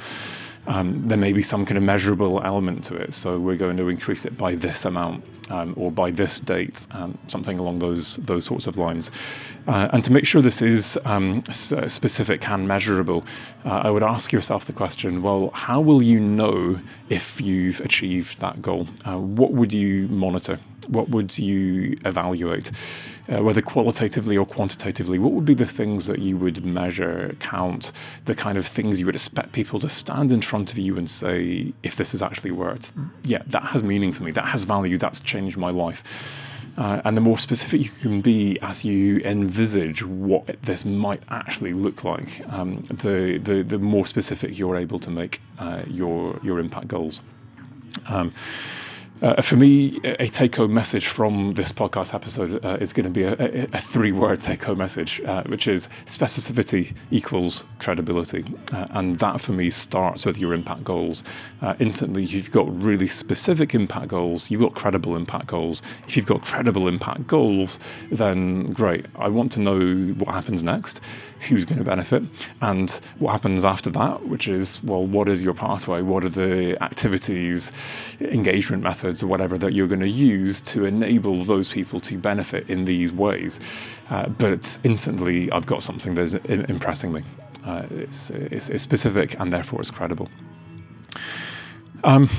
um, 0.66 1.08
there 1.08 1.18
may 1.18 1.32
be 1.32 1.42
some 1.42 1.64
kind 1.64 1.78
of 1.78 1.84
measurable 1.84 2.42
element 2.42 2.84
to 2.84 2.94
it. 2.94 3.14
So 3.14 3.38
we're 3.38 3.56
going 3.56 3.76
to 3.78 3.88
increase 3.88 4.24
it 4.24 4.36
by 4.36 4.54
this 4.54 4.84
amount 4.84 5.24
um, 5.50 5.74
or 5.76 5.90
by 5.90 6.10
this 6.10 6.40
date, 6.40 6.86
um, 6.92 7.18
something 7.26 7.58
along 7.58 7.80
those 7.80 8.16
those 8.16 8.44
sorts 8.44 8.66
of 8.66 8.76
lines. 8.76 9.10
Uh, 9.66 9.88
and 9.92 10.04
to 10.04 10.12
make 10.12 10.26
sure 10.26 10.40
this 10.40 10.62
is 10.62 10.98
um, 11.04 11.42
specific 11.50 12.48
and 12.48 12.68
measurable, 12.68 13.24
uh, 13.64 13.82
I 13.84 13.90
would 13.90 14.02
ask 14.02 14.32
yourself 14.32 14.64
the 14.64 14.72
question: 14.72 15.22
Well, 15.22 15.50
how 15.52 15.80
will 15.80 16.02
you 16.02 16.20
know 16.20 16.80
if 17.08 17.40
you've 17.40 17.80
achieved 17.80 18.40
that 18.40 18.62
goal? 18.62 18.88
Uh, 19.04 19.18
what 19.18 19.52
would 19.52 19.72
you 19.72 20.08
monitor? 20.08 20.58
What 20.88 21.10
would 21.10 21.38
you 21.38 21.98
evaluate? 22.04 22.70
Uh, 23.30 23.42
whether 23.42 23.62
qualitatively 23.62 24.36
or 24.36 24.46
quantitatively, 24.46 25.18
what 25.18 25.32
would 25.32 25.44
be 25.44 25.54
the 25.54 25.66
things 25.66 26.06
that 26.06 26.18
you 26.18 26.36
would 26.36 26.64
measure, 26.64 27.36
count, 27.38 27.92
the 28.24 28.34
kind 28.34 28.58
of 28.58 28.66
things 28.66 28.98
you 28.98 29.06
would 29.06 29.14
expect 29.14 29.52
people 29.52 29.78
to 29.80 29.88
stand 29.88 30.32
in 30.32 30.42
front 30.42 30.72
of 30.72 30.78
you 30.78 30.96
and 30.96 31.10
say, 31.10 31.72
if 31.82 31.96
this 31.96 32.12
has 32.12 32.22
actually 32.22 32.50
worked, 32.50 32.92
yeah, 33.24 33.42
that 33.46 33.64
has 33.64 33.82
meaning 33.82 34.12
for 34.12 34.22
me, 34.22 34.30
that 34.30 34.46
has 34.46 34.64
value, 34.64 34.98
that's 34.98 35.20
changed 35.20 35.56
my 35.56 35.70
life. 35.70 36.02
Uh, 36.76 37.02
and 37.04 37.16
the 37.16 37.20
more 37.20 37.38
specific 37.38 37.82
you 37.82 37.90
can 37.90 38.20
be 38.20 38.58
as 38.62 38.84
you 38.84 39.18
envisage 39.18 40.04
what 40.04 40.46
this 40.62 40.84
might 40.84 41.22
actually 41.28 41.74
look 41.74 42.04
like, 42.04 42.42
um, 42.48 42.82
the, 42.84 43.38
the, 43.38 43.62
the 43.62 43.78
more 43.78 44.06
specific 44.06 44.58
you're 44.58 44.76
able 44.76 44.98
to 44.98 45.10
make 45.10 45.42
uh, 45.58 45.82
your, 45.86 46.38
your 46.42 46.58
impact 46.58 46.88
goals. 46.88 47.22
Um, 48.08 48.32
uh, 49.22 49.42
for 49.42 49.56
me, 49.56 50.00
a 50.04 50.28
take 50.28 50.56
home 50.56 50.72
message 50.72 51.06
from 51.06 51.54
this 51.54 51.72
podcast 51.72 52.14
episode 52.14 52.64
uh, 52.64 52.78
is 52.80 52.92
going 52.92 53.04
to 53.04 53.10
be 53.10 53.22
a, 53.22 53.32
a, 53.32 53.62
a 53.72 53.78
three 53.78 54.12
word 54.12 54.42
take 54.42 54.64
home 54.64 54.78
message, 54.78 55.20
uh, 55.26 55.42
which 55.44 55.68
is 55.68 55.88
specificity 56.06 56.94
equals 57.10 57.64
credibility. 57.78 58.44
Uh, 58.72 58.86
and 58.90 59.18
that 59.18 59.40
for 59.40 59.52
me 59.52 59.68
starts 59.68 60.24
with 60.24 60.38
your 60.38 60.54
impact 60.54 60.84
goals. 60.84 61.22
Uh, 61.60 61.74
instantly, 61.78 62.24
you've 62.24 62.50
got 62.50 62.66
really 62.82 63.06
specific 63.06 63.74
impact 63.74 64.08
goals, 64.08 64.50
you've 64.50 64.62
got 64.62 64.74
credible 64.74 65.14
impact 65.16 65.48
goals. 65.48 65.82
If 66.08 66.16
you've 66.16 66.26
got 66.26 66.42
credible 66.42 66.88
impact 66.88 67.26
goals, 67.26 67.78
then 68.10 68.72
great. 68.72 69.06
I 69.16 69.28
want 69.28 69.52
to 69.52 69.60
know 69.60 70.14
what 70.14 70.28
happens 70.28 70.62
next 70.62 71.00
who's 71.48 71.64
going 71.64 71.78
to 71.78 71.84
benefit, 71.84 72.22
and 72.60 72.90
what 73.18 73.32
happens 73.32 73.64
after 73.64 73.90
that, 73.90 74.26
which 74.26 74.48
is, 74.48 74.82
well, 74.82 75.04
what 75.04 75.28
is 75.28 75.42
your 75.42 75.54
pathway? 75.54 76.02
What 76.02 76.24
are 76.24 76.28
the 76.28 76.82
activities, 76.82 77.72
engagement 78.20 78.82
methods, 78.82 79.22
or 79.22 79.26
whatever 79.26 79.58
that 79.58 79.72
you're 79.72 79.88
going 79.88 80.00
to 80.00 80.08
use 80.08 80.60
to 80.62 80.84
enable 80.84 81.44
those 81.44 81.70
people 81.70 82.00
to 82.00 82.18
benefit 82.18 82.68
in 82.68 82.84
these 82.84 83.12
ways? 83.12 83.60
Uh, 84.10 84.28
but 84.28 84.78
instantly, 84.84 85.50
I've 85.50 85.66
got 85.66 85.82
something 85.82 86.14
that's 86.14 86.34
impressing 86.34 87.12
me. 87.12 87.22
Uh, 87.64 87.86
it's, 87.90 88.30
it's, 88.30 88.68
it's, 88.70 88.82
specific 88.82 89.38
and 89.38 89.52
therefore 89.52 89.82
it's 89.82 89.90
credible. 89.90 90.28
Um, 92.02 92.30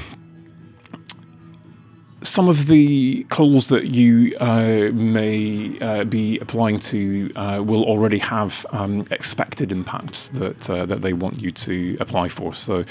some 2.31 2.47
of 2.47 2.67
the 2.67 3.25
calls 3.25 3.67
that 3.67 3.87
you 3.87 4.33
uh, 4.39 4.89
may 4.93 5.77
uh, 5.81 6.05
be 6.05 6.39
applying 6.39 6.79
to 6.79 7.29
uh, 7.35 7.61
will 7.61 7.83
already 7.83 8.19
have 8.19 8.65
um, 8.71 9.03
expected 9.11 9.69
impacts 9.69 10.29
that 10.29 10.69
uh, 10.69 10.85
that 10.85 11.01
they 11.01 11.11
want 11.11 11.41
you 11.41 11.51
to 11.51 11.97
apply 11.99 12.29
for. 12.29 12.55
So. 12.55 12.85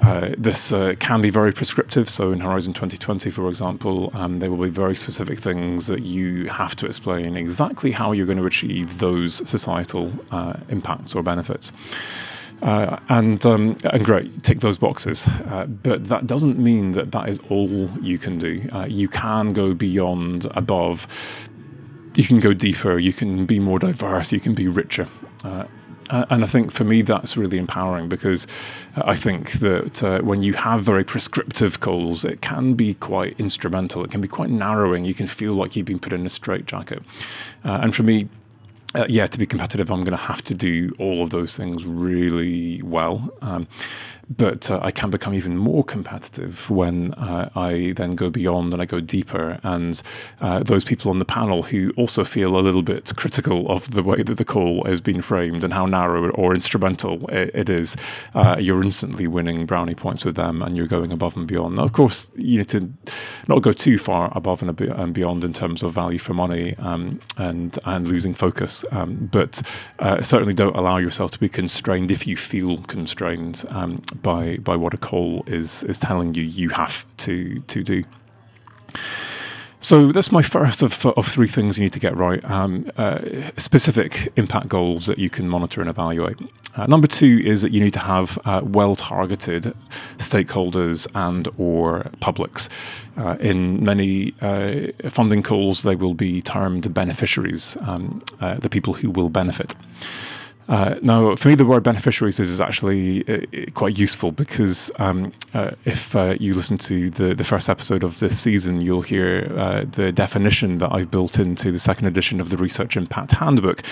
Uh, 0.00 0.34
this 0.36 0.72
uh, 0.72 0.94
can 0.98 1.20
be 1.20 1.30
very 1.30 1.52
prescriptive. 1.52 2.10
So, 2.10 2.32
in 2.32 2.40
Horizon 2.40 2.72
2020, 2.72 3.30
for 3.30 3.48
example, 3.48 4.10
um, 4.14 4.40
there 4.40 4.50
will 4.50 4.64
be 4.64 4.68
very 4.68 4.96
specific 4.96 5.38
things 5.38 5.86
that 5.86 6.02
you 6.02 6.48
have 6.48 6.74
to 6.76 6.86
explain 6.86 7.36
exactly 7.36 7.92
how 7.92 8.10
you're 8.10 8.26
going 8.26 8.38
to 8.38 8.46
achieve 8.46 8.98
those 8.98 9.48
societal 9.48 10.10
impacts 10.68 11.14
or 11.14 11.22
benefits. 11.22 11.72
Uh, 12.62 12.96
and 13.08 13.44
um, 13.44 13.76
and 13.84 14.04
great, 14.04 14.42
tick 14.44 14.60
those 14.60 14.78
boxes. 14.78 15.26
Uh, 15.26 15.66
but 15.66 16.04
that 16.04 16.28
doesn't 16.28 16.58
mean 16.58 16.92
that 16.92 17.10
that 17.10 17.28
is 17.28 17.40
all 17.50 17.90
you 18.00 18.18
can 18.18 18.38
do. 18.38 18.68
Uh, 18.72 18.86
you 18.88 19.08
can 19.08 19.52
go 19.52 19.74
beyond, 19.74 20.46
above. 20.52 21.48
You 22.14 22.24
can 22.24 22.38
go 22.38 22.52
deeper. 22.52 22.98
You 22.98 23.12
can 23.12 23.46
be 23.46 23.58
more 23.58 23.80
diverse. 23.80 24.32
You 24.32 24.38
can 24.38 24.54
be 24.54 24.68
richer. 24.68 25.08
Uh, 25.42 25.64
and 26.10 26.44
I 26.44 26.46
think 26.46 26.70
for 26.70 26.84
me 26.84 27.02
that's 27.02 27.36
really 27.36 27.58
empowering 27.58 28.08
because 28.08 28.46
I 28.96 29.14
think 29.14 29.52
that 29.54 30.02
uh, 30.02 30.20
when 30.20 30.42
you 30.42 30.52
have 30.52 30.82
very 30.82 31.04
prescriptive 31.04 31.80
goals, 31.80 32.24
it 32.24 32.42
can 32.42 32.74
be 32.74 32.94
quite 32.94 33.38
instrumental. 33.40 34.04
It 34.04 34.10
can 34.10 34.20
be 34.20 34.28
quite 34.28 34.50
narrowing. 34.50 35.04
You 35.04 35.14
can 35.14 35.26
feel 35.26 35.54
like 35.54 35.74
you've 35.74 35.86
been 35.86 35.98
put 35.98 36.12
in 36.12 36.26
a 36.26 36.30
straitjacket. 36.30 37.02
Uh, 37.64 37.78
and 37.82 37.94
for 37.94 38.02
me, 38.02 38.28
uh, 38.94 39.06
yeah, 39.08 39.26
to 39.26 39.38
be 39.38 39.46
competitive, 39.46 39.90
I'm 39.90 40.04
going 40.04 40.16
to 40.16 40.24
have 40.24 40.42
to 40.42 40.54
do 40.54 40.94
all 40.98 41.22
of 41.22 41.30
those 41.30 41.56
things 41.56 41.86
really 41.86 42.82
well. 42.82 43.30
Um, 43.40 43.66
but 44.36 44.70
uh, 44.70 44.80
I 44.82 44.90
can 44.90 45.10
become 45.10 45.34
even 45.34 45.56
more 45.56 45.84
competitive 45.84 46.70
when 46.70 47.14
uh, 47.14 47.50
I 47.54 47.92
then 47.96 48.14
go 48.14 48.30
beyond 48.30 48.72
and 48.72 48.82
I 48.82 48.84
go 48.84 49.00
deeper. 49.00 49.58
And 49.62 50.00
uh, 50.40 50.62
those 50.62 50.84
people 50.84 51.10
on 51.10 51.18
the 51.18 51.24
panel 51.24 51.64
who 51.64 51.92
also 51.96 52.24
feel 52.24 52.56
a 52.56 52.60
little 52.60 52.82
bit 52.82 53.14
critical 53.16 53.70
of 53.70 53.90
the 53.90 54.02
way 54.02 54.22
that 54.22 54.36
the 54.36 54.44
call 54.44 54.84
has 54.84 55.00
been 55.00 55.22
framed 55.22 55.64
and 55.64 55.72
how 55.72 55.86
narrow 55.86 56.30
or 56.30 56.54
instrumental 56.54 57.28
it, 57.28 57.50
it 57.54 57.68
is, 57.68 57.96
uh, 58.34 58.56
you're 58.58 58.82
instantly 58.82 59.26
winning 59.26 59.66
brownie 59.66 59.94
points 59.94 60.24
with 60.24 60.36
them 60.36 60.62
and 60.62 60.76
you're 60.76 60.86
going 60.86 61.12
above 61.12 61.36
and 61.36 61.46
beyond. 61.46 61.76
Now, 61.76 61.84
of 61.84 61.92
course, 61.92 62.30
you 62.36 62.58
need 62.58 62.68
to 62.70 62.92
not 63.48 63.62
go 63.62 63.72
too 63.72 63.98
far 63.98 64.32
above 64.34 64.62
and 64.62 65.14
beyond 65.14 65.44
in 65.44 65.52
terms 65.52 65.82
of 65.82 65.92
value 65.92 66.18
for 66.18 66.34
money 66.34 66.74
um, 66.78 67.20
and 67.36 67.78
and 67.84 68.06
losing 68.08 68.34
focus, 68.34 68.84
um, 68.90 69.28
but 69.32 69.62
uh, 69.98 70.22
certainly 70.22 70.54
don't 70.54 70.76
allow 70.76 70.98
yourself 70.98 71.30
to 71.32 71.38
be 71.38 71.48
constrained 71.48 72.10
if 72.10 72.26
you 72.26 72.36
feel 72.36 72.78
constrained. 72.82 73.64
Um, 73.68 74.02
by 74.22 74.56
by 74.58 74.76
what 74.76 74.94
a 74.94 74.98
call 74.98 75.44
is 75.46 75.82
is 75.84 75.98
telling 75.98 76.34
you 76.34 76.42
you 76.42 76.70
have 76.70 77.04
to 77.18 77.60
to 77.60 77.82
do. 77.82 78.04
So 79.82 80.12
that's 80.12 80.30
my 80.30 80.42
first 80.42 80.80
of, 80.80 81.04
of 81.06 81.26
three 81.26 81.48
things 81.48 81.76
you 81.76 81.82
need 81.82 81.92
to 81.92 81.98
get 81.98 82.16
right. 82.16 82.42
Um, 82.48 82.88
uh, 82.96 83.18
specific 83.56 84.32
impact 84.36 84.68
goals 84.68 85.06
that 85.06 85.18
you 85.18 85.28
can 85.28 85.48
monitor 85.48 85.80
and 85.80 85.90
evaluate. 85.90 86.38
Uh, 86.76 86.86
number 86.86 87.08
two 87.08 87.40
is 87.44 87.62
that 87.62 87.72
you 87.72 87.80
need 87.80 87.92
to 87.92 87.98
have 87.98 88.38
uh, 88.44 88.60
well-targeted 88.62 89.74
stakeholders 90.18 91.08
and 91.16 91.48
or 91.58 92.10
publics. 92.20 92.68
Uh, 93.16 93.36
in 93.40 93.84
many 93.84 94.34
uh, 94.40 94.86
funding 95.10 95.42
calls, 95.42 95.82
they 95.82 95.96
will 95.96 96.14
be 96.14 96.40
termed 96.40 96.94
beneficiaries, 96.94 97.76
um, 97.80 98.22
uh, 98.40 98.54
the 98.54 98.70
people 98.70 98.94
who 98.94 99.10
will 99.10 99.30
benefit. 99.30 99.74
Uh, 100.68 100.94
now, 101.02 101.34
for 101.34 101.48
me, 101.48 101.54
the 101.54 101.66
word 101.66 101.82
beneficiaries 101.82 102.38
is, 102.38 102.48
is 102.48 102.60
actually 102.60 103.26
uh, 103.28 103.70
quite 103.74 103.98
useful 103.98 104.30
because 104.30 104.90
um, 104.98 105.32
uh, 105.54 105.72
if 105.84 106.14
uh, 106.14 106.36
you 106.38 106.54
listen 106.54 106.78
to 106.78 107.10
the, 107.10 107.34
the 107.34 107.44
first 107.44 107.68
episode 107.68 108.04
of 108.04 108.20
this 108.20 108.38
season, 108.38 108.80
you'll 108.80 109.02
hear 109.02 109.52
uh, 109.56 109.84
the 109.84 110.12
definition 110.12 110.78
that 110.78 110.92
I've 110.92 111.10
built 111.10 111.38
into 111.38 111.72
the 111.72 111.78
second 111.78 112.06
edition 112.06 112.40
of 112.40 112.50
the 112.50 112.56
Research 112.56 112.96
Impact 112.96 113.32
Handbook 113.32 113.82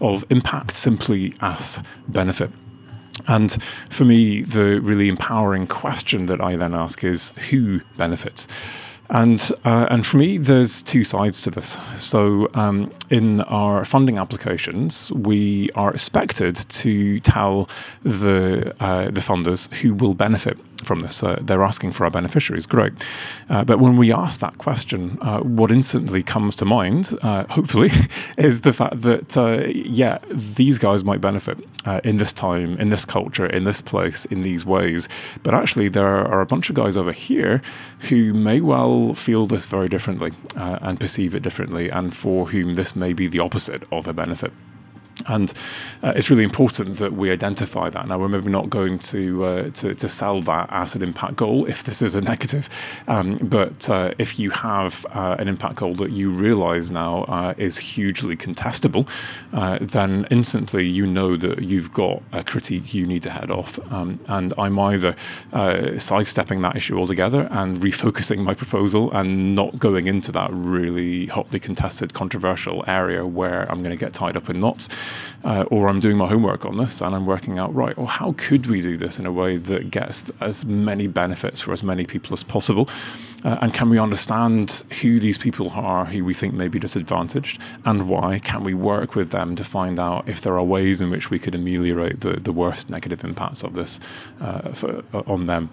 of 0.00 0.24
impact 0.30 0.76
simply 0.76 1.34
as 1.40 1.80
benefit. 2.06 2.50
And 3.26 3.62
for 3.90 4.04
me, 4.04 4.42
the 4.42 4.80
really 4.80 5.08
empowering 5.08 5.66
question 5.66 6.26
that 6.26 6.40
I 6.40 6.56
then 6.56 6.74
ask 6.74 7.04
is 7.04 7.32
who 7.50 7.80
benefits? 7.96 8.46
And 9.10 9.52
uh, 9.64 9.86
and 9.90 10.06
for 10.06 10.18
me, 10.18 10.38
there's 10.38 10.82
two 10.82 11.02
sides 11.02 11.42
to 11.42 11.50
this. 11.50 11.76
So 11.96 12.48
um, 12.54 12.92
in 13.10 13.40
our 13.42 13.84
funding 13.84 14.18
applications, 14.18 15.10
we 15.10 15.68
are 15.74 15.90
expected 15.92 16.54
to 16.54 17.18
tell 17.20 17.68
the 18.04 18.72
uh, 18.78 19.06
the 19.10 19.20
funders 19.20 19.72
who 19.74 19.94
will 19.94 20.14
benefit 20.14 20.56
from 20.84 21.00
this. 21.00 21.22
Uh, 21.22 21.38
they're 21.40 21.62
asking 21.62 21.92
for 21.92 22.04
our 22.04 22.10
beneficiaries, 22.10 22.66
great. 22.66 22.92
Uh, 23.48 23.64
but 23.64 23.78
when 23.78 23.96
we 23.96 24.12
ask 24.12 24.40
that 24.40 24.58
question, 24.58 25.18
uh, 25.20 25.40
what 25.40 25.70
instantly 25.70 26.22
comes 26.22 26.56
to 26.56 26.64
mind, 26.64 27.16
uh, 27.22 27.44
hopefully, 27.50 27.90
is 28.38 28.62
the 28.62 28.72
fact 28.72 29.02
that, 29.02 29.36
uh, 29.36 29.66
yeah, 29.68 30.18
these 30.30 30.78
guys 30.78 31.04
might 31.04 31.20
benefit 31.20 31.58
uh, 31.84 32.00
in 32.04 32.16
this 32.18 32.32
time, 32.32 32.78
in 32.78 32.90
this 32.90 33.04
culture, 33.04 33.46
in 33.46 33.64
this 33.64 33.80
place, 33.80 34.24
in 34.26 34.42
these 34.42 34.64
ways. 34.64 35.08
But 35.42 35.54
actually, 35.54 35.88
there 35.88 36.06
are 36.06 36.40
a 36.40 36.46
bunch 36.46 36.70
of 36.70 36.76
guys 36.76 36.96
over 36.96 37.12
here 37.12 37.62
who 38.08 38.34
may 38.34 38.60
well 38.60 39.14
feel 39.14 39.46
this 39.46 39.66
very 39.66 39.88
differently 39.88 40.32
and 40.54 40.98
perceive 41.00 41.34
it 41.34 41.42
differently, 41.42 41.88
and 41.88 42.14
for 42.14 42.48
whom 42.48 42.74
this 42.74 42.94
may 42.94 43.12
be 43.12 43.26
the 43.26 43.38
opposite 43.38 43.84
of 43.90 44.06
a 44.06 44.12
benefit. 44.12 44.52
And 45.28 45.52
uh, 46.02 46.12
it's 46.16 46.30
really 46.30 46.44
important 46.44 46.96
that 46.98 47.12
we 47.12 47.30
identify 47.30 47.90
that. 47.90 48.06
Now, 48.06 48.18
we're 48.18 48.28
maybe 48.28 48.50
not 48.50 48.70
going 48.70 48.98
to, 48.98 49.44
uh, 49.44 49.70
to, 49.70 49.94
to 49.94 50.08
sell 50.08 50.40
that 50.42 50.68
as 50.70 50.94
an 50.94 51.02
impact 51.02 51.36
goal 51.36 51.66
if 51.66 51.84
this 51.84 52.02
is 52.02 52.14
a 52.14 52.20
negative, 52.30 52.68
um, 53.08 53.36
but 53.36 53.88
uh, 53.88 54.12
if 54.18 54.38
you 54.38 54.50
have 54.50 55.04
uh, 55.12 55.36
an 55.38 55.48
impact 55.48 55.76
goal 55.76 55.94
that 55.96 56.10
you 56.12 56.30
realise 56.30 56.90
now 56.90 57.24
uh, 57.24 57.54
is 57.56 57.78
hugely 57.78 58.36
contestable, 58.36 59.08
uh, 59.52 59.78
then 59.80 60.26
instantly 60.30 60.86
you 60.86 61.06
know 61.06 61.36
that 61.36 61.62
you've 61.62 61.92
got 61.92 62.22
a 62.32 62.44
critique 62.44 62.94
you 62.94 63.06
need 63.06 63.22
to 63.22 63.30
head 63.30 63.50
off. 63.50 63.78
Um, 63.92 64.20
and 64.28 64.52
I'm 64.56 64.78
either 64.78 65.16
sidestepping 65.98 66.62
that 66.62 66.76
issue 66.76 66.98
altogether 66.98 67.48
and 67.50 67.80
refocusing 67.80 68.38
my 68.38 68.54
proposal 68.54 69.10
and 69.12 69.54
not 69.54 69.78
going 69.78 70.06
into 70.06 70.32
that 70.32 70.50
really 70.52 71.26
hotly 71.26 71.58
contested, 71.58 72.14
controversial 72.14 72.84
area 72.86 73.26
where 73.26 73.70
I'm 73.70 73.82
going 73.82 73.90
to 73.90 73.96
get 73.96 74.12
tied 74.12 74.36
up 74.36 74.48
in 74.48 74.60
knots 74.60 74.88
uh, 75.44 75.64
or 75.70 75.88
I'm 75.88 76.00
doing 76.00 76.16
my 76.16 76.28
homework 76.28 76.64
on 76.64 76.76
this 76.76 77.00
and 77.00 77.14
I'm 77.14 77.26
working 77.26 77.58
out, 77.58 77.74
right, 77.74 77.96
well, 77.96 78.06
how 78.06 78.34
could 78.36 78.66
we 78.66 78.80
do 78.80 78.96
this 78.96 79.18
in 79.18 79.26
a 79.26 79.32
way 79.32 79.56
that 79.56 79.90
gets 79.90 80.24
as 80.40 80.64
many 80.64 81.06
benefits 81.06 81.60
for 81.60 81.72
as 81.72 81.82
many 81.82 82.04
people 82.04 82.32
as 82.32 82.42
possible? 82.42 82.88
Uh, 83.42 83.56
and 83.62 83.72
can 83.72 83.88
we 83.88 83.98
understand 83.98 84.84
who 85.00 85.18
these 85.18 85.38
people 85.38 85.70
are 85.70 86.04
who 86.06 86.24
we 86.24 86.34
think 86.34 86.52
may 86.52 86.68
be 86.68 86.78
disadvantaged 86.78 87.60
and 87.84 88.08
why? 88.08 88.38
Can 88.38 88.64
we 88.64 88.74
work 88.74 89.14
with 89.14 89.30
them 89.30 89.56
to 89.56 89.64
find 89.64 89.98
out 89.98 90.28
if 90.28 90.40
there 90.40 90.58
are 90.58 90.64
ways 90.64 91.00
in 91.00 91.10
which 91.10 91.30
we 91.30 91.38
could 91.38 91.54
ameliorate 91.54 92.20
the, 92.20 92.34
the 92.34 92.52
worst 92.52 92.90
negative 92.90 93.24
impacts 93.24 93.62
of 93.62 93.74
this 93.74 93.98
uh, 94.40 94.72
for, 94.72 95.02
uh, 95.14 95.22
on 95.26 95.46
them? 95.46 95.70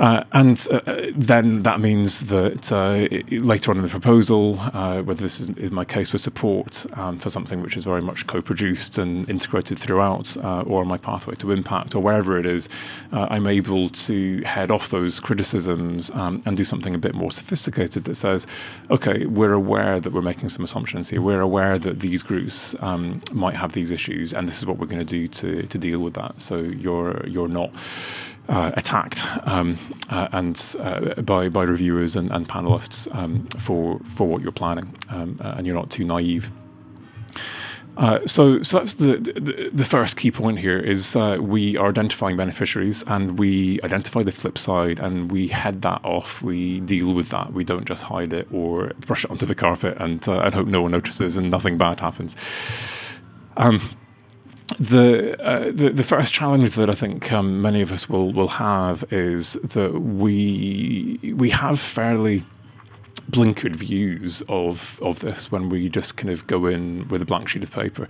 Uh, 0.00 0.24
and 0.32 0.66
uh, 0.70 0.80
then 1.14 1.62
that 1.62 1.78
means 1.78 2.26
that 2.26 2.72
uh, 2.72 3.06
later 3.36 3.70
on 3.70 3.76
in 3.76 3.82
the 3.82 3.88
proposal, 3.88 4.58
uh, 4.72 5.02
whether 5.02 5.22
this 5.22 5.40
is, 5.40 5.50
in 5.50 5.74
my 5.74 5.84
case 5.84 6.10
with 6.14 6.22
support 6.22 6.86
um, 6.94 7.18
for 7.18 7.28
something 7.28 7.60
which 7.60 7.76
is 7.76 7.84
very 7.84 8.00
much 8.00 8.26
co-produced 8.26 8.96
and 8.96 9.28
integrated 9.28 9.78
throughout, 9.78 10.34
uh, 10.38 10.62
or 10.62 10.86
my 10.86 10.96
pathway 10.96 11.34
to 11.34 11.50
impact, 11.50 11.94
or 11.94 12.02
wherever 12.02 12.38
it 12.38 12.46
is, 12.46 12.66
uh, 13.12 13.26
I'm 13.28 13.46
able 13.46 13.90
to 13.90 14.40
head 14.44 14.70
off 14.70 14.88
those 14.88 15.20
criticisms 15.20 16.10
um, 16.14 16.42
and 16.46 16.56
do 16.56 16.64
something 16.64 16.94
a 16.94 16.98
bit 16.98 17.14
more 17.14 17.30
sophisticated 17.30 18.04
that 18.04 18.14
says, 18.14 18.46
okay, 18.90 19.26
we're 19.26 19.52
aware 19.52 20.00
that 20.00 20.14
we're 20.14 20.22
making 20.22 20.48
some 20.48 20.64
assumptions 20.64 21.10
here. 21.10 21.20
We're 21.20 21.42
aware 21.42 21.78
that 21.78 22.00
these 22.00 22.22
groups 22.22 22.74
um, 22.80 23.20
might 23.32 23.56
have 23.56 23.72
these 23.72 23.90
issues, 23.90 24.32
and 24.32 24.48
this 24.48 24.56
is 24.56 24.64
what 24.64 24.78
we're 24.78 24.86
going 24.86 25.06
to 25.06 25.18
do 25.18 25.28
to 25.28 25.66
to 25.66 25.78
deal 25.78 25.98
with 25.98 26.14
that. 26.14 26.40
So 26.40 26.56
you're 26.56 27.26
you're 27.26 27.48
not 27.48 27.70
uh, 28.48 28.72
attacked 28.74 29.22
um, 29.46 29.78
uh, 30.08 30.28
and 30.32 30.76
uh, 30.80 31.20
by 31.22 31.48
by 31.48 31.62
reviewers 31.62 32.16
and, 32.16 32.30
and 32.30 32.48
panelists 32.48 33.12
um, 33.14 33.46
for 33.58 33.98
for 34.00 34.26
what 34.26 34.42
you're 34.42 34.52
planning, 34.52 34.96
um, 35.08 35.38
uh, 35.40 35.54
and 35.56 35.66
you're 35.66 35.76
not 35.76 35.90
too 35.90 36.04
naive. 36.04 36.50
Uh, 37.96 38.26
so, 38.26 38.62
so 38.62 38.78
that's 38.78 38.94
the, 38.94 39.16
the, 39.18 39.70
the 39.74 39.84
first 39.84 40.16
key 40.16 40.30
point 40.30 40.60
here 40.60 40.78
is 40.78 41.14
uh, 41.16 41.36
we 41.38 41.76
are 41.76 41.88
identifying 41.88 42.34
beneficiaries 42.34 43.02
and 43.06 43.38
we 43.38 43.78
identify 43.82 44.22
the 44.22 44.32
flip 44.32 44.56
side 44.56 44.98
and 44.98 45.30
we 45.30 45.48
head 45.48 45.82
that 45.82 46.00
off. 46.02 46.40
We 46.40 46.80
deal 46.80 47.12
with 47.12 47.28
that. 47.28 47.52
We 47.52 47.62
don't 47.62 47.84
just 47.84 48.04
hide 48.04 48.32
it 48.32 48.48
or 48.50 48.92
brush 49.00 49.24
it 49.24 49.30
onto 49.30 49.44
the 49.44 49.54
carpet 49.54 49.98
and 49.98 50.26
and 50.26 50.54
hope 50.54 50.66
no 50.66 50.82
one 50.82 50.92
notices 50.92 51.36
and 51.36 51.50
nothing 51.50 51.76
bad 51.76 52.00
happens. 52.00 52.36
Um, 53.58 53.80
the, 54.80 55.38
uh, 55.44 55.70
the 55.72 55.90
the 55.90 56.02
first 56.02 56.32
challenge 56.32 56.70
that 56.70 56.88
I 56.88 56.94
think 56.94 57.30
um, 57.32 57.60
many 57.60 57.82
of 57.82 57.92
us 57.92 58.08
will 58.08 58.32
will 58.32 58.48
have 58.48 59.04
is 59.12 59.52
that 59.62 60.00
we 60.00 61.34
we 61.36 61.50
have 61.50 61.78
fairly 61.78 62.44
blinkered 63.30 63.76
views 63.76 64.42
of 64.48 64.98
of 65.02 65.20
this 65.20 65.52
when 65.52 65.68
we 65.68 65.90
just 65.90 66.16
kind 66.16 66.30
of 66.30 66.46
go 66.46 66.64
in 66.64 67.06
with 67.08 67.20
a 67.20 67.26
blank 67.26 67.50
sheet 67.50 67.62
of 67.62 67.70
paper. 67.70 68.08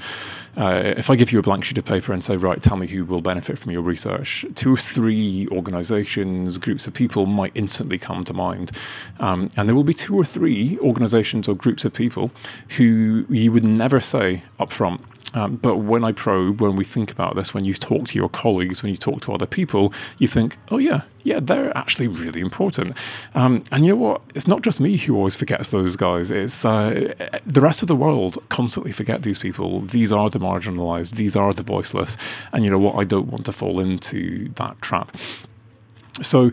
Uh, 0.57 0.95
if 0.97 1.11
I 1.11 1.17
give 1.17 1.33
you 1.33 1.41
a 1.41 1.43
blank 1.43 1.65
sheet 1.65 1.77
of 1.77 1.85
paper 1.85 2.13
and 2.13 2.23
say, 2.23 2.37
right, 2.37 2.63
tell 2.63 2.77
me 2.77 2.87
who 2.87 3.05
will 3.05 3.21
benefit 3.21 3.59
from 3.59 3.73
your 3.73 3.83
research, 3.83 4.47
two 4.55 4.75
or 4.75 4.79
three 4.79 5.49
organisations, 5.51 6.57
groups 6.57 6.87
of 6.87 6.95
people 6.95 7.27
might 7.27 7.51
instantly 7.57 7.99
come 7.99 8.25
to 8.25 8.33
mind, 8.33 8.71
um, 9.19 9.51
and 9.57 9.69
there 9.69 9.75
will 9.75 9.83
be 9.83 9.93
two 9.93 10.15
or 10.15 10.25
three 10.25 10.79
organisations 10.79 11.49
or 11.49 11.57
groups 11.57 11.85
of 11.85 11.93
people 11.93 12.31
who 12.77 13.27
you 13.29 13.51
would 13.51 13.65
never 13.65 14.01
say 14.01 14.45
up 14.61 14.71
front 14.73 15.01
um, 15.35 15.57
but 15.57 15.77
when 15.79 16.05
I 16.05 16.13
probe, 16.13 16.61
when 16.61 16.77
we 16.77 16.85
think 16.85 17.13
about 17.13 17.37
this, 17.37 17.55
when 17.55 17.65
you 17.65 17.75
talk 17.75 18.09
to 18.09 18.19
your 18.19 18.29
colleagues, 18.29 18.83
when 18.83 18.91
you 18.91 18.97
talk 18.97 19.23
to 19.23 19.33
other 19.33 19.47
people, 19.47 19.93
you 20.19 20.27
think, 20.27 20.57
oh, 20.71 20.79
yeah, 20.79 21.03
yeah, 21.23 21.41
they're 21.41 21.77
actually 21.77 22.09
really 22.09 22.41
important. 22.41 22.97
Um, 23.35 23.65
and 23.71 23.85
you 23.85 23.93
know 23.93 24.01
what? 24.01 24.23
It's 24.35 24.49
not 24.49 24.63
just 24.63 24.81
me 24.81 24.97
who 24.97 25.17
always 25.17 25.37
forgets 25.37 25.69
those 25.69 25.97
guys. 25.97 26.31
It's 26.31 26.65
uh, 26.65 27.15
the 27.45 27.61
rest 27.61 27.83
of 27.83 27.89
the 27.89 27.97
world 27.97 28.39
constantly 28.49 28.93
forget 28.93 29.23
these 29.23 29.39
people. 29.39 29.81
These 29.81 30.13
are 30.13 30.31
the 30.31 30.41
marginalized, 30.41 31.15
these 31.15 31.37
are 31.37 31.53
the 31.53 31.63
voiceless. 31.63 32.17
And 32.53 32.65
you 32.65 32.71
know 32.71 32.79
what? 32.79 32.97
I 32.97 33.05
don't 33.05 33.29
want 33.29 33.45
to 33.47 33.53
fall 33.53 33.81
into 33.81 34.49
that 34.55 34.81
trap. 34.81 35.17
So, 36.23 36.51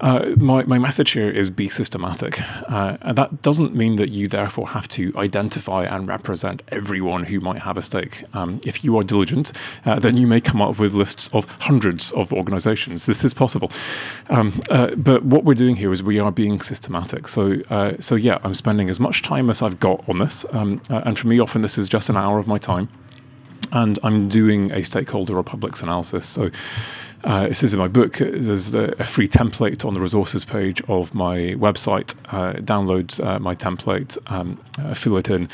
uh, 0.00 0.34
my, 0.36 0.64
my 0.64 0.78
message 0.78 1.10
here 1.10 1.30
is 1.30 1.50
be 1.50 1.68
systematic. 1.68 2.40
Uh, 2.70 2.96
and 3.02 3.18
that 3.18 3.42
doesn't 3.42 3.74
mean 3.74 3.96
that 3.96 4.10
you 4.10 4.28
therefore 4.28 4.68
have 4.68 4.88
to 4.88 5.12
identify 5.16 5.84
and 5.84 6.08
represent 6.08 6.62
everyone 6.68 7.24
who 7.24 7.40
might 7.40 7.62
have 7.62 7.76
a 7.76 7.82
stake. 7.82 8.24
Um, 8.32 8.60
if 8.64 8.82
you 8.82 8.96
are 8.98 9.04
diligent, 9.04 9.52
uh, 9.84 9.98
then 9.98 10.16
you 10.16 10.26
may 10.26 10.40
come 10.40 10.62
up 10.62 10.78
with 10.78 10.94
lists 10.94 11.28
of 11.32 11.44
hundreds 11.60 12.12
of 12.12 12.32
organizations. 12.32 13.06
This 13.06 13.24
is 13.24 13.34
possible. 13.34 13.70
Um, 14.28 14.60
uh, 14.70 14.94
but 14.96 15.24
what 15.24 15.44
we're 15.44 15.54
doing 15.54 15.76
here 15.76 15.92
is 15.92 16.02
we 16.02 16.18
are 16.18 16.32
being 16.32 16.60
systematic. 16.60 17.28
So, 17.28 17.60
uh, 17.68 17.94
so 18.00 18.14
yeah, 18.14 18.38
I'm 18.42 18.54
spending 18.54 18.88
as 18.88 18.98
much 18.98 19.22
time 19.22 19.50
as 19.50 19.60
I've 19.60 19.80
got 19.80 20.08
on 20.08 20.18
this. 20.18 20.46
Um, 20.50 20.80
uh, 20.88 21.02
and 21.04 21.18
for 21.18 21.28
me, 21.28 21.38
often 21.38 21.62
this 21.62 21.76
is 21.76 21.88
just 21.88 22.08
an 22.08 22.16
hour 22.16 22.38
of 22.38 22.46
my 22.46 22.58
time. 22.58 22.88
And 23.72 23.98
I'm 24.02 24.28
doing 24.28 24.72
a 24.72 24.82
stakeholder 24.82 25.36
or 25.36 25.44
publics 25.44 25.82
analysis. 25.82 26.26
So, 26.26 26.50
uh, 27.24 27.48
this 27.48 27.62
is 27.62 27.74
in 27.74 27.78
my 27.78 27.88
book. 27.88 28.14
There's 28.18 28.74
a, 28.74 28.94
a, 28.98 29.04
free 29.04 29.28
template 29.28 29.84
on 29.84 29.94
the 29.94 30.00
resources 30.00 30.44
page 30.44 30.80
of 30.88 31.14
my 31.14 31.54
website. 31.58 32.14
Uh, 32.26 32.54
download 32.60 33.22
uh, 33.24 33.38
my 33.38 33.54
template, 33.54 34.16
um, 34.30 34.58
uh, 34.78 34.94
fill 34.94 35.16
it 35.16 35.28
in. 35.28 35.48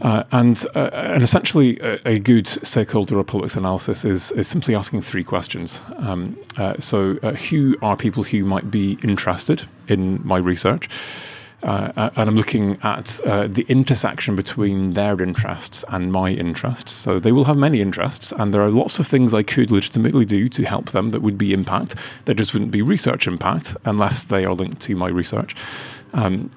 Uh, 0.00 0.24
and 0.30 0.66
uh, 0.74 0.90
and 0.92 1.22
essentially, 1.22 1.78
a, 1.80 1.98
a, 2.06 2.18
good 2.18 2.46
stakeholder 2.46 3.18
or 3.18 3.24
publics 3.24 3.56
analysis 3.56 4.04
is, 4.04 4.30
is 4.32 4.46
simply 4.46 4.74
asking 4.74 5.00
three 5.00 5.24
questions. 5.24 5.80
Um, 5.96 6.36
so, 6.78 7.14
who 7.14 7.76
are 7.80 7.96
people 7.96 8.22
who 8.22 8.44
might 8.44 8.70
be 8.70 8.98
interested 9.02 9.66
in 9.88 10.20
my 10.26 10.36
research? 10.36 10.90
Uh, 11.66 12.10
and 12.14 12.28
I'm 12.28 12.36
looking 12.36 12.78
at 12.82 13.20
uh, 13.26 13.48
the 13.48 13.66
intersection 13.68 14.36
between 14.36 14.92
their 14.92 15.20
interests 15.20 15.84
and 15.88 16.12
my 16.12 16.30
interests. 16.30 16.92
So 16.92 17.18
they 17.18 17.32
will 17.32 17.46
have 17.46 17.56
many 17.56 17.80
interests, 17.80 18.32
and 18.32 18.54
there 18.54 18.62
are 18.62 18.70
lots 18.70 19.00
of 19.00 19.08
things 19.08 19.34
I 19.34 19.42
could 19.42 19.72
legitimately 19.72 20.24
do 20.24 20.48
to 20.48 20.64
help 20.64 20.92
them 20.92 21.10
that 21.10 21.22
would 21.22 21.36
be 21.36 21.52
impact. 21.52 21.96
That 22.26 22.36
just 22.36 22.52
wouldn't 22.52 22.70
be 22.70 22.82
research 22.82 23.26
impact 23.26 23.76
unless 23.84 24.24
they 24.24 24.44
are 24.44 24.54
linked 24.54 24.80
to 24.82 24.94
my 24.94 25.08
research. 25.08 25.56
Um, 26.12 26.52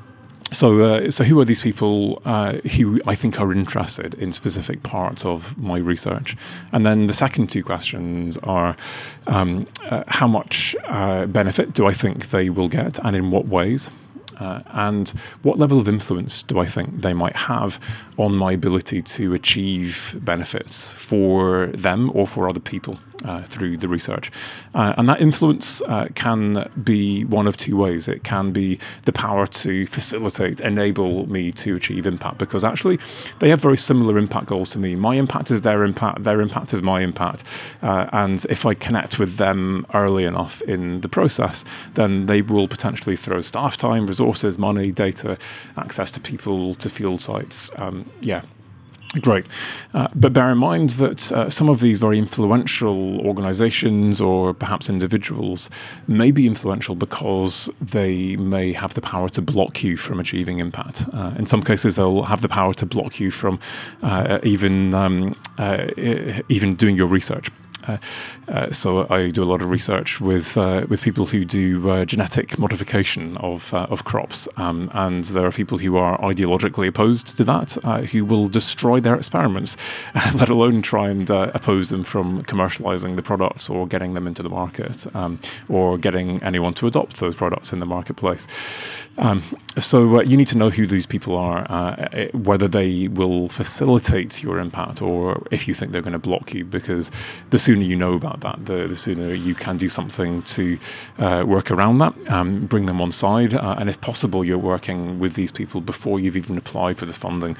so, 0.51 0.79
uh, 0.81 1.11
so 1.11 1.23
who 1.23 1.39
are 1.39 1.45
these 1.45 1.61
people 1.61 2.21
uh, 2.25 2.53
who 2.53 3.01
I 3.07 3.15
think 3.15 3.39
are 3.39 3.51
interested 3.51 4.13
in 4.15 4.31
specific 4.31 4.83
parts 4.83 5.25
of 5.25 5.57
my 5.57 5.77
research? 5.77 6.37
And 6.71 6.85
then 6.85 7.07
the 7.07 7.13
second 7.13 7.49
two 7.49 7.63
questions 7.63 8.37
are 8.43 8.77
um, 9.25 9.67
uh, 9.89 10.03
how 10.07 10.27
much 10.27 10.75
uh, 10.87 11.25
benefit 11.25 11.73
do 11.73 11.87
I 11.87 11.93
think 11.93 12.29
they 12.29 12.49
will 12.49 12.67
get, 12.67 12.99
and 13.03 13.15
in 13.15 13.31
what 13.31 13.47
ways? 13.47 13.89
Uh, 14.39 14.61
and 14.67 15.09
what 15.41 15.59
level 15.59 15.79
of 15.79 15.87
influence 15.87 16.43
do 16.43 16.59
I 16.59 16.65
think 16.65 17.01
they 17.01 17.13
might 17.13 17.35
have 17.35 17.79
on 18.19 18.35
my 18.35 18.51
ability 18.51 19.01
to 19.01 19.33
achieve 19.33 20.19
benefits 20.21 20.91
for 20.91 21.67
them 21.67 22.11
or 22.13 22.27
for 22.27 22.49
other 22.49 22.59
people? 22.59 22.99
uh, 23.23 23.43
through 23.43 23.77
the 23.77 23.87
research. 23.87 24.31
Uh, 24.73 24.93
and 24.97 25.09
that 25.09 25.21
influence 25.21 25.81
uh, 25.83 26.07
can 26.15 26.69
be 26.81 27.25
one 27.25 27.47
of 27.47 27.57
two 27.57 27.75
ways. 27.75 28.07
It 28.07 28.23
can 28.23 28.51
be 28.51 28.79
the 29.05 29.11
power 29.11 29.47
to 29.47 29.85
facilitate, 29.85 30.61
enable 30.61 31.29
me 31.29 31.51
to 31.53 31.75
achieve 31.75 32.05
impact, 32.05 32.37
because 32.37 32.63
actually 32.63 32.99
they 33.39 33.49
have 33.49 33.61
very 33.61 33.77
similar 33.77 34.17
impact 34.17 34.47
goals 34.47 34.69
to 34.71 34.79
me. 34.79 34.95
My 34.95 35.15
impact 35.15 35.51
is 35.51 35.61
their 35.61 35.83
impact, 35.83 36.23
their 36.23 36.41
impact 36.41 36.73
is 36.73 36.81
my 36.81 37.01
impact. 37.01 37.43
Uh, 37.81 38.07
and 38.11 38.45
if 38.49 38.65
I 38.65 38.73
connect 38.73 39.19
with 39.19 39.37
them 39.37 39.85
early 39.93 40.23
enough 40.23 40.61
in 40.63 41.01
the 41.01 41.09
process, 41.09 41.65
then 41.95 42.27
they 42.27 42.41
will 42.41 42.67
potentially 42.67 43.15
throw 43.15 43.41
staff 43.41 43.77
time, 43.77 44.07
resources, 44.07 44.57
money, 44.57 44.91
data, 44.91 45.37
access 45.77 46.11
to 46.11 46.19
people, 46.19 46.75
to 46.75 46.89
field 46.89 47.21
sites. 47.21 47.69
Um, 47.75 48.08
yeah, 48.21 48.41
Great. 49.21 49.47
Uh, 49.91 50.07
but 50.13 50.33
bear 50.33 50.51
in 50.51 50.59
mind 50.59 50.91
that 50.91 51.31
uh, 51.31 51.49
some 51.49 51.67
of 51.67 51.79
these 51.79 51.97
very 51.97 52.19
influential 52.19 53.19
organizations 53.21 54.21
or 54.21 54.53
perhaps 54.53 54.87
individuals 54.87 55.67
may 56.07 56.29
be 56.29 56.45
influential 56.45 56.93
because 56.93 57.71
they 57.81 58.35
may 58.35 58.71
have 58.71 58.93
the 58.93 59.01
power 59.01 59.27
to 59.27 59.41
block 59.41 59.83
you 59.83 59.97
from 59.97 60.19
achieving 60.19 60.59
impact. 60.59 61.05
Uh, 61.11 61.33
in 61.39 61.47
some 61.47 61.63
cases, 61.63 61.95
they'll 61.95 62.25
have 62.25 62.41
the 62.41 62.49
power 62.49 62.71
to 62.75 62.85
block 62.85 63.19
you 63.19 63.31
from 63.31 63.59
uh, 64.03 64.37
even, 64.43 64.93
um, 64.93 65.35
uh, 65.57 65.87
even 66.47 66.75
doing 66.75 66.95
your 66.95 67.07
research. 67.07 67.49
Uh, 67.87 67.97
uh, 68.49 68.71
so 68.71 69.05
I 69.09 69.29
do 69.29 69.43
a 69.43 69.45
lot 69.45 69.61
of 69.61 69.69
research 69.69 70.19
with 70.19 70.57
uh, 70.57 70.85
with 70.89 71.03
people 71.03 71.27
who 71.27 71.45
do 71.45 71.89
uh, 71.89 72.05
genetic 72.05 72.57
modification 72.57 73.37
of 73.37 73.73
uh, 73.73 73.87
of 73.89 74.03
crops, 74.05 74.47
um, 74.57 74.89
and 74.93 75.23
there 75.25 75.45
are 75.45 75.51
people 75.51 75.77
who 75.77 75.97
are 75.97 76.17
ideologically 76.19 76.87
opposed 76.87 77.37
to 77.37 77.43
that, 77.43 77.77
uh, 77.83 78.01
who 78.01 78.25
will 78.25 78.49
destroy 78.49 78.99
their 78.99 79.15
experiments, 79.15 79.77
let 80.33 80.49
alone 80.49 80.81
try 80.81 81.09
and 81.09 81.29
oppose 81.29 81.89
them 81.89 82.03
from 82.03 82.43
commercializing 82.43 83.15
the 83.15 83.21
products 83.21 83.69
or 83.69 83.87
getting 83.87 84.15
them 84.15 84.25
into 84.25 84.41
the 84.41 84.49
market, 84.49 85.05
um, 85.15 85.39
or 85.67 85.97
getting 85.97 86.41
anyone 86.41 86.73
to 86.73 86.87
adopt 86.87 87.17
those 87.17 87.35
products 87.35 87.71
in 87.71 87.79
the 87.79 87.85
marketplace. 87.85 88.47
Um, 89.17 89.43
so 89.77 90.21
you 90.21 90.37
need 90.37 90.47
to 90.47 90.57
know 90.57 90.69
who 90.69 90.87
these 90.87 91.05
people 91.05 91.35
are, 91.35 92.09
whether 92.33 92.67
they 92.67 93.07
will 93.09 93.47
facilitate 93.49 94.41
your 94.41 94.59
impact, 94.59 95.01
or 95.01 95.45
if 95.51 95.67
you 95.67 95.73
think 95.73 95.91
they're 95.91 96.01
going 96.01 96.13
to 96.13 96.19
block 96.19 96.53
you, 96.53 96.65
because 96.65 97.11
the 97.49 97.59
sooner 97.59 97.83
you 97.83 97.95
know 97.95 98.13
about 98.13 98.38
that, 98.41 98.65
the, 98.65 98.87
the 98.87 98.95
sooner 98.95 99.33
you 99.33 99.55
can 99.55 99.77
do 99.77 99.89
something 99.89 100.41
to 100.43 100.79
uh, 101.17 101.43
work 101.45 101.71
around 101.71 101.99
that, 101.99 102.13
um, 102.31 102.65
bring 102.65 102.85
them 102.85 103.01
on 103.01 103.11
side, 103.11 103.53
uh, 103.53 103.75
and 103.77 103.89
if 103.89 103.99
possible, 104.01 104.43
you're 104.43 104.57
working 104.57 105.19
with 105.19 105.33
these 105.33 105.51
people 105.51 105.81
before 105.81 106.19
you've 106.19 106.37
even 106.37 106.57
applied 106.57 106.97
for 106.97 107.05
the 107.05 107.13
funding 107.13 107.57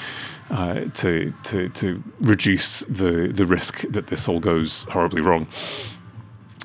uh, 0.50 0.82
to, 0.94 1.34
to 1.44 1.70
to 1.70 2.04
reduce 2.20 2.80
the 2.82 3.28
the 3.28 3.46
risk 3.46 3.82
that 3.90 4.08
this 4.08 4.28
all 4.28 4.40
goes 4.40 4.86
horribly 4.86 5.22
wrong. 5.22 5.48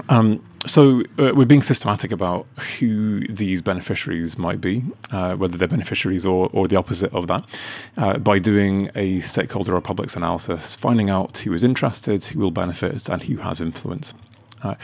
Um, 0.09 0.45
so 0.67 1.03
uh, 1.19 1.33
we're 1.35 1.45
being 1.45 1.63
systematic 1.63 2.11
about 2.11 2.47
who 2.79 3.21
these 3.29 3.61
beneficiaries 3.61 4.39
might 4.39 4.61
be, 4.61 4.85
uh, 5.11 5.35
whether 5.35 5.59
they're 5.59 5.69
beneficiaries 5.69 6.25
or, 6.25 6.49
or 6.53 6.69
the 6.69 6.77
opposite 6.77 7.13
of 7.13 7.27
that, 7.27 7.45
uh, 7.97 8.19
by 8.19 8.39
doing 8.39 8.91
a 8.95 9.21
stakeholder 9.21 9.75
or 9.75 9.81
publics 9.81 10.17
analysis, 10.17 10.75
finding 10.75 11.11
out 11.11 11.39
who 11.39 11.53
is 11.53 11.63
interested, 11.63 12.25
who 12.25 12.41
will 12.41 12.51
benefit, 12.51 13.09
and 13.09 13.23
who 13.23 13.37
has 13.39 13.61
influence. 13.61 14.15
Uh, 14.63 14.75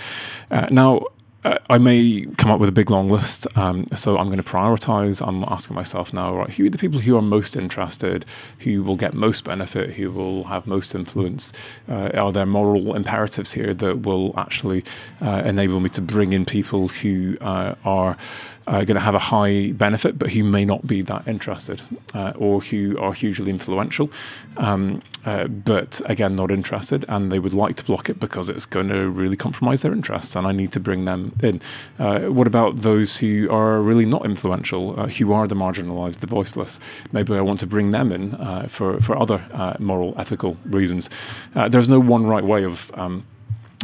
uh, 0.50 0.66
now, 0.70 1.00
I 1.42 1.78
may 1.78 2.26
come 2.36 2.50
up 2.50 2.60
with 2.60 2.68
a 2.68 2.72
big 2.72 2.90
long 2.90 3.08
list, 3.08 3.46
um, 3.56 3.86
so 3.94 4.18
I'm 4.18 4.26
going 4.26 4.42
to 4.42 4.42
prioritize. 4.42 5.26
I'm 5.26 5.42
asking 5.44 5.74
myself 5.74 6.12
now, 6.12 6.36
right, 6.36 6.50
who 6.50 6.66
are 6.66 6.70
the 6.70 6.76
people 6.76 7.00
who 7.00 7.16
are 7.16 7.22
most 7.22 7.56
interested, 7.56 8.26
who 8.58 8.82
will 8.82 8.96
get 8.96 9.14
most 9.14 9.44
benefit, 9.44 9.94
who 9.94 10.10
will 10.10 10.44
have 10.44 10.66
most 10.66 10.94
influence? 10.94 11.50
Uh, 11.88 12.10
are 12.12 12.30
there 12.30 12.44
moral 12.44 12.94
imperatives 12.94 13.52
here 13.52 13.72
that 13.72 14.02
will 14.02 14.38
actually 14.38 14.84
uh, 15.22 15.42
enable 15.46 15.80
me 15.80 15.88
to 15.90 16.02
bring 16.02 16.34
in 16.34 16.44
people 16.44 16.88
who 16.88 17.38
uh, 17.40 17.74
are 17.86 18.18
uh, 18.66 18.84
going 18.84 18.94
to 18.94 19.00
have 19.00 19.14
a 19.14 19.18
high 19.18 19.72
benefit, 19.72 20.18
but 20.18 20.32
who 20.32 20.44
may 20.44 20.64
not 20.64 20.86
be 20.86 21.02
that 21.02 21.26
interested, 21.26 21.80
uh, 22.14 22.32
or 22.36 22.60
who 22.60 22.96
are 22.98 23.12
hugely 23.12 23.50
influential, 23.50 24.10
um, 24.56 25.02
uh, 25.24 25.46
but 25.46 26.00
again 26.04 26.36
not 26.36 26.50
interested, 26.50 27.04
and 27.08 27.32
they 27.32 27.38
would 27.38 27.54
like 27.54 27.76
to 27.76 27.84
block 27.84 28.08
it 28.08 28.20
because 28.20 28.48
it's 28.48 28.66
going 28.66 28.88
to 28.88 29.08
really 29.08 29.36
compromise 29.36 29.82
their 29.82 29.92
interests, 29.92 30.36
and 30.36 30.46
I 30.46 30.52
need 30.52 30.72
to 30.72 30.80
bring 30.80 31.04
them 31.04 31.34
in. 31.42 31.60
Uh, 31.98 32.20
what 32.20 32.46
about 32.46 32.82
those 32.82 33.18
who 33.18 33.48
are 33.50 33.80
really 33.80 34.06
not 34.06 34.24
influential, 34.24 34.98
uh, 34.98 35.08
who 35.08 35.32
are 35.32 35.46
the 35.46 35.56
marginalised, 35.56 36.18
the 36.18 36.26
voiceless? 36.26 36.78
Maybe 37.12 37.34
I 37.34 37.40
want 37.40 37.60
to 37.60 37.66
bring 37.66 37.90
them 37.90 38.12
in 38.12 38.34
uh, 38.34 38.66
for 38.68 39.00
for 39.00 39.16
other 39.16 39.46
moral, 39.78 40.14
ethical 40.16 40.56
reasons. 40.64 41.10
there's 41.54 41.88
no 41.88 42.00
one 42.00 42.26
right 42.26 42.44
way 42.44 42.64
of 42.64 42.90
um, 42.94 43.24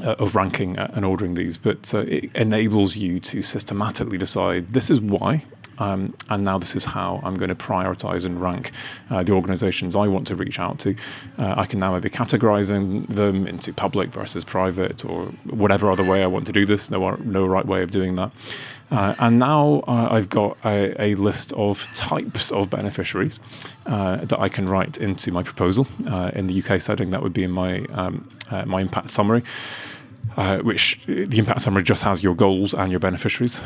uh, 0.02 0.12
of 0.18 0.34
ranking 0.34 0.78
and 0.78 1.04
ordering 1.04 1.34
these, 1.34 1.56
but 1.56 1.94
uh, 1.94 1.98
it 2.00 2.30
enables 2.34 2.96
you 2.96 3.20
to 3.20 3.42
systematically 3.42 4.18
decide 4.18 4.72
this 4.72 4.90
is 4.90 5.00
why 5.00 5.44
Um, 5.78 6.14
and 6.28 6.44
now 6.44 6.58
this 6.58 6.74
is 6.74 6.86
how 6.86 7.20
I'm 7.22 7.34
going 7.34 7.48
to 7.48 7.54
prioritize 7.54 8.24
and 8.24 8.40
rank 8.40 8.72
uh, 9.10 9.22
the 9.22 9.32
organizations 9.32 9.94
I 9.94 10.08
want 10.08 10.26
to 10.28 10.34
reach 10.34 10.58
out 10.58 10.78
to. 10.80 10.94
Uh, 11.38 11.54
I 11.56 11.66
can 11.66 11.80
now 11.80 11.92
maybe 11.92 12.08
categorizing 12.08 13.06
them 13.06 13.46
into 13.46 13.72
public 13.72 14.10
versus 14.10 14.44
private 14.44 15.04
or 15.04 15.26
whatever 15.44 15.90
other 15.90 16.04
way 16.04 16.22
I 16.22 16.26
want 16.26 16.46
to 16.46 16.52
do 16.52 16.64
this. 16.66 16.90
No, 16.90 17.16
no 17.16 17.46
right 17.46 17.66
way 17.66 17.82
of 17.82 17.90
doing 17.90 18.14
that. 18.16 18.30
Uh, 18.90 19.14
and 19.18 19.38
now 19.38 19.82
uh, 19.88 20.08
I've 20.10 20.28
got 20.28 20.56
a, 20.64 20.94
a, 21.02 21.14
list 21.16 21.52
of 21.54 21.88
types 21.96 22.52
of 22.52 22.70
beneficiaries 22.70 23.40
uh, 23.84 24.18
that 24.24 24.38
I 24.38 24.48
can 24.48 24.68
write 24.68 24.96
into 24.96 25.32
my 25.32 25.42
proposal. 25.42 25.88
Uh, 26.06 26.30
in 26.34 26.46
the 26.46 26.62
UK 26.62 26.80
setting, 26.80 27.10
that 27.10 27.22
would 27.22 27.32
be 27.32 27.42
in 27.42 27.50
my 27.50 27.80
um, 27.92 28.28
uh, 28.50 28.64
my 28.64 28.80
impact 28.80 29.10
summary. 29.10 29.42
Uh, 30.36 30.58
which 30.58 31.00
the 31.06 31.38
impact 31.38 31.62
summary 31.62 31.82
just 31.82 32.02
has 32.02 32.22
your 32.22 32.34
goals 32.34 32.74
and 32.74 32.90
your 32.90 33.00
beneficiaries. 33.00 33.58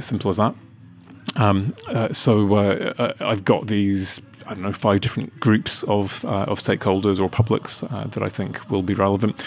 simple 0.00 0.28
as 0.28 0.36
that. 0.36 0.54
Um, 1.36 1.74
so 2.12 2.56
I've 3.20 3.44
got 3.44 3.68
these 3.68 4.20
I 4.50 4.54
don't 4.54 4.62
know, 4.64 4.72
five 4.72 5.00
different 5.00 5.38
groups 5.38 5.84
of 5.84 6.24
uh, 6.24 6.44
of 6.48 6.58
stakeholders 6.58 7.20
or 7.20 7.28
publics 7.28 7.84
uh, 7.84 8.08
that 8.10 8.22
I 8.22 8.28
think 8.28 8.68
will 8.68 8.82
be 8.82 8.94
relevant. 8.94 9.40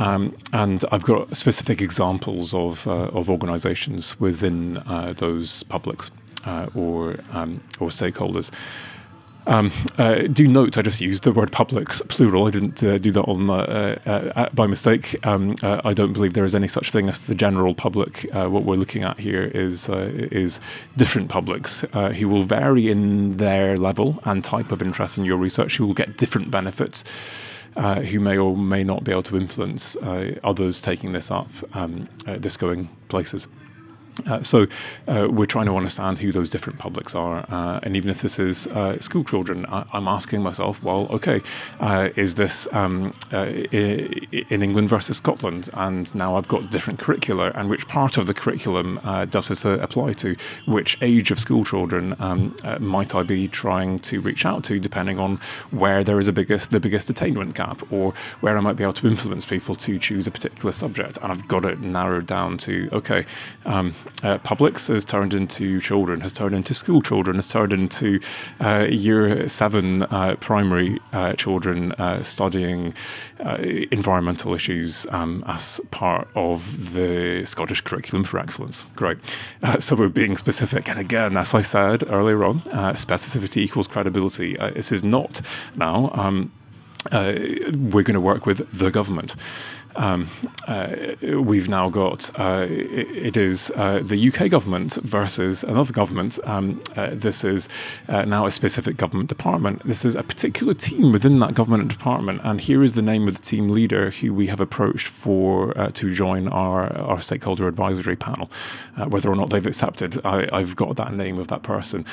Um, 0.00 0.34
and 0.54 0.82
I've 0.90 1.04
got 1.04 1.36
specific 1.36 1.82
examples 1.82 2.54
of, 2.54 2.86
uh, 2.88 3.10
of 3.12 3.28
organizations 3.28 4.18
within 4.18 4.78
uh, 4.78 5.12
those 5.16 5.62
publics 5.64 6.10
uh, 6.46 6.68
or, 6.74 7.20
um, 7.32 7.62
or 7.78 7.90
stakeholders. 7.90 8.50
Um, 9.46 9.70
uh, 9.98 10.22
do 10.22 10.48
note, 10.48 10.78
I 10.78 10.82
just 10.82 11.02
used 11.02 11.24
the 11.24 11.32
word 11.32 11.52
publics 11.52 12.00
plural. 12.08 12.46
I 12.46 12.50
didn't 12.50 12.82
uh, 12.82 12.96
do 12.96 13.10
that 13.10 13.22
on 13.22 13.50
uh, 13.50 14.48
by 14.54 14.66
mistake. 14.66 15.16
Um, 15.26 15.56
I 15.62 15.92
don't 15.92 16.12
believe 16.12 16.34
there 16.34 16.44
is 16.44 16.54
any 16.54 16.68
such 16.68 16.90
thing 16.90 17.08
as 17.08 17.22
the 17.22 17.34
general 17.34 17.74
public. 17.74 18.26
What 18.32 18.64
we're 18.64 18.76
looking 18.76 19.02
at 19.02 19.18
here 19.18 19.42
is 19.42 19.88
is 19.88 20.60
different 20.96 21.30
publics 21.30 21.80
who 21.92 22.28
will 22.28 22.42
vary 22.42 22.90
in 22.90 23.38
their 23.38 23.78
level 23.78 24.20
and 24.24 24.44
type 24.44 24.72
of 24.72 24.82
interest 24.82 25.18
in 25.18 25.24
your 25.24 25.38
research. 25.38 25.78
Who 25.78 25.86
will 25.86 25.94
get 25.94 26.18
different 26.18 26.50
benefits 26.50 27.02
uh, 27.76 28.00
who 28.02 28.20
may 28.20 28.36
or 28.36 28.56
may 28.56 28.84
not 28.84 29.04
be 29.04 29.12
able 29.12 29.22
to 29.24 29.36
influence 29.36 29.96
uh, 29.96 30.38
others 30.42 30.80
taking 30.80 31.12
this 31.12 31.30
up, 31.30 31.48
um, 31.72 32.08
this 32.26 32.56
going 32.56 32.88
places. 33.08 33.48
Uh, 34.26 34.42
so 34.42 34.66
uh, 35.08 35.28
we're 35.30 35.46
trying 35.46 35.66
to 35.66 35.76
understand 35.76 36.18
who 36.18 36.32
those 36.32 36.50
different 36.50 36.78
publics 36.78 37.14
are, 37.14 37.44
uh, 37.50 37.80
and 37.82 37.96
even 37.96 38.10
if 38.10 38.22
this 38.22 38.38
is 38.38 38.66
uh, 38.68 38.98
school 39.00 39.24
children, 39.24 39.66
I, 39.66 39.84
am 39.92 40.08
asking 40.08 40.42
myself, 40.42 40.82
well, 40.82 41.06
okay, 41.10 41.40
uh, 41.78 42.10
is 42.16 42.34
this 42.34 42.68
um, 42.72 43.14
in 43.32 44.62
England 44.62 44.88
versus 44.88 45.16
Scotland? 45.16 45.70
And 45.74 46.12
now 46.14 46.36
I've 46.36 46.48
got 46.48 46.70
different 46.70 46.98
curricula, 46.98 47.52
and 47.54 47.68
which 47.68 47.86
part 47.88 48.18
of 48.18 48.26
the 48.26 48.34
curriculum 48.34 49.00
does 49.30 49.48
this 49.48 49.64
apply 49.64 50.12
to? 50.14 50.36
Which 50.66 50.98
age 51.00 51.30
of 51.30 51.38
school 51.38 51.64
children 51.64 52.14
um, 52.18 52.56
might 52.80 53.14
I 53.14 53.22
be 53.22 53.48
trying 53.48 53.98
to 54.00 54.20
reach 54.20 54.44
out 54.44 54.64
to, 54.64 54.78
depending 54.78 55.18
on 55.18 55.40
where 55.70 56.04
there 56.04 56.18
is 56.18 56.28
a 56.28 56.32
biggest 56.32 56.70
the 56.70 56.80
biggest 56.80 57.10
attainment 57.10 57.54
gap, 57.54 57.90
or 57.92 58.14
where 58.40 58.56
I 58.56 58.60
might 58.60 58.76
be 58.76 58.84
able 58.84 58.92
to 58.94 59.06
influence 59.06 59.44
people 59.44 59.74
to 59.76 59.98
choose 59.98 60.26
a 60.26 60.30
particular 60.30 60.72
subject? 60.72 61.18
And 61.22 61.32
I've 61.32 61.48
got 61.48 61.64
it 61.64 61.80
narrowed 61.80 62.26
down 62.26 62.58
to 62.58 62.88
okay. 62.92 63.24
Um, 63.64 63.94
uh, 64.22 64.38
Publics 64.38 64.88
has 64.88 65.04
turned 65.04 65.32
into 65.32 65.80
children, 65.80 66.20
has 66.20 66.32
turned 66.32 66.54
into 66.54 66.74
school 66.74 67.02
children, 67.02 67.36
has 67.36 67.48
turned 67.48 67.72
into 67.72 68.20
uh, 68.60 68.86
year 68.90 69.48
seven 69.48 70.02
uh, 70.04 70.36
primary 70.40 70.98
uh, 71.12 71.32
children 71.34 71.92
uh, 71.92 72.22
studying 72.22 72.94
uh, 73.40 73.56
environmental 73.90 74.54
issues 74.54 75.06
um, 75.10 75.42
as 75.46 75.80
part 75.90 76.28
of 76.34 76.92
the 76.92 77.44
Scottish 77.46 77.80
Curriculum 77.80 78.24
for 78.24 78.38
Excellence. 78.38 78.86
Great. 78.96 79.18
so 79.78 79.96
we're 79.96 80.08
being 80.08 80.36
specific. 80.36 80.88
And 80.88 80.98
again, 80.98 81.36
as 81.36 81.54
I 81.54 81.62
said 81.62 82.04
earlier 82.08 82.44
on, 82.44 82.60
specificity 82.60 83.58
equals 83.58 83.88
credibility. 83.88 84.56
this 84.56 84.92
is 84.92 85.02
not 85.02 85.40
now. 85.76 86.10
Um, 86.12 86.52
we're 87.12 88.02
going 88.02 88.14
to 88.14 88.20
work 88.20 88.44
with 88.44 88.70
the 88.72 88.90
government. 88.90 89.34
Um, 89.96 90.28
uh, 90.66 90.96
we've 91.22 91.68
now 91.68 91.88
got 91.88 92.30
uh, 92.38 92.66
it, 92.68 93.10
it 93.10 93.36
is 93.36 93.72
uh, 93.74 94.00
the 94.02 94.28
UK 94.28 94.50
government 94.50 94.94
versus 95.02 95.64
another 95.64 95.92
government. 95.92 96.38
Um, 96.44 96.82
uh, 96.96 97.10
this 97.12 97.44
is 97.44 97.68
uh, 98.08 98.24
now 98.24 98.46
a 98.46 98.52
specific 98.52 98.96
government 98.96 99.28
department. 99.28 99.82
This 99.84 100.04
is 100.04 100.14
a 100.14 100.22
particular 100.22 100.74
team 100.74 101.12
within 101.12 101.38
that 101.40 101.54
government 101.54 101.88
department, 101.88 102.40
and 102.44 102.60
here 102.60 102.82
is 102.82 102.92
the 102.92 103.02
name 103.02 103.28
of 103.28 103.36
the 103.36 103.42
team 103.42 103.68
leader 103.68 104.10
who 104.10 104.32
we 104.32 104.46
have 104.46 104.60
approached 104.60 105.08
for 105.08 105.76
uh, 105.78 105.90
to 105.94 106.14
join 106.14 106.48
our 106.48 106.92
our 106.96 107.20
stakeholder 107.20 107.66
advisory 107.66 108.16
panel. 108.16 108.50
whether 109.08 109.30
or 109.30 109.36
not 109.36 109.50
they've 109.50 109.66
accepted, 109.66 110.24
I, 110.24 110.58
have 110.58 110.76
got 110.76 110.96
that 110.96 111.14
name 111.14 111.38
of 111.38 111.48
that 111.48 111.62
person, 111.62 112.04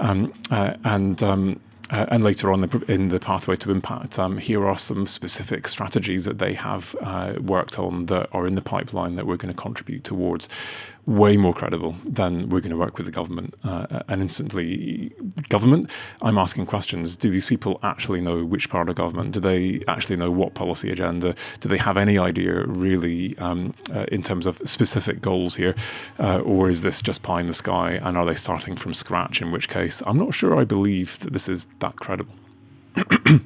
um, 0.00 0.32
and. 0.50 1.60
Uh, 1.90 2.06
and 2.08 2.24
later 2.24 2.52
on 2.52 2.64
in 2.88 3.08
the 3.08 3.20
pathway 3.20 3.56
to 3.56 3.70
impact, 3.70 4.18
um, 4.18 4.38
here 4.38 4.66
are 4.66 4.76
some 4.76 5.06
specific 5.06 5.68
strategies 5.68 6.24
that 6.24 6.38
they 6.38 6.54
have 6.54 6.96
uh, 7.00 7.34
worked 7.40 7.78
on 7.78 8.06
that 8.06 8.28
are 8.32 8.46
in 8.46 8.56
the 8.56 8.62
pipeline 8.62 9.14
that 9.14 9.26
we're 9.26 9.36
going 9.36 9.54
to 9.54 9.60
contribute 9.60 10.02
towards 10.02 10.48
way 11.06 11.36
more 11.36 11.54
credible 11.54 11.94
than 12.04 12.48
we're 12.48 12.60
going 12.60 12.70
to 12.70 12.76
work 12.76 12.96
with 12.96 13.06
the 13.06 13.12
government. 13.12 13.54
Uh, 13.62 14.02
and 14.08 14.20
instantly, 14.20 15.12
government, 15.48 15.88
I'm 16.20 16.36
asking 16.36 16.66
questions. 16.66 17.14
Do 17.14 17.30
these 17.30 17.46
people 17.46 17.78
actually 17.82 18.20
know 18.20 18.44
which 18.44 18.68
part 18.68 18.88
of 18.88 18.96
government? 18.96 19.32
Do 19.32 19.40
they 19.40 19.82
actually 19.86 20.16
know 20.16 20.32
what 20.32 20.54
policy 20.54 20.90
agenda? 20.90 21.36
Do 21.60 21.68
they 21.68 21.78
have 21.78 21.96
any 21.96 22.18
idea, 22.18 22.66
really, 22.66 23.38
um, 23.38 23.74
uh, 23.94 24.06
in 24.10 24.22
terms 24.24 24.46
of 24.46 24.60
specific 24.64 25.22
goals 25.22 25.54
here? 25.54 25.76
Uh, 26.18 26.40
or 26.40 26.68
is 26.68 26.82
this 26.82 27.00
just 27.00 27.22
pie 27.22 27.40
in 27.40 27.46
the 27.46 27.54
sky? 27.54 28.00
And 28.02 28.16
are 28.16 28.26
they 28.26 28.34
starting 28.34 28.74
from 28.74 28.92
scratch? 28.92 29.40
In 29.40 29.52
which 29.52 29.68
case, 29.68 30.02
I'm 30.06 30.18
not 30.18 30.34
sure 30.34 30.58
I 30.58 30.64
believe 30.64 31.20
that 31.20 31.32
this 31.32 31.48
is 31.48 31.66
that 31.80 31.96
credible. 31.96 32.34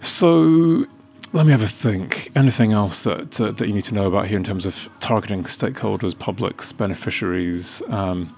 so 0.00 0.86
let 1.32 1.46
me 1.46 1.52
have 1.52 1.62
a 1.62 1.68
think. 1.68 2.30
Anything 2.34 2.72
else 2.72 3.02
that 3.02 3.40
uh, 3.40 3.50
that 3.52 3.66
you 3.66 3.72
need 3.72 3.84
to 3.84 3.94
know 3.94 4.06
about 4.06 4.26
here 4.28 4.36
in 4.36 4.44
terms 4.44 4.66
of 4.66 4.88
targeting 5.00 5.44
stakeholders, 5.44 6.18
publics, 6.18 6.72
beneficiaries? 6.72 7.82
Um, 7.88 8.34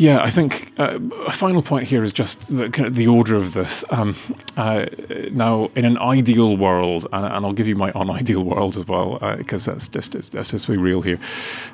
yeah, 0.00 0.22
I 0.22 0.30
think 0.30 0.72
uh, 0.78 0.98
a 1.26 1.30
final 1.30 1.60
point 1.60 1.86
here 1.86 2.02
is 2.02 2.10
just 2.10 2.56
the, 2.56 2.70
kind 2.70 2.86
of 2.86 2.94
the 2.94 3.06
order 3.06 3.36
of 3.36 3.52
this. 3.52 3.84
Um, 3.90 4.16
uh, 4.56 4.86
now, 5.30 5.70
in 5.74 5.84
an 5.84 5.98
ideal 5.98 6.56
world, 6.56 7.06
and, 7.12 7.26
and, 7.26 7.44
I'll 7.44 7.52
give 7.52 7.68
you 7.68 7.76
my 7.76 7.92
unideal 7.94 8.42
world 8.42 8.78
as 8.78 8.86
well, 8.88 9.18
because 9.36 9.68
uh, 9.68 9.72
that's 9.72 9.88
just 9.88 10.32
that's 10.32 10.52
just 10.52 10.68
be 10.68 10.78
real 10.78 11.02
here. 11.02 11.18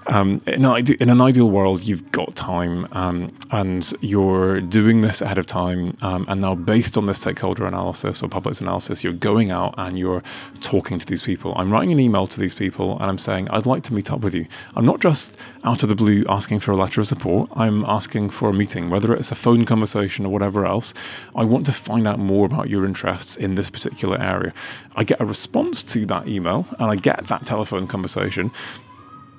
Um, 0.09 0.43
in, 0.45 0.65
an 0.65 0.85
in, 0.99 1.09
an 1.09 1.21
ideal 1.21 1.49
world, 1.49 1.83
you've 1.83 2.11
got 2.11 2.35
time, 2.35 2.89
um, 2.91 3.33
and 3.53 3.95
you're 4.01 4.61
doing 4.61 5.03
this 5.03 5.23
ahead 5.23 5.39
of 5.39 5.47
time, 5.47 5.97
um, 6.03 6.25
and 6.29 6.41
now 6.41 6.57
based 6.57 6.99
on 6.99 7.07
this 7.07 7.21
stakeholder 7.21 7.65
analysis 7.65 8.25
or 8.25 8.29
public 8.29 8.61
analysis, 8.61 9.05
you're 9.05 9.13
going 9.13 9.53
out 9.53 9.73
and 9.79 10.01
you're 10.01 10.25
talking 10.61 10.99
to 10.99 11.07
these 11.07 11.23
people. 11.23 11.53
I'm 11.55 11.73
writing 11.73 11.93
an 11.93 12.01
email 12.01 12.27
to 12.27 12.41
these 12.41 12.57
people, 12.57 12.99
and 12.99 13.05
I'm 13.05 13.19
saying 13.19 13.49
I'd 13.51 13.67
like 13.67 13.85
to 13.85 13.95
meet 13.95 14.11
up 14.11 14.19
with 14.19 14.35
you. 14.35 14.47
I'm 14.75 14.85
not 14.85 14.99
just 14.99 15.33
out 15.63 15.85
of 15.85 15.89
the 15.89 15.95
blue 15.95 16.25
asking 16.29 16.59
for 16.59 16.73
a 16.73 16.77
letter 16.77 17.01
of 17.01 17.07
support. 17.07 17.51
I'm 17.55 17.85
asking 17.85 18.16
for 18.31 18.49
a 18.49 18.53
meeting, 18.53 18.89
whether 18.89 19.13
it's 19.15 19.31
a 19.31 19.35
phone 19.35 19.65
conversation 19.65 20.25
or 20.25 20.33
whatever 20.33 20.65
else. 20.65 20.95
I 21.35 21.45
want 21.45 21.67
to 21.67 21.73
find 21.73 22.09
out 22.09 22.19
more 22.19 22.47
about 22.47 22.71
your 22.71 22.87
interests 22.87 23.37
in 23.37 23.55
this 23.55 23.69
particular 23.69 24.19
area. 24.19 24.55
I 24.97 25.05
get 25.05 25.21
a 25.21 25.27
response 25.27 25.83
to 25.93 26.07
that 26.07 26.27
email 26.27 26.67
and 26.79 26.91
I 26.91 26.97
get 26.97 27.27
that 27.27 27.45
telephone 27.45 27.87
conversation 27.87 28.51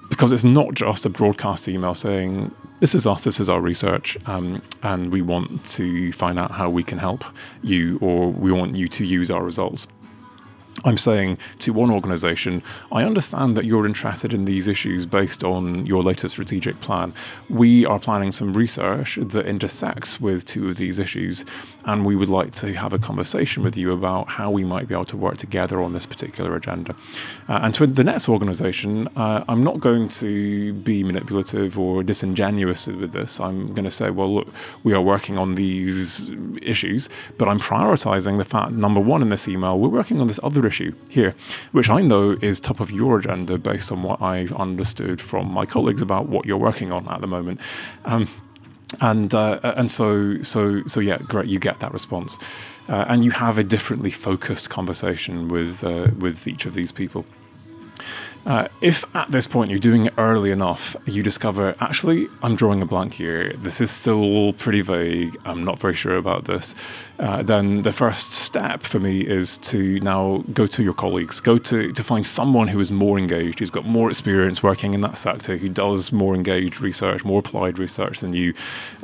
because 0.09 0.31
it's 0.31 0.43
not 0.43 0.73
just 0.73 1.05
a 1.05 1.09
broadcast 1.09 1.67
email 1.67 1.95
saying, 1.95 2.53
This 2.79 2.93
is 2.95 3.07
us, 3.07 3.23
this 3.23 3.39
is 3.39 3.49
our 3.49 3.59
research, 3.59 4.17
um, 4.25 4.61
and 4.83 5.11
we 5.11 5.21
want 5.21 5.65
to 5.71 6.11
find 6.13 6.39
out 6.39 6.51
how 6.51 6.69
we 6.69 6.83
can 6.83 6.99
help 6.99 7.25
you 7.63 7.97
or 7.99 8.31
we 8.31 8.51
want 8.51 8.75
you 8.75 8.87
to 8.87 9.03
use 9.03 9.31
our 9.31 9.43
results. 9.43 9.87
I'm 10.83 10.97
saying 10.97 11.39
to 11.59 11.73
one 11.73 11.89
organization, 11.89 12.61
I 12.91 13.03
understand 13.03 13.57
that 13.57 13.65
you're 13.65 13.87
interested 13.87 14.31
in 14.31 14.45
these 14.45 14.67
issues 14.67 15.07
based 15.07 15.43
on 15.43 15.87
your 15.87 16.03
latest 16.03 16.33
strategic 16.33 16.79
plan. 16.81 17.13
We 17.49 17.83
are 17.85 17.99
planning 17.99 18.31
some 18.31 18.53
research 18.53 19.17
that 19.19 19.47
intersects 19.47 20.21
with 20.21 20.45
two 20.45 20.69
of 20.69 20.75
these 20.75 20.99
issues, 20.99 21.43
and 21.85 22.05
we 22.05 22.15
would 22.15 22.29
like 22.29 22.51
to 22.53 22.73
have 22.73 22.93
a 22.93 22.99
conversation 22.99 23.63
with 23.63 23.75
you 23.75 23.91
about 23.91 24.29
how 24.29 24.51
we 24.51 24.63
might 24.63 24.87
be 24.87 24.93
able 24.93 25.05
to 25.05 25.17
work 25.17 25.37
together 25.37 25.81
on 25.81 25.93
this 25.93 26.05
particular 26.05 26.55
agenda. 26.55 26.95
Uh, 27.49 27.59
and 27.63 27.73
to 27.73 27.87
the 27.87 28.03
next 28.03 28.29
organization, 28.29 29.07
uh, 29.15 29.43
I'm 29.47 29.63
not 29.63 29.79
going 29.79 30.09
to 30.09 30.73
be 30.73 31.03
manipulative 31.03 31.79
or 31.79 32.03
disingenuous 32.03 32.85
with 32.85 33.13
this. 33.13 33.39
I'm 33.39 33.73
going 33.73 33.85
to 33.85 33.91
say, 33.91 34.11
well, 34.11 34.33
look, 34.33 34.47
we 34.83 34.93
are 34.93 35.01
working 35.01 35.39
on 35.39 35.55
these 35.55 36.29
issues, 36.61 37.09
but 37.39 37.47
I'm 37.47 37.59
prioritizing 37.59 38.37
the 38.37 38.45
fact, 38.45 38.73
number 38.73 38.99
one, 38.99 39.23
in 39.23 39.29
this 39.29 39.47
email, 39.47 39.79
we're 39.79 39.89
working 39.89 40.21
on 40.21 40.27
this 40.27 40.39
other 40.43 40.66
issue 40.67 40.93
here, 41.09 41.35
which 41.71 41.89
I 41.89 42.01
know 42.01 42.37
is 42.41 42.59
top 42.59 42.79
of 42.79 42.91
your 42.91 43.19
agenda 43.19 43.57
based 43.57 43.91
on 43.91 44.03
what 44.03 44.21
I've 44.21 44.53
understood 44.53 45.21
from 45.21 45.51
my 45.51 45.65
colleagues 45.65 46.01
about 46.01 46.27
what 46.27 46.45
you're 46.45 46.57
working 46.57 46.91
on 46.91 47.07
at 47.07 47.21
the 47.21 47.27
moment. 47.27 47.59
Um, 48.05 48.27
and 49.01 49.33
uh, 49.33 49.59
and 49.63 49.91
so 49.91 50.41
so 50.41 50.83
so 50.85 50.99
yeah, 50.99 51.17
great. 51.17 51.47
You 51.47 51.59
get 51.59 51.79
that 51.79 51.91
response, 51.91 52.37
uh, 52.87 53.05
and 53.07 53.25
you 53.25 53.31
have 53.31 53.57
a 53.57 53.63
differently 53.63 54.11
focused 54.11 54.69
conversation 54.69 55.49
with 55.49 55.83
uh, 55.83 56.09
with 56.17 56.47
each 56.47 56.65
of 56.65 56.73
these 56.73 56.91
people. 56.91 57.25
Uh, 58.47 58.69
if 58.79 59.03
at 59.13 59.29
this 59.29 59.45
point 59.45 59.69
you're 59.69 59.77
doing 59.77 60.05
it 60.05 60.13
early 60.17 60.51
enough, 60.51 60.95
you 61.05 61.21
discover 61.21 61.75
actually 61.81 62.29
I'm 62.41 62.55
drawing 62.55 62.81
a 62.81 62.85
blank 62.85 63.15
here. 63.15 63.51
This 63.51 63.81
is 63.81 63.91
still 63.91 64.53
pretty 64.53 64.79
vague. 64.79 65.35
I'm 65.43 65.65
not 65.65 65.79
very 65.79 65.95
sure 65.95 66.15
about 66.15 66.45
this. 66.45 66.73
Uh, 67.19 67.43
then 67.43 67.81
the 67.81 67.91
first 67.91 68.31
step 68.31 68.83
for 68.83 69.01
me 69.01 69.19
is 69.19 69.57
to 69.57 69.99
now 69.99 70.45
go 70.53 70.65
to 70.65 70.81
your 70.81 70.93
colleagues, 70.93 71.41
go 71.41 71.57
to 71.57 71.91
to 71.91 72.03
find 72.05 72.25
someone 72.25 72.69
who 72.69 72.79
is 72.79 72.89
more 72.89 73.19
engaged, 73.19 73.59
who's 73.59 73.69
got 73.69 73.85
more 73.85 74.09
experience 74.09 74.63
working 74.63 74.93
in 74.93 75.01
that 75.01 75.17
sector, 75.17 75.57
who 75.57 75.67
does 75.67 76.13
more 76.13 76.33
engaged 76.33 76.79
research, 76.79 77.25
more 77.25 77.39
applied 77.39 77.77
research 77.77 78.21
than 78.21 78.33
you, 78.33 78.53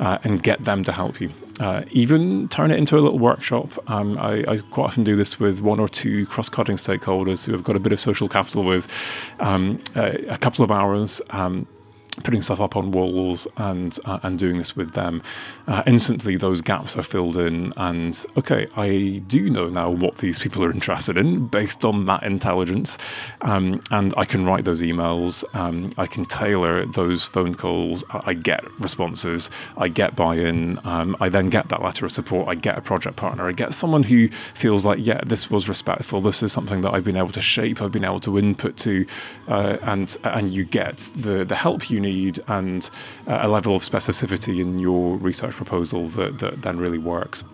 uh, 0.00 0.16
and 0.24 0.42
get 0.42 0.64
them 0.64 0.82
to 0.84 0.92
help 0.92 1.20
you. 1.20 1.30
Uh, 1.60 1.82
even 1.92 2.48
turn 2.48 2.72
it 2.72 2.78
into 2.78 2.98
a 2.98 3.00
little 3.00 3.18
workshop. 3.18 3.72
Um, 3.88 4.18
I, 4.18 4.44
I, 4.48 4.58
quite 4.58 4.86
often 4.86 5.04
do 5.04 5.14
this 5.14 5.38
with 5.38 5.60
one 5.60 5.78
or 5.78 5.88
two 5.88 6.26
cross-cutting 6.26 6.76
stakeholders 6.76 7.46
who 7.46 7.54
I've 7.54 7.62
got 7.62 7.76
a 7.76 7.78
bit 7.78 7.92
of 7.92 8.00
social 8.00 8.28
capital 8.28 8.64
with. 8.64 8.88
Um, 9.38 9.78
a, 9.94 10.16
a, 10.30 10.36
couple 10.36 10.64
of 10.64 10.72
hours. 10.72 11.20
Um, 11.30 11.68
putting 12.22 12.42
stuff 12.42 12.60
up 12.60 12.76
on 12.76 12.90
walls 12.92 13.46
and 13.56 13.98
uh, 14.04 14.20
and 14.22 14.38
doing 14.38 14.58
this 14.58 14.76
with 14.76 14.92
them, 14.92 15.22
uh, 15.66 15.82
instantly 15.86 16.36
those 16.36 16.60
gaps 16.60 16.96
are 16.96 17.02
filled 17.02 17.36
in. 17.36 17.72
And 17.76 18.24
okay, 18.36 18.68
I 18.76 19.22
do 19.26 19.50
know 19.50 19.68
now 19.68 19.90
what 19.90 20.18
these 20.18 20.38
people 20.38 20.64
are 20.64 20.70
interested 20.70 21.16
in 21.16 21.46
based 21.46 21.84
on 21.84 22.06
that 22.06 22.22
intelligence, 22.22 22.98
um, 23.42 23.82
and 23.90 24.14
I 24.16 24.24
can 24.24 24.44
write 24.44 24.64
those 24.64 24.82
emails. 24.82 25.44
Um, 25.54 25.90
I 25.96 26.06
can 26.06 26.24
tailor 26.24 26.86
those 26.86 27.24
phone 27.24 27.54
calls. 27.54 28.04
I 28.10 28.34
get 28.34 28.64
responses. 28.80 29.50
I 29.76 29.88
get 29.88 30.16
buy-in. 30.16 30.78
Um, 30.84 31.16
I 31.20 31.28
then 31.28 31.48
get 31.48 31.68
that 31.68 31.82
letter 31.82 32.06
of 32.06 32.12
support. 32.12 32.48
I 32.48 32.54
get 32.54 32.78
a 32.78 32.82
project 32.82 33.16
partner. 33.16 33.48
I 33.48 33.52
get 33.52 33.74
someone 33.74 34.04
who 34.04 34.28
feels 34.54 34.84
like 34.84 34.98
yeah, 35.02 35.20
this 35.24 35.50
was 35.50 35.68
respectful. 35.68 36.20
This 36.20 36.42
is 36.42 36.52
something 36.52 36.82
that 36.82 36.92
I've 36.92 37.04
been 37.04 37.16
able 37.16 37.32
to 37.32 37.42
shape. 37.42 37.82
I've 37.82 37.92
been 37.92 38.04
able 38.04 38.20
to 38.20 38.38
input 38.38 38.76
to, 38.78 39.06
uh, 39.48 39.78
and 39.82 40.16
and 40.24 40.52
you 40.52 40.64
get 40.64 40.98
the 41.16 41.44
the 41.44 41.56
help 41.56 41.90
you 41.90 42.00
need 42.04 42.42
and 42.46 42.88
a 43.26 43.48
level 43.48 43.74
of 43.74 43.82
specificity 43.82 44.60
in 44.60 44.78
your 44.78 45.16
research 45.16 45.54
proposal 45.54 46.06
that, 46.06 46.38
that 46.38 46.62
then 46.62 46.78
really 46.78 46.98
works. 46.98 47.44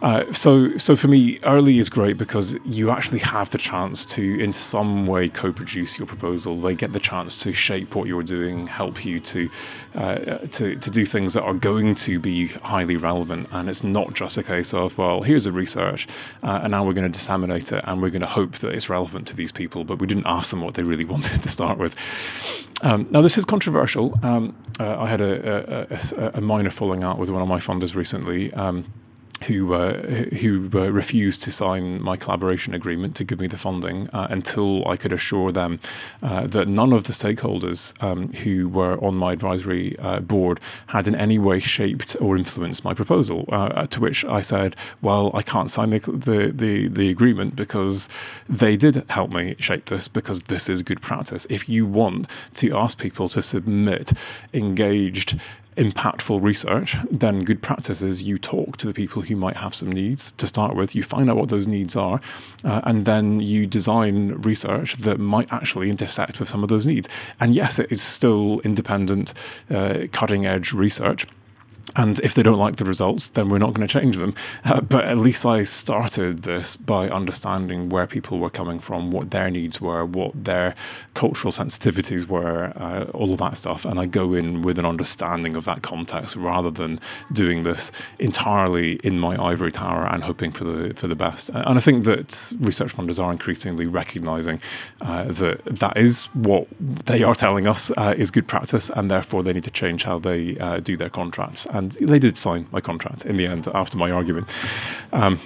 Uh, 0.00 0.32
so, 0.32 0.76
so 0.76 0.94
for 0.94 1.08
me, 1.08 1.40
early 1.42 1.78
is 1.78 1.88
great 1.88 2.16
because 2.16 2.56
you 2.64 2.90
actually 2.90 3.18
have 3.18 3.50
the 3.50 3.58
chance 3.58 4.04
to, 4.04 4.40
in 4.40 4.52
some 4.52 5.06
way, 5.06 5.28
co-produce 5.28 5.98
your 5.98 6.06
proposal. 6.06 6.60
They 6.60 6.74
get 6.74 6.92
the 6.92 7.00
chance 7.00 7.42
to 7.42 7.52
shape 7.52 7.96
what 7.96 8.06
you're 8.06 8.22
doing, 8.22 8.68
help 8.68 9.04
you 9.04 9.18
to, 9.20 9.50
uh, 9.94 10.18
to 10.52 10.76
to 10.76 10.90
do 10.90 11.04
things 11.04 11.34
that 11.34 11.42
are 11.42 11.54
going 11.54 11.96
to 11.96 12.20
be 12.20 12.46
highly 12.46 12.96
relevant. 12.96 13.48
And 13.50 13.68
it's 13.68 13.82
not 13.82 14.14
just 14.14 14.36
a 14.36 14.42
case 14.42 14.72
of, 14.72 14.96
well, 14.96 15.22
here's 15.22 15.44
the 15.44 15.52
research, 15.52 16.06
uh, 16.42 16.60
and 16.62 16.70
now 16.70 16.84
we're 16.84 16.92
going 16.92 17.10
to 17.10 17.18
disseminate 17.18 17.72
it, 17.72 17.82
and 17.84 18.00
we're 18.00 18.10
going 18.10 18.20
to 18.20 18.26
hope 18.26 18.58
that 18.58 18.72
it's 18.72 18.88
relevant 18.88 19.26
to 19.28 19.36
these 19.36 19.50
people, 19.50 19.84
but 19.84 19.98
we 19.98 20.06
didn't 20.06 20.26
ask 20.26 20.50
them 20.50 20.62
what 20.62 20.74
they 20.74 20.82
really 20.84 21.04
wanted 21.14 21.42
to 21.42 21.48
start 21.48 21.78
with. 21.78 21.96
Um, 22.82 23.08
now, 23.10 23.22
this 23.22 23.36
is 23.36 23.44
controversial. 23.44 24.16
Um, 24.22 24.54
uh, 24.78 25.00
I 25.00 25.08
had 25.08 25.20
a, 25.20 25.92
a, 25.92 26.38
a, 26.38 26.40
minor 26.40 26.70
falling 26.70 27.02
out 27.02 27.18
with 27.18 27.28
one 27.28 27.42
of 27.42 27.48
my 27.48 27.58
funders 27.58 27.96
recently. 27.96 28.52
Um, 28.52 28.84
who 29.46 29.74
uh, 29.74 30.02
who 30.40 30.70
uh, 30.74 30.90
refused 30.90 31.42
to 31.42 31.52
sign 31.52 32.02
my 32.02 32.16
collaboration 32.16 32.74
agreement 32.74 33.14
to 33.16 33.24
give 33.24 33.38
me 33.38 33.46
the 33.46 33.58
funding 33.58 34.08
uh, 34.10 34.26
until 34.30 34.86
I 34.88 34.96
could 34.96 35.12
assure 35.12 35.52
them 35.52 35.80
uh, 36.22 36.46
that 36.46 36.68
none 36.68 36.92
of 36.92 37.04
the 37.04 37.12
stakeholders 37.12 38.00
um, 38.02 38.28
who 38.32 38.68
were 38.68 39.02
on 39.02 39.14
my 39.14 39.32
advisory 39.32 39.98
uh, 39.98 40.20
board 40.20 40.60
had 40.88 41.06
in 41.06 41.14
any 41.14 41.38
way 41.38 41.60
shaped 41.60 42.16
or 42.20 42.36
influenced 42.36 42.84
my 42.84 42.94
proposal. 42.94 43.44
Uh, 43.48 43.86
to 43.86 44.00
which 44.00 44.24
I 44.24 44.42
said, 44.42 44.74
"Well, 45.00 45.30
I 45.34 45.42
can't 45.42 45.70
sign 45.70 45.90
the, 45.90 46.00
the 46.00 46.52
the 46.52 46.88
the 46.88 47.10
agreement 47.10 47.56
because 47.56 48.08
they 48.48 48.76
did 48.76 49.04
help 49.08 49.30
me 49.30 49.54
shape 49.58 49.86
this 49.86 50.08
because 50.08 50.42
this 50.42 50.68
is 50.68 50.82
good 50.82 51.00
practice. 51.00 51.46
If 51.48 51.68
you 51.68 51.86
want 51.86 52.28
to 52.54 52.76
ask 52.76 52.98
people 52.98 53.28
to 53.30 53.42
submit 53.42 54.12
engaged." 54.52 55.40
Impactful 55.78 56.42
research, 56.42 56.96
then 57.10 57.44
good 57.44 57.62
practice 57.62 58.02
is 58.02 58.22
you 58.22 58.38
talk 58.38 58.76
to 58.78 58.86
the 58.86 58.92
people 58.92 59.22
who 59.22 59.36
might 59.36 59.56
have 59.56 59.74
some 59.74 59.90
needs 59.90 60.32
to 60.32 60.46
start 60.46 60.74
with. 60.74 60.94
You 60.94 61.02
find 61.02 61.30
out 61.30 61.36
what 61.36 61.48
those 61.48 61.66
needs 61.66 61.94
are, 61.96 62.20
uh, 62.64 62.80
and 62.84 63.06
then 63.06 63.40
you 63.40 63.66
design 63.66 64.30
research 64.42 64.96
that 64.96 65.18
might 65.18 65.50
actually 65.52 65.88
intersect 65.88 66.40
with 66.40 66.48
some 66.48 66.62
of 66.62 66.68
those 66.68 66.84
needs. 66.84 67.08
And 67.38 67.54
yes, 67.54 67.78
it 67.78 67.92
is 67.92 68.02
still 68.02 68.60
independent, 68.60 69.32
uh, 69.70 70.08
cutting 70.12 70.44
edge 70.44 70.72
research 70.72 71.26
and 71.96 72.20
if 72.20 72.34
they 72.34 72.42
don't 72.42 72.58
like 72.58 72.76
the 72.76 72.84
results, 72.84 73.28
then 73.28 73.48
we're 73.48 73.58
not 73.58 73.74
going 73.74 73.86
to 73.86 73.92
change 74.00 74.16
them. 74.16 74.34
Uh, 74.64 74.80
but 74.80 75.04
at 75.04 75.18
least 75.18 75.44
I 75.46 75.64
started 75.64 76.42
this 76.42 76.76
by 76.76 77.08
understanding 77.08 77.88
where 77.88 78.06
people 78.06 78.38
were 78.38 78.50
coming 78.50 78.78
from, 78.78 79.10
what 79.10 79.30
their 79.30 79.50
needs 79.50 79.80
were, 79.80 80.04
what 80.04 80.44
their 80.44 80.74
cultural 81.14 81.52
sensitivities 81.52 82.26
were, 82.26 82.72
uh, 82.76 83.04
all 83.12 83.32
of 83.32 83.38
that 83.38 83.56
stuff. 83.56 83.84
And 83.84 83.98
I 83.98 84.06
go 84.06 84.34
in 84.34 84.62
with 84.62 84.78
an 84.78 84.86
understanding 84.86 85.56
of 85.56 85.64
that 85.64 85.82
context 85.82 86.36
rather 86.36 86.70
than 86.70 87.00
doing 87.32 87.62
this 87.62 87.90
entirely 88.18 88.94
in 88.96 89.18
my 89.18 89.36
ivory 89.42 89.72
tower 89.72 90.06
and 90.06 90.24
hoping 90.24 90.52
for 90.52 90.64
the 90.64 90.94
for 90.94 91.08
the 91.08 91.16
best. 91.16 91.48
And 91.50 91.78
I 91.78 91.80
think 91.80 92.04
that 92.04 92.52
research 92.60 92.94
funders 92.94 93.22
are 93.22 93.32
increasingly 93.32 93.86
recognizing 93.86 94.60
uh, 95.00 95.24
that 95.24 95.64
that 95.64 95.96
is 95.96 96.26
what 96.26 96.68
they 96.78 97.22
are 97.22 97.34
telling 97.34 97.66
us 97.66 97.90
uh, 97.96 98.14
is 98.16 98.30
good 98.30 98.46
practice, 98.46 98.90
and 98.90 99.10
therefore 99.10 99.42
they 99.42 99.52
need 99.52 99.64
to 99.64 99.70
change 99.70 100.04
how 100.04 100.18
they 100.18 100.58
uh, 100.58 100.78
do 100.78 100.96
their 100.96 101.10
contracts 101.10 101.66
and 101.78 101.92
they 101.92 102.18
did 102.18 102.36
sign 102.36 102.66
my 102.70 102.80
contract 102.80 103.24
in 103.24 103.36
the 103.36 103.46
end 103.46 103.68
after 103.72 103.96
my 103.96 104.10
argument. 104.10 104.48
Um, 105.12 105.38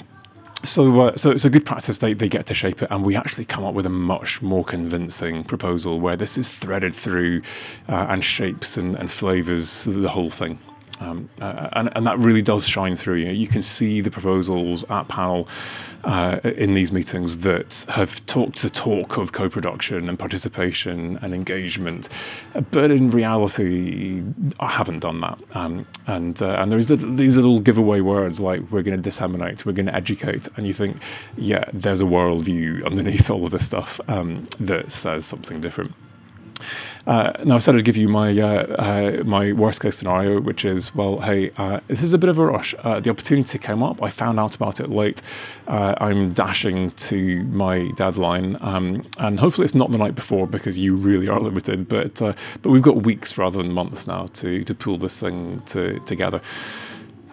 so, 0.64 1.00
uh, 1.00 1.16
so 1.16 1.30
it's 1.30 1.44
a 1.44 1.50
good 1.50 1.66
practice. 1.66 1.98
They, 1.98 2.14
they 2.14 2.28
get 2.28 2.46
to 2.46 2.54
shape 2.54 2.82
it, 2.82 2.88
and 2.90 3.04
we 3.04 3.16
actually 3.16 3.44
come 3.44 3.64
up 3.64 3.74
with 3.74 3.86
a 3.86 3.90
much 3.90 4.42
more 4.42 4.64
convincing 4.64 5.44
proposal 5.44 6.00
where 6.00 6.16
this 6.16 6.38
is 6.38 6.48
threaded 6.48 6.94
through 6.94 7.42
uh, 7.88 8.06
and 8.08 8.24
shapes 8.24 8.76
and, 8.76 8.94
and 8.96 9.10
flavors 9.10 9.84
the 9.84 10.08
whole 10.08 10.30
thing. 10.30 10.58
Um, 11.00 11.30
uh, 11.40 11.68
and, 11.72 11.90
and 11.96 12.06
that 12.06 12.18
really 12.18 12.42
does 12.42 12.66
shine 12.66 12.94
through. 12.94 13.16
You, 13.16 13.26
know, 13.26 13.32
you 13.32 13.48
can 13.48 13.62
see 13.62 14.00
the 14.00 14.10
proposals 14.10 14.84
at 14.88 15.08
panel 15.08 15.48
uh, 16.04 16.40
in 16.44 16.74
these 16.74 16.92
meetings 16.92 17.38
that 17.38 17.86
have 17.90 18.24
talked 18.26 18.62
the 18.62 18.70
talk 18.70 19.16
of 19.16 19.32
co-production 19.32 20.08
and 20.08 20.18
participation 20.18 21.18
and 21.22 21.34
engagement, 21.34 22.08
but 22.70 22.90
in 22.90 23.10
reality, 23.10 24.22
I 24.58 24.68
haven't 24.68 25.00
done 25.00 25.20
that. 25.20 25.38
Um, 25.52 25.86
and 26.06 26.40
uh, 26.40 26.56
and 26.58 26.72
there's 26.72 26.88
these 26.88 27.36
little 27.36 27.60
giveaway 27.60 28.00
words 28.00 28.40
like 28.40 28.70
we're 28.70 28.82
going 28.82 28.96
to 28.96 29.02
disseminate, 29.02 29.64
we're 29.64 29.72
going 29.72 29.86
to 29.86 29.94
educate, 29.94 30.48
and 30.56 30.66
you 30.66 30.72
think, 30.72 30.96
yeah, 31.36 31.64
there's 31.72 32.00
a 32.00 32.04
worldview 32.04 32.84
underneath 32.84 33.30
all 33.30 33.44
of 33.44 33.50
this 33.52 33.66
stuff 33.66 34.00
um, 34.08 34.48
that 34.58 34.90
says 34.90 35.24
something 35.24 35.60
different. 35.60 35.94
Uh, 37.06 37.32
now, 37.44 37.56
I 37.56 37.58
said 37.58 37.74
I'd 37.74 37.84
give 37.84 37.96
you 37.96 38.08
my 38.08 38.38
uh, 38.38 38.66
uh, 38.78 39.24
my 39.24 39.52
worst 39.52 39.80
case 39.80 39.96
scenario, 39.96 40.40
which 40.40 40.64
is 40.64 40.94
well, 40.94 41.20
hey, 41.20 41.50
uh, 41.56 41.80
this 41.88 42.02
is 42.02 42.12
a 42.14 42.18
bit 42.18 42.30
of 42.30 42.38
a 42.38 42.46
rush. 42.46 42.74
Uh, 42.78 43.00
the 43.00 43.10
opportunity 43.10 43.58
came 43.58 43.82
up. 43.82 44.02
I 44.02 44.08
found 44.08 44.38
out 44.38 44.54
about 44.54 44.78
it 44.78 44.88
late. 44.88 45.20
Uh, 45.66 45.94
I'm 45.98 46.32
dashing 46.32 46.92
to 46.92 47.42
my 47.44 47.90
deadline, 47.96 48.56
um, 48.60 49.04
and 49.18 49.40
hopefully 49.40 49.64
it's 49.64 49.74
not 49.74 49.90
the 49.90 49.98
night 49.98 50.14
before 50.14 50.46
because 50.46 50.78
you 50.78 50.94
really 50.94 51.28
are 51.28 51.40
limited. 51.40 51.88
But 51.88 52.14
but 52.14 52.70
we've 52.70 52.82
got 52.82 53.02
weeks 53.02 53.36
rather 53.36 53.58
than 53.58 53.72
months 53.72 54.06
now 54.06 54.26
to 54.34 54.62
to 54.62 54.74
pull 54.74 54.98
this 54.98 55.18
thing 55.18 55.62
to, 55.66 55.98
together. 56.00 56.40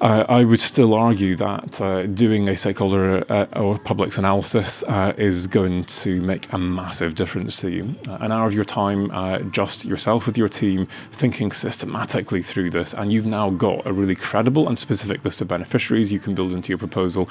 Uh, 0.01 0.25
I 0.29 0.45
would 0.45 0.61
still 0.61 0.93
argue 0.93 1.35
that 1.35 1.81
uh, 1.81 2.05
doing 2.05 2.47
a 2.47 2.55
stakeholder 2.55 3.29
uh, 3.29 3.47
or 3.53 3.77
publics 3.79 4.17
analysis 4.17 4.81
uh, 4.83 5.11
is 5.17 5.45
going 5.45 5.83
to 5.85 6.21
make 6.21 6.51
a 6.53 6.57
massive 6.57 7.15
difference 7.15 7.57
to 7.57 7.69
you. 7.69 7.95
Uh, 8.07 8.17
an 8.21 8.31
hour 8.31 8.47
of 8.47 8.53
your 8.53 8.63
time, 8.63 9.11
uh, 9.11 9.39
just 9.39 9.83
yourself 9.83 10.25
with 10.25 10.37
your 10.37 10.47
team, 10.47 10.87
thinking 11.11 11.51
systematically 11.51 12.41
through 12.41 12.69
this, 12.69 12.93
and 12.93 13.11
you've 13.11 13.25
now 13.25 13.49
got 13.49 13.85
a 13.85 13.91
really 13.91 14.15
credible 14.15 14.69
and 14.69 14.79
specific 14.79 15.25
list 15.25 15.41
of 15.41 15.49
beneficiaries 15.49 16.13
you 16.13 16.19
can 16.19 16.33
build 16.33 16.53
into 16.53 16.69
your 16.69 16.77
proposal. 16.77 17.27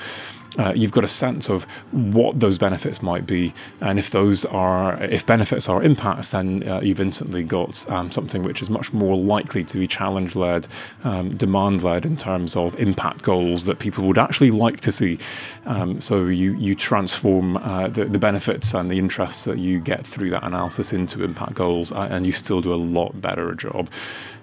You've 0.75 0.93
got 0.93 1.05
a 1.05 1.09
sense 1.09 1.49
of 1.49 1.65
what 1.93 2.41
those 2.41 2.59
benefits 2.59 3.03
might 3.03 3.27
be, 3.27 3.55
and 3.81 3.99
if 3.99 4.11
those 4.11 4.45
are, 4.47 5.03
if 5.05 5.25
benefits 5.27 5.69
are 5.69 5.83
impacts, 5.83 6.31
then 6.31 6.63
you've 6.83 7.01
instantly 7.01 7.43
got 7.43 7.89
um, 7.91 8.11
something 8.11 8.43
which 8.43 8.63
is 8.63 8.71
much 8.71 8.93
more 8.93 9.17
likely 9.17 9.65
to 9.65 9.79
be 9.79 9.87
challenge 9.87 10.35
led, 10.35 10.67
um, 11.05 11.37
demand 11.37 11.83
led 11.83 12.05
in 12.05 12.17
terms 12.17 12.57
of 12.57 12.79
impact 12.79 13.23
goals 13.23 13.65
that 13.65 13.79
people 13.79 14.05
would 14.05 14.19
actually 14.19 14.51
like 14.51 14.81
to 14.81 14.93
see. 14.93 15.19
Um, 15.67 16.01
so 16.01 16.27
you 16.27 16.55
you 16.55 16.75
transform 16.75 17.57
uh, 17.57 17.89
the, 17.89 18.05
the 18.07 18.19
benefits 18.19 18.75
and 18.75 18.91
the 18.91 18.99
interests 18.99 19.45
that 19.45 19.59
you 19.59 19.81
get 19.81 20.07
through 20.07 20.31
that 20.31 20.43
analysis 20.43 20.93
into 20.93 21.23
impact 21.23 21.55
goals, 21.55 21.93
uh, 21.93 22.09
and 22.11 22.27
you 22.27 22.33
still 22.33 22.61
do 22.61 22.73
a 22.73 22.77
lot 22.77 23.21
better 23.21 23.51
a 23.51 23.57
job. 23.57 23.91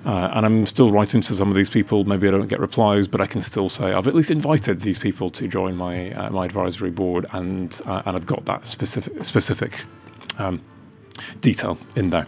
Uh, 0.06 0.30
and 0.34 0.46
I'm 0.46 0.66
still 0.68 0.92
writing 0.92 1.22
to 1.22 1.34
some 1.34 1.50
of 1.50 1.56
these 1.56 1.70
people. 1.70 2.04
Maybe 2.04 2.28
I 2.28 2.32
don't 2.32 2.48
get 2.48 2.60
replies, 2.60 3.08
but 3.08 3.22
I 3.22 3.26
can 3.26 3.42
still 3.42 3.70
say 3.70 3.92
I've 3.92 4.08
at 4.08 4.14
least 4.14 4.30
invited 4.30 4.82
these 4.82 5.00
people 5.00 5.32
to 5.32 5.48
join 5.48 5.76
my 5.76 6.12
uh, 6.12 6.30
my 6.30 6.46
advisory 6.46 6.92
board, 6.92 7.26
and 7.32 7.80
uh, 7.86 8.04
and 8.06 8.16
I've 8.16 8.28
got 8.28 8.46
that 8.46 8.68
specific 8.68 9.26
specific 9.26 9.86
um, 10.38 10.62
detail 11.42 11.80
in 11.96 12.12
there. 12.12 12.28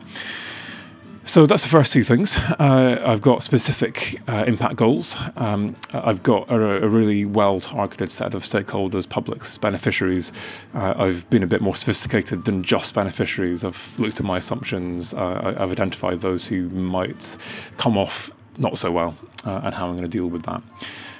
So 1.28 1.46
that's 1.46 1.64
the 1.64 1.70
first 1.70 1.92
two 1.92 2.06
things. 2.06 2.38
Uh, 2.38 3.04
I've 3.06 3.22
got 3.22 3.44
specific 3.44 4.22
uh, 4.30 4.46
impact 4.48 4.78
goals. 4.78 5.14
Um, 5.36 5.76
I've 5.92 6.24
got 6.24 6.50
a, 6.50 6.86
a, 6.86 6.88
really 6.88 7.26
well 7.26 7.60
targeted 7.60 8.14
set 8.14 8.34
of 8.34 8.44
stakeholders, 8.44 9.08
publics, 9.08 9.58
beneficiaries. 9.58 10.32
Uh, 10.74 10.94
I've 10.96 11.30
been 11.30 11.44
a 11.44 11.48
bit 11.48 11.60
more 11.60 11.76
sophisticated 11.76 12.46
than 12.46 12.64
just 12.64 12.94
beneficiaries. 12.94 13.66
I've 13.66 14.00
looked 14.00 14.22
at 14.22 14.26
my 14.26 14.38
assumptions. 14.38 15.14
Uh, 15.14 15.54
I've 15.60 15.70
identified 15.70 16.22
those 16.22 16.48
who 16.48 16.70
might 16.70 17.36
come 17.76 17.98
off 17.98 18.32
not 18.58 18.78
so 18.78 18.94
well 18.94 19.18
uh, 19.46 19.60
and 19.66 19.76
how 19.76 19.88
I'm 19.88 19.98
going 19.98 20.10
to 20.10 20.18
deal 20.18 20.28
with 20.28 20.44
that. 20.44 20.64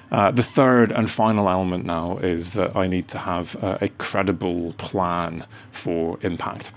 Uh, 0.10 0.32
the 0.32 0.42
third 0.42 0.90
and 0.90 1.12
final 1.12 1.50
element 1.50 1.84
now 1.84 2.18
is 2.20 2.54
that 2.54 2.78
I 2.78 2.88
need 2.88 3.10
to 3.10 3.18
have 3.18 3.58
a 3.62 3.90
credible 3.98 4.72
plan 4.78 5.46
for 5.70 6.18
impact. 6.22 6.72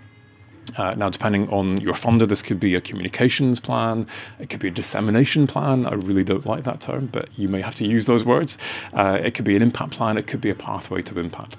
Uh, 0.77 0.95
now, 0.97 1.09
depending 1.09 1.49
on 1.51 1.81
your 1.81 1.95
funder, 1.95 2.27
this 2.27 2.43
could 2.43 2.61
be 2.61 2.75
a 2.75 2.81
communications 2.81 3.61
plan, 3.61 4.07
it 4.39 4.49
could 4.49 4.61
be 4.61 4.69
a 4.69 4.73
dissemination 4.73 5.47
plan. 5.47 5.87
I 5.87 5.95
really 5.95 6.25
don't 6.25 6.47
like 6.47 6.65
that 6.65 6.81
term, 6.81 7.07
but 7.07 7.29
you 7.39 7.49
may 7.49 7.61
have 7.61 7.75
to 7.77 7.87
use 7.87 8.07
those 8.07 8.25
words. 8.25 8.59
Uh, 8.93 9.19
it 9.23 9.35
could 9.35 9.45
be 9.45 9.57
an 9.57 9.63
impact 9.63 9.93
plan, 9.93 10.19
it 10.19 10.27
could 10.27 10.41
be 10.41 10.51
a 10.51 10.55
pathway 10.55 11.03
to 11.03 11.19
impact. 11.19 11.57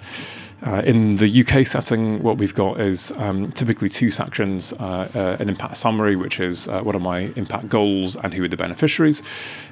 Uh, 0.64 0.80
in 0.86 1.16
the 1.16 1.42
UK 1.42 1.66
setting, 1.66 2.22
what 2.22 2.38
we've 2.38 2.54
got 2.54 2.80
is 2.80 3.12
um, 3.18 3.52
typically 3.54 3.90
two 3.90 4.12
sections 4.12 4.74
uh, 4.74 5.10
uh, 5.16 5.38
an 5.40 5.50
impact 5.50 5.76
summary, 5.76 6.16
which 6.16 6.40
is 6.40 6.68
uh, 6.68 6.82
what 6.82 6.96
are 6.96 7.00
my 7.00 7.32
impact 7.36 7.68
goals 7.68 8.16
and 8.16 8.34
who 8.36 8.44
are 8.44 8.48
the 8.48 8.58
beneficiaries, 8.58 9.24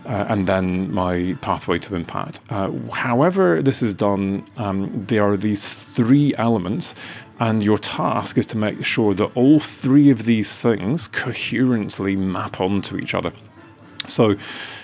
uh, 0.05 0.25
and 0.27 0.47
then 0.47 0.91
my 0.91 1.37
pathway 1.41 1.77
to 1.77 1.93
impact. 1.93 2.39
However, 2.49 3.61
this 3.61 3.83
is 3.83 3.93
done, 3.93 4.47
um, 4.57 5.05
there 5.05 5.23
are 5.23 5.37
these 5.37 5.75
three 5.75 6.33
elements 6.37 6.95
and 7.39 7.63
your 7.63 7.77
task 7.77 8.37
is 8.37 8.45
to 8.47 8.57
make 8.57 8.83
sure 8.83 9.13
that 9.13 9.31
all 9.35 9.59
three 9.59 10.09
of 10.09 10.25
these 10.25 10.59
things 10.59 11.07
coherently 11.07 12.15
map 12.15 12.59
onto 12.59 12.97
each 12.97 13.13
other. 13.13 13.31
So 14.05 14.35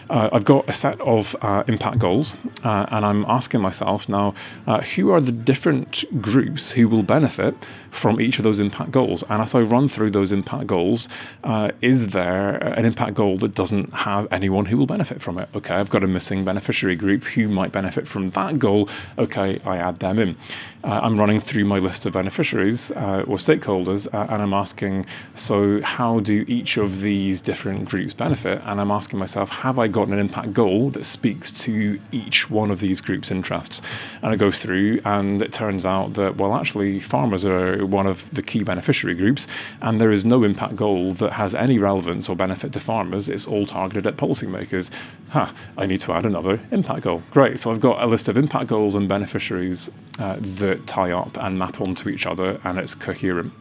uh, 0.09 0.29
I've 0.31 0.45
got 0.45 0.69
a 0.69 0.73
set 0.73 0.99
of 1.01 1.35
uh, 1.41 1.63
impact 1.67 1.99
goals, 1.99 2.37
uh, 2.63 2.85
and 2.89 3.05
I'm 3.05 3.25
asking 3.25 3.61
myself 3.61 4.07
now 4.07 4.33
uh, 4.67 4.81
who 4.81 5.11
are 5.11 5.21
the 5.21 5.31
different 5.31 6.03
groups 6.21 6.71
who 6.71 6.87
will 6.87 7.03
benefit 7.03 7.55
from 7.89 8.19
each 8.19 8.37
of 8.37 8.43
those 8.43 8.59
impact 8.59 8.91
goals? 8.91 9.23
And 9.29 9.41
as 9.41 9.55
I 9.55 9.61
run 9.61 9.87
through 9.87 10.11
those 10.11 10.31
impact 10.31 10.67
goals, 10.67 11.07
uh, 11.43 11.71
is 11.81 12.09
there 12.09 12.57
an 12.57 12.85
impact 12.85 13.15
goal 13.15 13.37
that 13.39 13.55
doesn't 13.55 13.93
have 13.93 14.27
anyone 14.31 14.65
who 14.65 14.77
will 14.77 14.85
benefit 14.85 15.21
from 15.21 15.39
it? 15.39 15.49
Okay, 15.55 15.73
I've 15.73 15.89
got 15.89 16.03
a 16.03 16.07
missing 16.07 16.45
beneficiary 16.45 16.95
group 16.95 17.23
who 17.23 17.47
might 17.47 17.71
benefit 17.71 18.07
from 18.07 18.31
that 18.31 18.59
goal. 18.59 18.89
Okay, 19.17 19.59
I 19.65 19.77
add 19.77 19.99
them 19.99 20.19
in. 20.19 20.37
Uh, 20.83 20.99
I'm 21.01 21.17
running 21.17 21.39
through 21.39 21.65
my 21.65 21.79
list 21.79 22.05
of 22.05 22.13
beneficiaries 22.13 22.91
or 22.91 23.37
stakeholders, 23.37 24.07
and 24.13 24.41
I'm 24.41 24.53
asking, 24.53 25.05
so 25.33 25.81
how 25.81 26.19
do 26.19 26.45
each 26.47 26.77
of 26.77 27.01
these 27.01 27.41
different 27.41 27.85
groups 27.85 28.13
benefit? 28.13 28.61
And 28.65 28.79
I'm 28.79 28.91
asking 28.91 29.17
myself, 29.17 29.49
have 29.59 29.79
I 29.79 29.87
got 29.95 30.09
an 30.09 30.19
impact 30.19 30.53
goal 30.53 30.89
that 30.91 31.05
speaks 31.05 31.51
to 31.63 31.99
each 32.11 32.49
one 32.49 32.69
of 32.69 32.81
these 32.81 32.99
groups' 32.99 33.31
interests. 33.31 33.81
And 34.21 34.33
I 34.33 34.35
go 34.35 34.51
through, 34.51 34.99
and 35.05 35.41
it 35.41 35.53
turns 35.53 35.85
out 35.85 36.15
that, 36.15 36.35
well, 36.35 36.53
actually, 36.53 36.99
farmers 36.99 37.45
are 37.45 37.85
one 37.85 38.07
of 38.07 38.29
the 38.31 38.41
key 38.41 38.63
beneficiary 38.63 39.15
groups, 39.15 39.47
and 39.81 40.01
there 40.01 40.11
is 40.11 40.25
no 40.25 40.43
impact 40.43 40.75
goal 40.75 41.13
that 41.13 41.33
has 41.33 41.55
any 41.55 41.79
relevance 41.79 42.27
or 42.27 42.35
benefit 42.35 42.73
to 42.73 42.79
farmers. 42.81 43.29
It's 43.29 43.47
all 43.47 43.65
targeted 43.65 44.05
at 44.05 44.17
policymakers. 44.17 44.89
Ha, 45.29 45.45
Huh, 45.45 45.53
I 45.77 45.85
need 45.85 45.99
to 46.01 46.13
add 46.13 46.25
another 46.25 46.59
impact 46.71 47.01
goal. 47.01 47.21
Great. 47.29 47.59
So 47.59 47.71
I've 47.71 47.79
got 47.79 48.01
a 48.01 48.07
list 48.07 48.27
of 48.27 48.37
impact 48.37 48.67
goals 48.67 48.95
and 48.95 49.07
beneficiaries 49.07 49.91
uh, 50.17 50.37
that 50.39 50.87
tie 50.87 51.11
up 51.11 51.37
and 51.37 51.59
map 51.59 51.79
onto 51.79 52.09
each 52.09 52.25
other, 52.25 52.59
and 52.63 52.79
it's 52.79 52.95
coherent. 52.95 53.53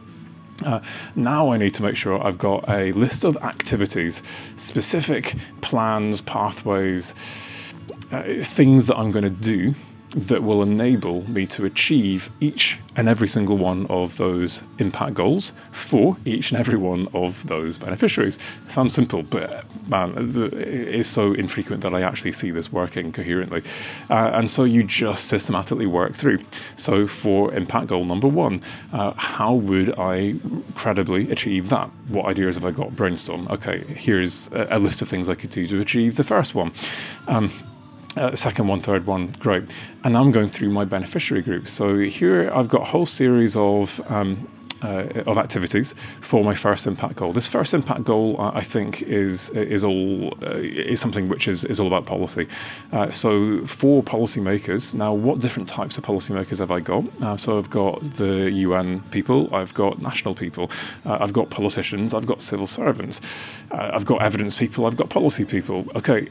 Uh, 0.63 0.79
now 1.15 1.51
I 1.51 1.57
need 1.57 1.73
to 1.75 1.83
make 1.83 1.97
sure 1.97 2.23
I've 2.25 2.37
got 2.37 2.67
a 2.69 2.91
list 2.93 3.23
of 3.23 3.35
activities, 3.37 4.21
specific 4.55 5.35
plans, 5.61 6.21
pathways, 6.21 7.13
uh, 8.11 8.23
things 8.41 8.87
that 8.87 8.97
I'm 8.97 9.11
going 9.11 9.23
to 9.23 9.29
do 9.29 9.75
that 10.15 10.41
will 10.41 10.63
enable 10.63 11.29
me 11.29 11.45
to 11.45 11.65
achieve 11.65 12.29
each 12.39 12.79
and 12.95 13.09
every 13.09 13.27
single 13.27 13.57
one 13.57 13.85
of 13.87 14.15
those 14.15 14.63
impact 14.79 15.13
goals 15.13 15.51
for 15.71 16.15
each 16.23 16.51
and 16.51 16.59
every 16.59 16.77
one 16.77 17.09
of 17.13 17.45
those 17.47 17.77
beneficiaries. 17.77 18.39
sounds 18.69 18.93
simple, 18.93 19.23
but 19.23 19.65
man, 19.89 20.13
it 20.15 20.53
is 20.53 21.09
so 21.09 21.33
infrequent 21.33 21.83
that 21.83 21.93
I 21.93 22.01
actually 22.01 22.31
see 22.31 22.49
this 22.49 22.71
working 22.71 23.11
coherently. 23.11 23.61
Uh, 24.09 24.31
and 24.33 24.49
so 24.49 24.63
you 24.63 24.83
just 24.83 25.25
systematically 25.25 25.85
work 25.85 26.15
through. 26.15 26.39
So 26.77 27.07
for 27.07 27.53
impact 27.53 27.87
goal 27.87 28.05
number 28.05 28.29
one, 28.29 28.63
uh, 28.93 29.13
how 29.17 29.53
would 29.53 29.99
I 29.99 30.35
credibly 30.75 31.29
achieve 31.29 31.67
that? 31.69 31.89
What 32.07 32.25
ideas 32.27 32.55
have 32.55 32.63
I 32.63 32.71
got? 32.71 32.95
Brainstorm. 32.95 33.49
Okay, 33.49 33.79
here's 33.79 34.47
a, 34.53 34.67
a 34.71 34.79
list 34.79 35.01
of 35.01 35.09
things 35.09 35.27
I 35.27 35.35
could 35.35 35.49
do 35.49 35.67
to 35.67 35.81
achieve 35.81 36.15
the 36.15 36.23
first 36.23 36.55
one. 36.55 36.71
Um, 37.27 37.51
uh, 38.15 38.35
second 38.35 38.67
one, 38.67 38.79
third 38.79 39.05
one, 39.05 39.35
great. 39.39 39.63
And 40.03 40.17
I'm 40.17 40.31
going 40.31 40.47
through 40.47 40.69
my 40.69 40.85
beneficiary 40.85 41.41
groups. 41.41 41.71
So 41.71 41.97
here 41.97 42.51
I've 42.53 42.69
got 42.69 42.81
a 42.81 42.85
whole 42.85 43.05
series 43.05 43.55
of 43.55 44.01
um, 44.11 44.47
uh, 44.85 45.23
of 45.25 45.37
activities 45.37 45.95
for 46.21 46.43
my 46.43 46.53
first 46.53 46.85
impact 46.85 47.15
goal. 47.15 47.33
This 47.33 47.47
first 47.47 47.73
impact 47.73 48.03
goal, 48.03 48.35
uh, 48.39 48.51
I 48.53 48.61
think, 48.61 49.01
is 49.01 49.49
is 49.49 49.83
all 49.83 50.33
uh, 50.43 50.57
is 50.93 50.99
something 50.99 51.27
which 51.27 51.47
is, 51.47 51.65
is 51.65 51.79
all 51.79 51.87
about 51.87 52.05
policy. 52.05 52.47
Uh, 52.91 53.09
so 53.09 53.65
for 53.65 54.03
policymakers, 54.03 54.93
now 54.93 55.13
what 55.13 55.39
different 55.39 55.67
types 55.67 55.97
of 55.97 56.03
policymakers 56.03 56.59
have 56.59 56.71
I 56.71 56.79
got? 56.79 57.03
Uh, 57.21 57.37
so 57.37 57.57
I've 57.57 57.69
got 57.69 58.03
the 58.15 58.51
UN 58.51 59.01
people, 59.11 59.53
I've 59.53 59.73
got 59.73 60.01
national 60.01 60.35
people, 60.35 60.69
uh, 61.05 61.17
I've 61.19 61.33
got 61.33 61.49
politicians, 61.49 62.13
I've 62.13 62.27
got 62.27 62.41
civil 62.41 62.67
servants, 62.67 63.19
I've 63.71 64.05
got 64.05 64.21
evidence 64.21 64.55
people, 64.55 64.85
I've 64.85 64.97
got 64.97 65.09
policy 65.09 65.45
people. 65.45 65.85
Okay, 65.95 66.29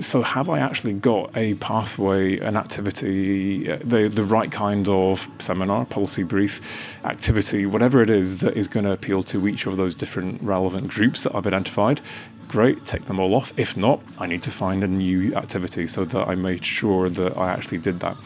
so 0.00 0.22
have 0.22 0.48
I 0.50 0.58
actually 0.58 0.94
got 0.94 1.36
a 1.36 1.54
pathway, 1.54 2.38
an 2.38 2.56
activity, 2.56 3.66
the 3.76 4.08
the 4.08 4.24
right 4.24 4.50
kind 4.50 4.88
of 4.88 5.28
seminar, 5.38 5.84
policy 5.86 6.24
brief, 6.24 6.98
activity, 7.04 7.64
whatever 7.66 7.91
whatever 7.92 8.10
it 8.10 8.18
is 8.18 8.38
that 8.38 8.56
is 8.56 8.68
going 8.68 8.86
to 8.86 8.90
appeal 8.90 9.22
to 9.22 9.46
each 9.46 9.66
of 9.66 9.76
those 9.76 9.94
different 9.94 10.42
relevant 10.42 10.88
groups 10.88 11.24
that 11.24 11.34
I've 11.34 11.46
identified, 11.46 12.00
great, 12.48 12.86
take 12.86 13.04
them 13.04 13.20
all 13.20 13.34
off. 13.34 13.52
If 13.58 13.76
not, 13.76 14.00
I 14.18 14.26
need 14.26 14.40
to 14.44 14.50
find 14.50 14.82
a 14.82 14.88
new 14.88 15.34
activity 15.34 15.86
so 15.86 16.06
that 16.06 16.26
I 16.26 16.34
made 16.34 16.64
sure 16.64 17.10
that 17.10 17.36
I 17.36 17.50
actually 17.50 17.76
did 17.78 18.00
that. 18.00 18.16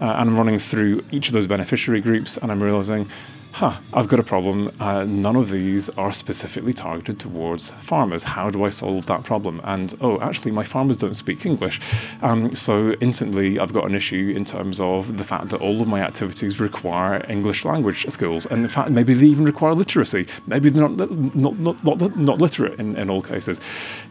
Uh, 0.00 0.06
and 0.18 0.30
I'm 0.30 0.36
running 0.36 0.58
through 0.58 1.04
each 1.12 1.28
of 1.28 1.34
those 1.34 1.46
beneficiary 1.46 2.00
groups 2.00 2.36
and 2.36 2.50
I'm 2.50 2.60
realizing 2.60 3.08
huh, 3.52 3.80
I've 3.92 4.08
got 4.08 4.18
a 4.18 4.22
problem. 4.22 4.74
Uh, 4.80 5.04
none 5.04 5.36
of 5.36 5.50
these 5.50 5.88
are 5.90 6.12
specifically 6.12 6.72
targeted 6.72 7.18
towards 7.18 7.70
farmers. 7.72 8.22
How 8.22 8.50
do 8.50 8.64
I 8.64 8.70
solve 8.70 9.06
that 9.06 9.24
problem? 9.24 9.60
And 9.64 9.94
oh, 10.00 10.20
actually, 10.20 10.52
my 10.52 10.64
farmers 10.64 10.96
don't 10.96 11.14
speak 11.14 11.46
English. 11.46 11.80
Um, 12.22 12.54
so 12.54 12.92
instantly, 13.00 13.58
I've 13.58 13.72
got 13.72 13.84
an 13.84 13.94
issue 13.94 14.32
in 14.34 14.44
terms 14.44 14.80
of 14.80 15.18
the 15.18 15.24
fact 15.24 15.48
that 15.50 15.60
all 15.60 15.80
of 15.80 15.88
my 15.88 16.00
activities 16.00 16.60
require 16.60 17.24
English 17.28 17.64
language 17.64 18.06
skills. 18.08 18.46
And 18.46 18.62
in 18.62 18.68
fact, 18.68 18.90
maybe 18.90 19.14
they 19.14 19.26
even 19.26 19.44
require 19.44 19.74
literacy. 19.74 20.26
Maybe 20.46 20.70
they're 20.70 20.88
not, 20.88 21.10
not, 21.34 21.58
not, 21.58 21.84
not, 21.84 22.16
not 22.16 22.38
literate 22.38 22.78
in, 22.80 22.96
in 22.96 23.10
all 23.10 23.22
cases. 23.22 23.60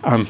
Um, 0.03 0.27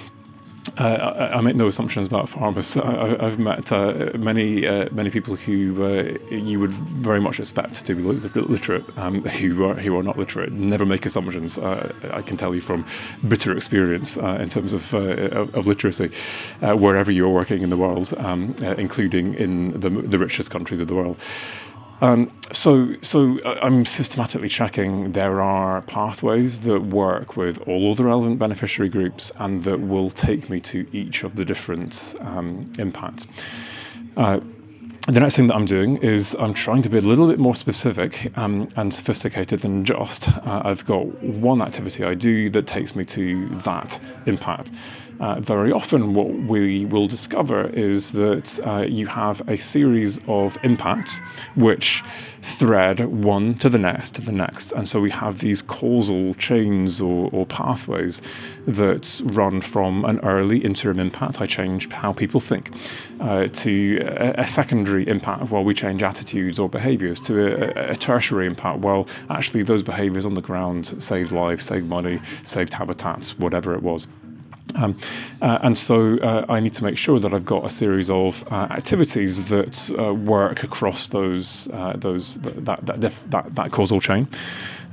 uh, 0.77 0.83
I, 0.83 1.37
I, 1.37 1.41
make 1.41 1.55
no 1.55 1.67
assumptions 1.67 2.07
about 2.07 2.29
farmers. 2.29 2.77
I, 2.77 3.23
have 3.23 3.39
met 3.39 3.71
uh, 3.71 4.11
many 4.17 4.67
uh, 4.67 4.89
many 4.91 5.09
people 5.09 5.35
who 5.35 5.83
uh, 5.83 6.17
you 6.33 6.59
would 6.59 6.71
very 6.71 7.19
much 7.19 7.39
expect 7.39 7.85
to 7.85 7.95
be 7.95 8.01
literate, 8.03 8.85
um, 8.97 9.21
who 9.23 9.65
are 9.65 9.75
who 9.75 9.97
are 9.97 10.03
not 10.03 10.17
literate. 10.17 10.51
Never 10.51 10.85
make 10.85 11.05
assumptions. 11.05 11.57
Uh, 11.57 11.93
I 12.13 12.21
can 12.21 12.37
tell 12.37 12.53
you 12.53 12.61
from 12.61 12.85
bitter 13.27 13.55
experience 13.55 14.17
uh, 14.17 14.37
in 14.39 14.49
terms 14.49 14.73
of 14.73 14.93
of, 14.93 15.67
literacy, 15.67 16.11
wherever 16.61 17.11
you're 17.11 17.29
working 17.29 17.63
in 17.63 17.69
the 17.69 17.77
world, 17.77 18.13
um, 18.17 18.55
including 18.77 19.33
in 19.33 19.79
the 19.79 19.89
the 19.89 20.19
richest 20.19 20.51
countries 20.51 20.79
of 20.79 20.87
the 20.87 20.95
world. 20.95 21.17
Um, 22.01 22.31
so, 22.51 22.95
so 23.01 23.39
uh, 23.41 23.59
I'm 23.61 23.85
systematically 23.85 24.49
checking 24.49 25.11
there 25.11 25.39
are 25.39 25.83
pathways 25.83 26.61
that 26.61 26.81
work 26.81 27.37
with 27.37 27.59
all 27.67 27.91
of 27.91 27.97
the 27.97 28.03
relevant 28.03 28.39
beneficiary 28.39 28.89
groups 28.89 29.31
and 29.37 29.63
that 29.65 29.81
will 29.81 30.09
take 30.09 30.49
me 30.49 30.59
to 30.61 30.87
each 30.91 31.23
of 31.23 31.35
the 31.35 31.45
different 31.45 32.15
um, 32.19 32.71
impacts. 32.79 33.27
Uh, 34.17 34.39
the 35.07 35.19
next 35.19 35.35
thing 35.35 35.47
that 35.47 35.55
I'm 35.55 35.65
doing 35.65 35.97
is 35.97 36.35
I'm 36.39 36.53
trying 36.53 36.81
to 36.83 36.89
be 36.89 36.97
a 36.97 37.01
little 37.01 37.27
bit 37.27 37.39
more 37.39 37.55
specific 37.55 38.35
um, 38.37 38.67
and 38.75 38.93
sophisticated 38.93 39.59
than 39.61 39.85
just 39.85 40.27
uh, 40.29 40.61
I've 40.63 40.85
got 40.85 41.21
one 41.23 41.61
activity 41.61 42.03
I 42.03 42.15
do 42.15 42.49
that 42.51 42.65
takes 42.67 42.95
me 42.95 43.05
to 43.05 43.49
that 43.59 43.99
impact. 44.25 44.71
Uh, 45.21 45.39
very 45.39 45.71
often 45.71 46.15
what 46.15 46.33
we 46.33 46.85
will 46.85 47.07
discover 47.07 47.67
is 47.67 48.13
that 48.13 48.59
uh, 48.65 48.81
you 48.81 49.05
have 49.05 49.47
a 49.47 49.55
series 49.55 50.19
of 50.27 50.57
impacts 50.63 51.19
which 51.53 52.03
thread 52.41 52.99
one 53.05 53.53
to 53.53 53.69
the 53.69 53.77
next 53.77 54.15
to 54.15 54.21
the 54.21 54.31
next. 54.31 54.71
And 54.71 54.89
so 54.89 54.99
we 54.99 55.11
have 55.11 55.39
these 55.39 55.61
causal 55.61 56.33
chains 56.33 56.99
or, 56.99 57.29
or 57.31 57.45
pathways 57.45 58.19
that 58.65 59.21
run 59.23 59.61
from 59.61 60.05
an 60.05 60.19
early 60.21 60.57
interim 60.57 60.99
impact, 60.99 61.39
I 61.39 61.45
change 61.45 61.89
how 61.91 62.13
people 62.13 62.39
think, 62.39 62.71
uh, 63.19 63.47
to 63.47 63.97
a, 64.01 64.41
a, 64.41 64.47
secondary 64.47 65.07
impact 65.07 65.51
while 65.51 65.63
we 65.63 65.75
change 65.75 66.01
attitudes 66.01 66.57
or 66.57 66.67
behaviors, 66.67 67.21
to 67.21 67.77
a, 67.77 67.91
a 67.91 67.95
tertiary 67.95 68.47
impact 68.47 68.79
while 68.79 69.07
actually 69.29 69.61
those 69.61 69.83
behaviors 69.83 70.25
on 70.25 70.33
the 70.33 70.41
ground 70.41 71.01
saved 71.01 71.31
lives, 71.31 71.63
saved 71.63 71.87
money, 71.87 72.19
saved 72.43 72.73
habitats, 72.73 73.37
whatever 73.37 73.75
it 73.75 73.83
was. 73.83 74.07
Um, 74.75 74.97
uh, 75.41 75.59
and 75.61 75.77
so 75.77 76.17
uh, 76.17 76.45
I 76.49 76.59
need 76.59 76.73
to 76.73 76.83
make 76.83 76.97
sure 76.97 77.19
that 77.19 77.33
I've 77.33 77.45
got 77.45 77.65
a 77.65 77.69
series 77.69 78.09
of 78.09 78.45
uh, 78.51 78.67
activities 78.69 79.45
that 79.45 79.89
uh, 79.97 80.13
work 80.13 80.63
across 80.63 81.07
those 81.07 81.67
uh, 81.69 81.93
those 81.95 82.35
that 82.35 82.85
that, 82.85 83.01
that 83.01 83.55
that 83.55 83.71
causal 83.71 83.99
chain. 83.99 84.27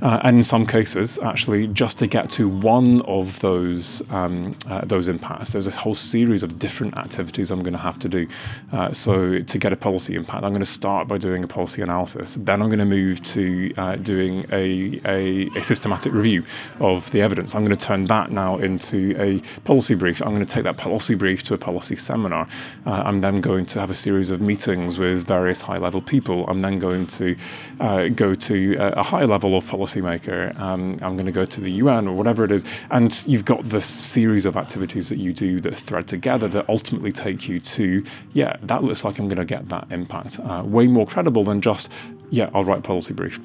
Uh, 0.01 0.19
and 0.23 0.37
in 0.37 0.43
some 0.43 0.65
cases, 0.65 1.19
actually, 1.19 1.67
just 1.67 1.97
to 1.97 2.07
get 2.07 2.29
to 2.29 2.47
one 2.47 3.01
of 3.01 3.39
those 3.41 4.01
um, 4.09 4.55
uh, 4.67 4.85
those 4.85 5.07
impacts, 5.07 5.51
there's 5.51 5.67
a 5.67 5.71
whole 5.71 5.95
series 5.95 6.43
of 6.43 6.57
different 6.57 6.97
activities 6.97 7.51
I'm 7.51 7.63
going 7.63 7.73
to 7.73 7.79
have 7.79 7.99
to 7.99 8.09
do. 8.09 8.27
Uh, 8.71 8.93
so 8.93 9.39
to 9.39 9.57
get 9.57 9.73
a 9.73 9.77
policy 9.77 10.15
impact, 10.15 10.43
I'm 10.43 10.51
going 10.51 10.59
to 10.61 10.65
start 10.65 11.07
by 11.07 11.17
doing 11.17 11.43
a 11.43 11.47
policy 11.47 11.81
analysis. 11.81 12.37
Then 12.39 12.61
I'm 12.61 12.69
going 12.69 12.79
to 12.79 12.85
move 12.85 13.21
to 13.23 13.73
uh, 13.75 13.95
doing 13.97 14.45
a, 14.51 15.01
a, 15.05 15.49
a, 15.55 15.63
systematic 15.63 16.13
review 16.13 16.45
of 16.79 17.11
the 17.11 17.21
evidence. 17.21 17.53
I'm 17.53 17.65
going 17.65 17.77
to 17.77 17.85
turn 17.85 18.05
that 18.05 18.31
now 18.31 18.57
into 18.57 19.15
a 19.19 19.41
policy 19.61 19.95
brief. 19.95 20.21
I'm 20.21 20.33
going 20.33 20.45
to 20.45 20.53
take 20.53 20.63
that 20.63 20.77
policy 20.77 21.15
brief 21.15 21.43
to 21.43 21.53
a 21.53 21.57
policy 21.57 21.95
seminar. 21.95 22.47
Uh, 22.85 23.03
I'm 23.05 23.19
then 23.19 23.41
going 23.41 23.65
to 23.67 23.79
have 23.79 23.89
a 23.89 23.95
series 23.95 24.31
of 24.31 24.41
meetings 24.41 24.97
with 24.97 25.27
various 25.27 25.61
high-level 25.61 26.01
people. 26.01 26.45
I'm 26.47 26.59
then 26.59 26.79
going 26.79 27.07
to 27.07 27.35
uh, 27.79 28.07
go 28.07 28.33
to 28.33 28.75
a, 28.75 28.87
a 28.91 29.03
high 29.03 29.25
level 29.25 29.55
of 29.57 29.67
policy 29.67 29.88
policymaker, 29.89 30.57
um, 30.59 30.97
I'm 31.01 31.15
going 31.15 31.25
to 31.25 31.31
go 31.31 31.45
to 31.45 31.61
the 31.61 31.71
UN 31.71 32.07
or 32.07 32.15
whatever 32.15 32.43
it 32.43 32.51
is. 32.51 32.63
And 32.89 33.23
you've 33.27 33.45
got 33.45 33.63
this 33.65 33.85
series 33.85 34.45
of 34.45 34.55
activities 34.55 35.09
that 35.09 35.17
you 35.17 35.33
do 35.33 35.59
that 35.61 35.75
thread 35.75 36.07
together 36.07 36.47
that 36.49 36.67
ultimately 36.69 37.11
take 37.11 37.47
you 37.47 37.59
to, 37.59 38.05
yeah, 38.33 38.57
that 38.61 38.83
looks 38.83 39.03
like 39.03 39.19
I'm 39.19 39.27
going 39.27 39.37
to 39.37 39.45
get 39.45 39.69
that 39.69 39.87
impact. 39.91 40.39
Uh, 40.39 40.63
way 40.65 40.87
more 40.87 41.05
credible 41.05 41.43
than 41.43 41.61
just, 41.61 41.89
yeah, 42.29 42.49
I'll 42.53 42.65
write 42.65 42.83
policy 42.83 43.13
brief. 43.13 43.39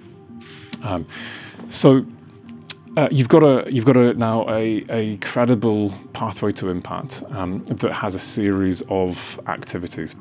Um, 0.83 1.07
so 1.69 2.05
uh, 2.97 3.09
you've 3.11 3.29
got 3.29 3.43
a 3.43 3.73
you've 3.73 3.87
got 3.87 3.97
a 3.97 4.15
now 4.15 4.49
a, 4.49 4.85
a 4.89 5.17
credible 5.17 5.95
pathway 6.13 6.53
to 6.53 6.69
impact 6.69 7.23
um, 7.31 7.65
that 7.65 7.93
has 7.93 8.15
a 8.15 8.19
series 8.19 8.83
of 8.83 9.41
activities. 9.47 10.15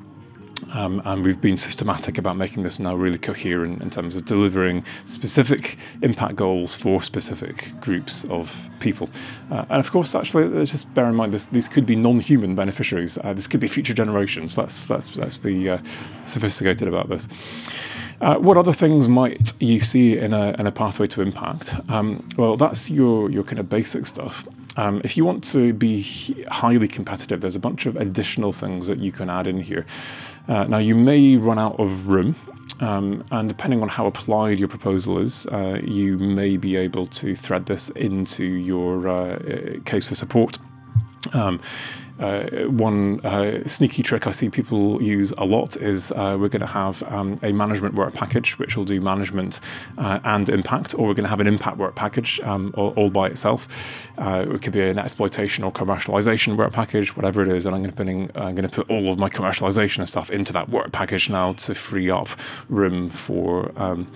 Um, 0.74 1.02
and 1.06 1.24
we've 1.24 1.40
been 1.40 1.58
systematic 1.58 2.18
about 2.18 2.38
making 2.38 2.64
this 2.64 2.80
now 2.80 2.96
really 2.96 3.18
coherent 3.18 3.82
in 3.82 3.90
terms 3.90 4.16
of 4.16 4.26
delivering 4.26 4.84
specific 5.06 5.78
impact 6.02 6.36
goals 6.36 6.76
for 6.76 7.02
specific 7.02 7.74
groups 7.80 8.26
of 8.26 8.70
people. 8.80 9.10
Uh, 9.52 9.66
and 9.70 9.80
of 9.80 9.92
course, 9.92 10.16
actually, 10.16 10.66
just 10.66 10.94
bear 10.94 11.08
in 11.08 11.16
mind 11.16 11.34
this: 11.34 11.46
these 11.48 11.68
could 11.68 11.86
be 11.86 11.96
non-human 11.96 12.56
beneficiaries. 12.56 13.18
Uh, 13.18 13.34
this 13.34 13.48
could 13.48 13.60
be 13.60 13.68
future 13.68 13.94
generations. 13.94 14.58
Let's 14.58 14.90
let's 14.90 15.16
let's 15.16 15.38
be 15.38 15.70
uh, 15.70 15.80
sophisticated 16.26 16.88
about 16.88 17.10
this. 17.10 17.28
Uh, 18.22 18.36
what 18.36 18.56
other 18.56 18.72
things 18.72 19.10
might 19.10 19.54
you 19.60 19.82
see 19.82 20.18
in 20.18 20.34
a, 20.34 20.56
in 20.58 20.66
a 20.66 20.72
pathway 20.72 21.08
to 21.08 21.22
impact? 21.22 21.76
Um, 21.90 22.26
well, 22.38 22.56
that's 22.56 22.90
your, 22.90 23.30
your 23.30 23.44
kind 23.44 23.60
of 23.60 23.68
basic 23.68 24.08
stuff. 24.08 24.48
Um, 24.78 25.02
if 25.04 25.18
you 25.18 25.26
want 25.26 25.44
to 25.46 25.74
be 25.74 26.02
highly 26.50 26.88
competitive, 26.88 27.42
there's 27.42 27.58
a 27.58 27.60
bunch 27.60 27.86
of 27.86 27.96
additional 27.98 28.54
things 28.54 28.88
that 28.88 29.00
you 29.00 29.12
can 29.12 29.30
add 29.30 29.46
in 29.46 29.60
here. 29.60 29.86
Uh, 30.48 30.66
now, 30.66 30.78
you 30.78 30.96
may 30.96 31.38
run 31.38 31.58
out 31.58 31.80
of 31.80 32.08
room, 32.08 32.36
um, 32.80 33.24
and 33.32 33.48
depending 33.48 33.82
on 33.82 33.88
how 33.88 34.06
applied 34.06 34.60
your 34.60 34.68
proposal 34.68 35.20
is, 35.20 35.48
uh, 35.48 35.80
you 35.84 36.18
may 36.18 36.58
be 36.58 36.76
able 36.76 37.08
to 37.08 37.36
thread 37.36 37.66
this 37.66 37.90
into 37.92 38.44
your 38.44 39.08
uh, 39.08 39.80
case 39.86 40.08
for 40.08 40.16
support. 40.16 40.58
Um, 41.34 41.62
uh, 42.20 42.68
one 42.68 43.20
uh, 43.22 43.68
sneaky 43.68 44.04
trick 44.04 44.28
I 44.28 44.32
see 44.32 44.50
people 44.50 45.02
use 45.02 45.34
a 45.38 45.46
lot 45.46 45.76
is 45.76 46.12
uh, 46.12 46.38
we're 46.40 46.50
going 46.50 46.62
to 46.62 46.68
have 46.68 47.02
um, 47.04 47.40
a 47.42 47.52
management 47.52 47.96
work 47.96 48.14
package 48.14 48.60
which 48.60 48.78
will 48.78 48.86
do 48.86 49.02
management 49.02 49.60
uh, 49.98 50.20
and 50.24 50.48
impact, 50.50 50.94
or 50.94 51.08
we're 51.08 51.14
going 51.16 51.24
to 51.24 51.30
have 51.30 51.40
an 51.40 51.48
impact 51.48 51.78
work 51.78 51.96
package 51.96 52.40
um, 52.42 52.74
all, 52.78 52.94
all, 52.96 53.10
by 53.10 53.28
itself. 53.28 54.10
Uh, 54.18 54.46
it 54.48 54.62
could 54.62 54.74
be 54.74 54.82
an 54.82 55.00
exploitation 55.00 55.64
or 55.64 55.72
commercialization 55.72 56.56
work 56.56 56.72
package, 56.72 57.16
whatever 57.16 57.42
it 57.42 57.48
is, 57.48 57.66
and 57.66 57.76
I'm 57.76 57.82
going 57.82 57.92
to 57.92 57.98
put 57.98 58.08
in, 58.08 58.32
I'm 58.36 58.56
going 58.56 58.70
to 58.70 58.76
put 58.76 58.90
all 58.90 59.12
of 59.12 59.18
my 59.18 59.30
commercialization 59.30 60.00
and 60.00 60.10
stuff 60.10 60.30
into 60.30 60.54
that 60.54 60.70
work 60.70 60.92
package 60.92 61.30
now 61.30 61.54
to 61.54 61.74
free 61.74 62.12
up 62.12 62.30
room 62.70 63.10
for 63.10 63.72
um, 63.76 64.12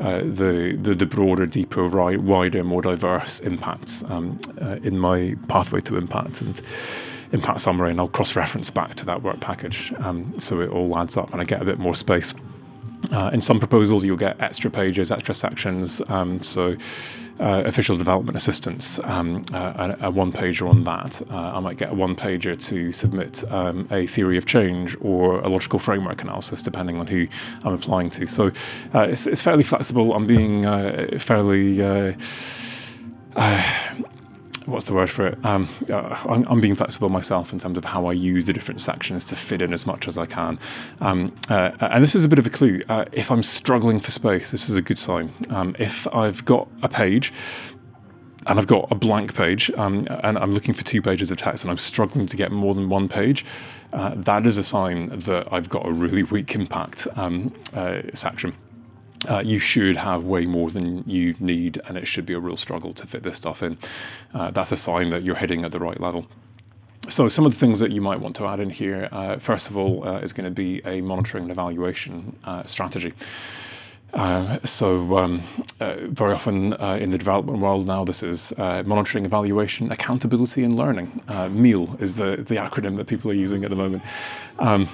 uh, 0.00 0.18
the, 0.18 0.78
the, 0.80 0.94
the 0.94 1.06
broader, 1.06 1.46
deeper, 1.46 1.88
wider, 1.88 2.62
more 2.62 2.82
diverse 2.82 3.40
impacts 3.40 4.04
um, 4.04 4.38
in 4.82 4.98
my 4.98 5.34
pathway 5.48 5.80
to 5.80 5.96
impact 5.96 6.42
and 6.42 6.60
impact 7.32 7.60
summary 7.60 7.90
and 7.90 8.00
I'll 8.00 8.08
cross 8.08 8.36
reference 8.36 8.70
back 8.70 8.94
to 8.96 9.06
that 9.06 9.22
work 9.22 9.40
package 9.40 9.92
um, 9.98 10.40
so 10.40 10.60
it 10.60 10.70
all 10.70 10.96
adds 10.98 11.16
up 11.16 11.32
and 11.32 11.40
I 11.40 11.44
get 11.44 11.60
a 11.60 11.64
bit 11.64 11.78
more 11.78 11.94
space. 11.94 12.34
Uh, 13.12 13.30
in 13.32 13.40
some 13.40 13.58
proposals, 13.58 14.04
you'll 14.04 14.16
get 14.16 14.40
extra 14.40 14.70
pages, 14.70 15.10
extra 15.10 15.34
sections. 15.34 16.02
Um, 16.08 16.42
so, 16.42 16.76
uh, 17.40 17.62
official 17.64 17.96
development 17.96 18.36
assistance, 18.36 18.98
um, 19.04 19.44
uh, 19.52 19.94
a, 20.00 20.06
a, 20.06 20.10
one 20.10 20.32
pager 20.32 20.68
on 20.68 20.82
that. 20.82 21.22
Uh, 21.30 21.36
I 21.36 21.60
might 21.60 21.76
get 21.76 21.92
a 21.92 21.94
one 21.94 22.16
pager 22.16 22.60
to 22.66 22.90
submit 22.90 23.44
um, 23.50 23.86
a 23.92 24.08
theory 24.08 24.36
of 24.36 24.44
change 24.44 24.96
or 25.00 25.38
a 25.38 25.48
logical 25.48 25.78
framework 25.78 26.20
analysis, 26.20 26.62
depending 26.62 26.96
on 26.98 27.06
who 27.06 27.28
I'm 27.62 27.74
applying 27.74 28.10
to. 28.10 28.26
So, 28.26 28.48
uh, 28.92 29.02
it's, 29.02 29.28
it's, 29.28 29.40
fairly 29.40 29.62
flexible. 29.62 30.14
I'm 30.14 30.26
being 30.26 30.66
uh, 30.66 31.16
fairly 31.18 31.80
what's 34.68 34.84
the 34.84 34.92
word 34.92 35.10
for 35.10 35.26
it? 35.26 35.44
Um, 35.44 35.68
uh, 35.90 36.16
I'm, 36.28 36.46
I'm, 36.48 36.60
being 36.60 36.74
flexible 36.74 37.08
myself 37.08 37.52
in 37.52 37.58
terms 37.58 37.78
of 37.78 37.84
how 37.86 38.06
I 38.06 38.12
use 38.12 38.44
the 38.44 38.52
different 38.52 38.80
sections 38.80 39.24
to 39.24 39.36
fit 39.36 39.62
in 39.62 39.72
as 39.72 39.86
much 39.86 40.06
as 40.06 40.18
I 40.18 40.26
can. 40.26 40.58
Um, 41.00 41.34
uh, 41.48 41.72
and 41.80 42.02
this 42.02 42.14
is 42.14 42.24
a 42.24 42.28
bit 42.28 42.38
of 42.38 42.46
a 42.46 42.50
clue. 42.50 42.82
Uh, 42.88 43.06
if 43.12 43.30
I'm 43.30 43.42
struggling 43.42 43.98
for 44.00 44.10
space, 44.10 44.50
this 44.50 44.68
is 44.68 44.76
a 44.76 44.82
good 44.82 44.98
sign. 44.98 45.32
Um, 45.48 45.74
if 45.78 46.06
I've 46.14 46.44
got 46.44 46.68
a 46.82 46.88
page 46.88 47.32
and 48.46 48.58
I've 48.58 48.66
got 48.66 48.90
a 48.90 48.94
blank 48.94 49.34
page 49.34 49.70
um, 49.76 50.06
and 50.10 50.38
I'm 50.38 50.52
looking 50.52 50.74
for 50.74 50.84
two 50.84 51.02
pages 51.02 51.30
of 51.30 51.38
text 51.38 51.64
and 51.64 51.70
I'm 51.70 51.78
struggling 51.78 52.26
to 52.26 52.36
get 52.36 52.52
more 52.52 52.74
than 52.74 52.88
one 52.88 53.08
page, 53.08 53.44
uh, 53.92 54.12
that 54.16 54.46
is 54.46 54.58
a 54.58 54.64
sign 54.64 55.08
that 55.08 55.50
I've 55.50 55.68
got 55.68 55.86
a 55.86 55.92
really 55.92 56.22
weak 56.22 56.54
impact 56.54 57.06
um, 57.16 57.54
uh, 57.74 58.02
section 58.12 58.54
uh, 59.28 59.40
you 59.40 59.58
should 59.58 59.96
have 59.96 60.24
way 60.24 60.46
more 60.46 60.70
than 60.70 61.04
you 61.06 61.34
need, 61.38 61.80
and 61.86 61.96
it 61.96 62.06
should 62.06 62.26
be 62.26 62.32
a 62.32 62.40
real 62.40 62.56
struggle 62.56 62.92
to 62.94 63.06
fit 63.06 63.22
this 63.22 63.36
stuff 63.36 63.62
in. 63.62 63.78
Uh, 64.32 64.50
that's 64.50 64.72
a 64.72 64.76
sign 64.76 65.10
that 65.10 65.22
you're 65.22 65.36
heading 65.36 65.64
at 65.64 65.72
the 65.72 65.78
right 65.78 66.00
level. 66.00 66.26
So, 67.08 67.28
some 67.28 67.46
of 67.46 67.52
the 67.52 67.58
things 67.58 67.78
that 67.78 67.90
you 67.90 68.00
might 68.00 68.20
want 68.20 68.36
to 68.36 68.46
add 68.46 68.60
in 68.60 68.70
here, 68.70 69.08
uh, 69.12 69.36
first 69.38 69.70
of 69.70 69.76
all, 69.76 70.06
uh, 70.06 70.18
is 70.18 70.32
going 70.32 70.44
to 70.44 70.50
be 70.50 70.84
a 70.84 71.00
monitoring 71.00 71.44
and 71.44 71.50
evaluation 71.50 72.36
uh, 72.44 72.64
strategy. 72.64 73.14
Uh, 74.12 74.58
so, 74.64 75.18
um, 75.18 75.42
very 75.78 76.32
often 76.32 76.72
in 76.74 77.10
the 77.10 77.18
development 77.18 77.58
world 77.60 77.86
now, 77.86 78.04
this 78.04 78.22
is 78.22 78.52
monitoring, 78.58 79.26
evaluation, 79.26 79.92
accountability, 79.92 80.64
and 80.64 80.76
learning. 80.76 81.22
MEAL 81.28 81.96
is 82.00 82.16
the, 82.16 82.36
the 82.36 82.56
acronym 82.56 82.96
that 82.96 83.06
people 83.06 83.30
are 83.30 83.34
using 83.34 83.64
at 83.64 83.70
the 83.70 83.76
moment. 83.76 84.02
Um, 84.58 84.88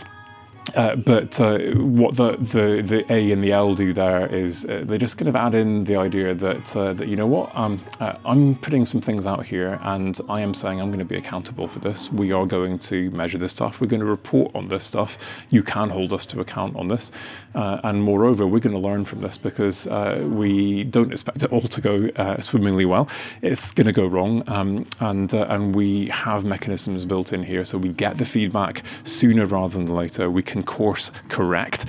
uh, 0.74 0.96
but 0.96 1.40
uh, 1.40 1.58
what 1.74 2.16
the, 2.16 2.36
the, 2.36 2.82
the 2.82 3.12
A 3.12 3.30
and 3.30 3.44
the 3.44 3.52
L 3.52 3.74
do 3.74 3.92
there 3.92 4.26
is 4.26 4.64
uh, 4.64 4.82
they 4.84 4.98
just 4.98 5.16
kind 5.18 5.28
of 5.28 5.36
add 5.36 5.54
in 5.54 5.84
the 5.84 5.96
idea 5.96 6.34
that 6.34 6.74
uh, 6.74 6.92
that 6.94 7.06
you 7.06 7.16
know 7.16 7.26
what 7.26 7.54
um, 7.54 7.80
uh, 8.00 8.14
I'm 8.24 8.56
putting 8.56 8.86
some 8.86 9.00
things 9.00 9.26
out 9.26 9.46
here 9.46 9.78
and 9.82 10.18
I 10.28 10.40
am 10.40 10.54
saying 10.54 10.80
I'm 10.80 10.88
going 10.88 10.98
to 10.98 11.04
be 11.04 11.16
accountable 11.16 11.68
for 11.68 11.78
this. 11.78 12.10
We 12.10 12.32
are 12.32 12.46
going 12.46 12.78
to 12.80 13.10
measure 13.10 13.38
this 13.38 13.52
stuff. 13.52 13.80
We're 13.80 13.86
going 13.86 14.00
to 14.00 14.06
report 14.06 14.54
on 14.54 14.68
this 14.68 14.84
stuff. 14.84 15.18
You 15.50 15.62
can 15.62 15.90
hold 15.90 16.12
us 16.12 16.26
to 16.26 16.40
account 16.40 16.76
on 16.76 16.88
this, 16.88 17.12
and 17.54 18.02
moreover, 18.02 18.46
we're 18.46 18.60
going 18.60 18.74
to 18.74 18.80
learn 18.80 19.04
from 19.04 19.20
this 19.20 19.38
because 19.38 19.86
we 19.86 20.84
don't 20.84 21.12
expect 21.12 21.42
it 21.42 21.52
all 21.52 21.60
to 21.60 21.80
go 21.80 22.36
swimmingly 22.40 22.84
well. 22.84 23.08
It's 23.42 23.72
going 23.72 23.86
to 23.86 23.92
go 23.92 24.06
wrong, 24.06 24.42
um, 24.48 24.86
and 25.00 25.32
and 25.32 25.74
we 25.74 26.08
have 26.08 26.44
mechanisms 26.44 27.04
built 27.04 27.32
in 27.32 27.44
here 27.44 27.64
so 27.64 27.78
we 27.78 27.90
get 27.90 28.18
the 28.18 28.24
feedback 28.24 28.82
sooner 29.04 29.46
rather 29.46 29.78
than 29.78 29.86
later. 29.86 30.30
We 30.30 30.42
can 30.42 30.53
course 30.62 31.10
correct, 31.28 31.84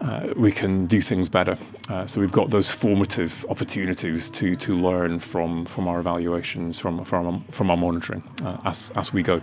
uh, 0.00 0.32
we 0.36 0.52
can 0.52 0.86
do 0.86 1.00
things 1.00 1.28
better. 1.28 1.58
Uh, 1.88 2.06
so 2.06 2.20
we've 2.20 2.32
got 2.32 2.50
those 2.50 2.70
formative 2.70 3.44
opportunities 3.48 4.30
to 4.30 4.56
to 4.56 4.76
learn 4.76 5.20
from 5.20 5.66
from 5.66 5.88
our 5.88 5.98
evaluations, 6.00 6.78
from 6.78 7.04
from 7.04 7.44
from 7.50 7.70
our 7.70 7.76
monitoring 7.76 8.22
uh, 8.42 8.58
as 8.64 8.92
as 8.96 9.12
we 9.12 9.22
go. 9.22 9.40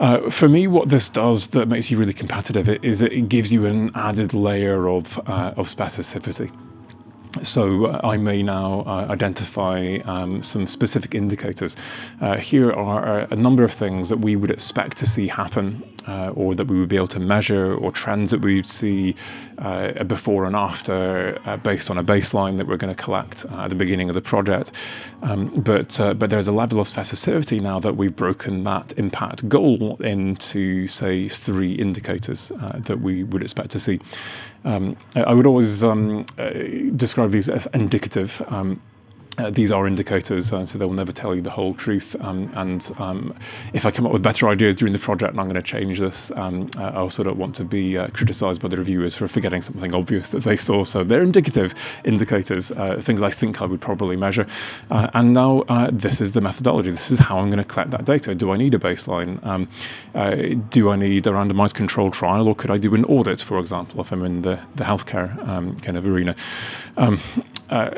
Uh, 0.00 0.28
for 0.28 0.48
me, 0.48 0.66
what 0.66 0.88
this 0.88 1.08
does 1.08 1.48
that 1.48 1.68
makes 1.68 1.90
you 1.90 1.96
really 1.96 2.12
competitive 2.12 2.68
is 2.68 3.00
it 3.00 3.28
gives 3.28 3.52
you 3.52 3.64
an 3.64 3.90
added 3.94 4.34
layer 4.34 4.88
of 4.88 5.18
uh, 5.26 5.54
of 5.56 5.66
specificity. 5.68 6.50
So 7.42 7.86
uh, 7.86 8.00
I 8.04 8.16
may 8.16 8.42
now 8.42 8.84
uh, 8.86 9.06
identify 9.10 9.98
um, 10.04 10.42
some 10.42 10.66
specific 10.66 11.14
indicators. 11.14 11.76
Uh, 12.20 12.36
here 12.36 12.72
are 12.72 13.20
a 13.30 13.36
number 13.36 13.64
of 13.64 13.72
things 13.72 14.08
that 14.08 14.18
we 14.18 14.36
would 14.36 14.50
expect 14.50 14.96
to 14.98 15.06
see 15.06 15.28
happen 15.28 15.82
uh, 16.06 16.28
or 16.30 16.54
that 16.54 16.66
we 16.66 16.78
would 16.78 16.88
be 16.88 16.96
able 16.96 17.06
to 17.08 17.20
measure 17.20 17.74
or 17.74 17.90
trends 17.90 18.30
that 18.30 18.40
we 18.40 18.56
would 18.56 18.68
see 18.68 19.14
uh, 19.58 20.04
before 20.04 20.44
and 20.44 20.54
after 20.54 21.40
uh, 21.44 21.56
based 21.56 21.90
on 21.90 21.98
a 21.98 22.04
baseline 22.04 22.58
that 22.58 22.66
we're 22.66 22.76
going 22.76 22.94
to 22.94 23.02
collect 23.02 23.44
at 23.46 23.68
the 23.68 23.74
beginning 23.74 24.08
of 24.08 24.14
the 24.14 24.22
project. 24.22 24.70
Um, 25.22 25.48
but, 25.48 25.96
but 25.98 26.30
there's 26.30 26.48
a 26.48 26.52
level 26.52 26.78
of 26.78 26.86
specificity 26.86 27.60
now 27.60 27.80
that 27.80 27.96
we've 27.96 28.14
broken 28.14 28.64
that 28.64 28.92
impact 28.98 29.48
goal 29.48 29.96
into, 29.96 30.86
say, 30.86 31.28
three 31.28 31.72
indicators 31.72 32.52
that 32.76 33.00
we 33.00 33.24
would 33.24 33.42
expect 33.42 33.70
to 33.70 33.80
see. 33.80 34.00
Um, 34.64 34.96
I 35.14 35.34
would 35.34 35.46
always 35.46 35.84
um, 35.84 36.24
uh, 36.38 36.50
describe 36.96 37.30
these 37.30 37.48
as 37.48 37.66
indicative. 37.74 38.42
Um, 38.48 38.80
uh, 39.38 39.50
these 39.50 39.70
are 39.70 39.86
indicators, 39.86 40.52
uh, 40.52 40.64
so 40.64 40.78
they'll 40.78 40.92
never 40.92 41.12
tell 41.12 41.34
you 41.34 41.42
the 41.42 41.50
whole 41.50 41.74
truth. 41.74 42.16
Um, 42.20 42.50
and 42.54 42.92
um, 42.98 43.36
if 43.72 43.84
I 43.84 43.90
come 43.90 44.06
up 44.06 44.12
with 44.12 44.22
better 44.22 44.48
ideas 44.48 44.76
during 44.76 44.92
the 44.92 44.98
project 44.98 45.32
and 45.32 45.40
I'm 45.40 45.46
going 45.46 45.60
to 45.60 45.62
change 45.62 45.98
this, 45.98 46.30
um, 46.36 46.70
uh, 46.76 46.84
I 46.84 46.96
also 46.96 47.22
don't 47.24 47.38
want 47.38 47.54
to 47.56 47.64
be 47.64 47.98
uh, 47.98 48.08
criticised 48.08 48.62
by 48.62 48.68
the 48.68 48.76
reviewers 48.76 49.14
for 49.16 49.26
forgetting 49.26 49.62
something 49.62 49.94
obvious 49.94 50.28
that 50.28 50.44
they 50.44 50.56
saw. 50.56 50.84
So 50.84 51.02
they're 51.02 51.22
indicative 51.22 51.74
indicators, 52.04 52.70
uh, 52.72 53.00
things 53.00 53.22
I 53.22 53.30
think 53.30 53.60
I 53.60 53.66
would 53.66 53.80
probably 53.80 54.16
measure. 54.16 54.46
Uh, 54.90 55.10
and 55.14 55.34
now 55.34 55.64
this 55.90 56.20
is 56.20 56.32
the 56.32 56.40
methodology. 56.40 56.90
This 56.90 57.10
is 57.10 57.18
how 57.18 57.38
I'm 57.38 57.50
going 57.50 57.58
to 57.58 57.64
collect 57.64 57.90
that 57.90 58.04
data. 58.04 58.34
Do 58.34 58.52
I 58.52 58.56
need 58.56 58.74
a 58.74 58.78
baseline? 58.78 59.44
Um, 59.44 59.68
do 60.70 60.90
I 60.90 60.96
need 60.96 61.26
a 61.26 61.30
randomised 61.30 61.74
control 61.74 62.10
trial, 62.10 62.46
or 62.46 62.54
could 62.54 62.70
I 62.70 62.78
do 62.78 62.94
an 62.94 63.04
audit, 63.06 63.40
for 63.40 63.58
example, 63.58 64.00
if 64.00 64.12
I'm 64.12 64.24
in 64.24 64.42
the, 64.42 64.60
the 64.76 64.84
healthcare 64.84 65.36
um, 65.48 65.76
kind 65.76 65.96
of 65.96 66.06
arena? 66.06 66.36
Um, 67.70 67.90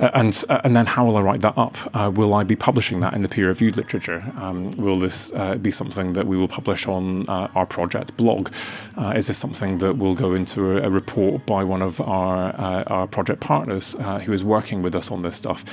uh, 0.00 0.10
and 0.14 0.44
uh, 0.48 0.60
and 0.64 0.76
then 0.76 0.86
how 0.86 1.04
will 1.04 1.16
I 1.16 1.20
write 1.20 1.40
that 1.40 1.58
up? 1.58 1.76
Uh, 1.92 2.10
will 2.10 2.32
I 2.32 2.44
be 2.44 2.56
publishing 2.56 3.00
that 3.00 3.14
in 3.14 3.22
the 3.22 3.28
peer-reviewed 3.28 3.76
literature? 3.76 4.32
Um, 4.36 4.70
will 4.72 4.98
this 4.98 5.32
uh, 5.32 5.56
be 5.56 5.70
something 5.70 6.12
that 6.12 6.26
we 6.26 6.36
will 6.36 6.48
publish 6.48 6.86
on 6.86 7.28
uh, 7.28 7.48
our 7.54 7.66
project 7.66 8.16
blog? 8.16 8.50
Uh, 8.96 9.12
is 9.16 9.26
this 9.26 9.38
something 9.38 9.78
that 9.78 9.98
will 9.98 10.14
go 10.14 10.34
into 10.34 10.78
a, 10.78 10.82
a 10.86 10.90
report 10.90 11.46
by 11.46 11.64
one 11.64 11.82
of 11.82 12.00
our 12.00 12.54
our 12.88 13.06
project 13.06 13.40
partners 13.40 13.96
who 14.24 14.32
is 14.32 14.44
working 14.44 14.82
with 14.82 14.94
us 14.94 15.10
on 15.10 15.22
this 15.22 15.36
stuff? 15.36 15.64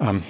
Um, 0.00 0.22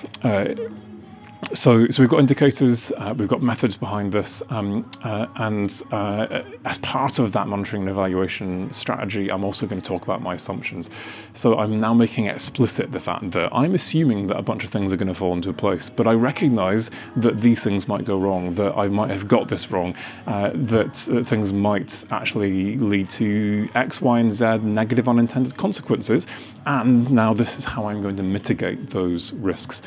so, 1.55 1.87
so 1.89 2.03
we've 2.03 2.11
got 2.11 2.19
indicators, 2.19 2.93
uh, 2.97 3.15
we've 3.17 3.29
got 3.29 3.43
methods 3.43 3.77
behind 3.77 4.13
this, 4.13 4.43
um, 4.51 4.91
uh, 5.05 5.27
and 5.37 5.83
uh, 5.93 6.43
as 6.65 6.79
part 6.79 7.19
of 7.19 7.33
that 7.33 7.47
monitoring 7.47 7.83
and 7.83 7.91
evaluation 7.91 8.73
strategy, 8.73 9.31
I'm 9.31 9.45
also 9.45 9.67
going 9.67 9.81
to 9.81 9.87
talk 9.87 10.03
about 10.03 10.21
my 10.21 10.35
assumptions. 10.35 10.91
So 11.35 11.59
I'm 11.59 11.79
now 11.79 11.95
making 11.95 12.27
explicit 12.27 12.91
the 12.91 13.01
fact 13.01 13.31
that 13.31 13.51
I'm 13.55 13.75
assuming 13.75 14.27
that 14.27 14.37
a 14.37 14.43
bunch 14.43 14.65
of 14.65 14.71
things 14.71 14.93
are 14.93 14.97
going 14.97 15.09
to 15.09 15.15
fall 15.15 15.33
into 15.33 15.53
place, 15.53 15.89
but 15.89 16.07
I 16.07 16.13
recognise 16.13 16.91
that 17.17 17.39
these 17.39 17.63
things 17.63 17.87
might 17.87 18.05
go 18.05 18.19
wrong, 18.19 18.55
that 18.55 18.77
I 18.77 18.89
might 18.89 19.11
have 19.11 19.29
got 19.29 19.49
this 19.49 19.71
wrong, 19.71 19.95
uh, 20.27 20.51
that, 20.55 20.95
that 20.95 21.27
things 21.27 21.53
might 21.53 22.05
actually 22.11 22.77
lead 22.77 23.11
to 23.11 23.69
X, 23.75 24.01
Y, 24.01 24.19
and 24.19 24.33
Z 24.33 24.59
negative 24.59 25.09
unintended 25.09 25.57
consequences, 25.57 26.27
and 26.67 27.11
now 27.11 27.33
this 27.33 27.59
is 27.59 27.65
how 27.65 27.87
I'm 27.87 28.03
going 28.03 28.17
to 28.17 28.23
mitigate 28.25 28.91
those 28.91 29.33
risks. 29.35 29.83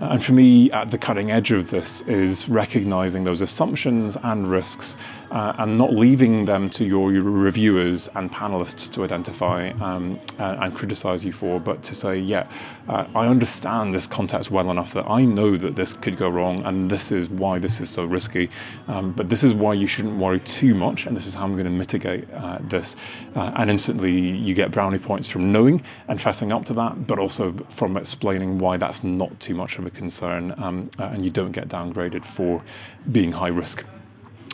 Uh, 0.00 0.06
and 0.06 0.24
for 0.24 0.32
me, 0.32 0.70
at 0.72 0.90
the 0.90 0.98
cutting 0.98 1.30
edge 1.30 1.52
of 1.52 1.70
this 1.70 2.02
is 2.02 2.48
recognizing 2.48 3.24
those 3.24 3.40
assumptions 3.40 4.16
and 4.22 4.50
risks 4.50 4.96
uh, 5.34 5.52
and 5.58 5.76
not 5.76 5.92
leaving 5.92 6.44
them 6.44 6.70
to 6.70 6.84
your, 6.84 7.12
your, 7.12 7.24
reviewers 7.24 8.08
and 8.14 8.30
panelists 8.30 8.88
to 8.88 9.02
identify 9.02 9.70
um, 9.80 10.20
and, 10.38 10.62
and, 10.62 10.74
criticize 10.74 11.24
you 11.24 11.32
for, 11.32 11.58
but 11.58 11.82
to 11.82 11.92
say, 11.92 12.16
yeah, 12.16 12.48
uh, 12.88 13.04
I 13.16 13.26
understand 13.26 13.92
this 13.92 14.06
context 14.06 14.52
well 14.52 14.70
enough 14.70 14.94
that 14.94 15.10
I 15.10 15.24
know 15.24 15.56
that 15.56 15.74
this 15.74 15.94
could 15.94 16.16
go 16.16 16.28
wrong 16.28 16.62
and 16.62 16.88
this 16.88 17.10
is 17.10 17.28
why 17.28 17.58
this 17.58 17.80
is 17.80 17.90
so 17.90 18.04
risky. 18.04 18.48
Um, 18.86 19.10
but 19.10 19.28
this 19.28 19.42
is 19.42 19.52
why 19.52 19.74
you 19.74 19.88
shouldn't 19.88 20.18
worry 20.18 20.38
too 20.38 20.72
much, 20.72 21.04
and 21.04 21.16
this 21.16 21.26
is 21.26 21.34
how 21.34 21.44
I'm 21.44 21.54
going 21.54 21.64
to 21.64 21.70
mitigate 21.70 22.32
uh, 22.32 22.58
this. 22.60 22.94
Uh, 23.34 23.50
and 23.56 23.70
instantly, 23.70 24.16
you 24.16 24.54
get 24.54 24.70
brownie 24.70 24.98
points 24.98 25.26
from 25.28 25.50
knowing 25.50 25.82
and 26.06 26.20
fessing 26.20 26.52
up 26.52 26.64
to 26.66 26.74
that, 26.74 27.08
but 27.08 27.18
also 27.18 27.52
from 27.70 27.96
explaining 27.96 28.58
why 28.58 28.76
that's 28.76 29.02
not 29.02 29.40
too 29.40 29.56
much 29.56 29.78
of 29.78 29.86
a 29.86 29.90
concern, 29.90 30.54
um, 30.58 30.90
uh, 31.00 31.04
and 31.06 31.24
you 31.24 31.30
don't 31.32 31.52
get 31.52 31.66
downgraded 31.66 32.24
for 32.24 32.62
being 33.10 33.32
high 33.32 33.48
risk. 33.48 33.84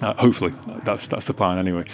Uh, 0.01 0.15
hopefully, 0.15 0.55
that's 0.85 1.07
that's 1.07 1.27
the 1.27 1.35
plan 1.35 1.59
anyway. 1.59 1.85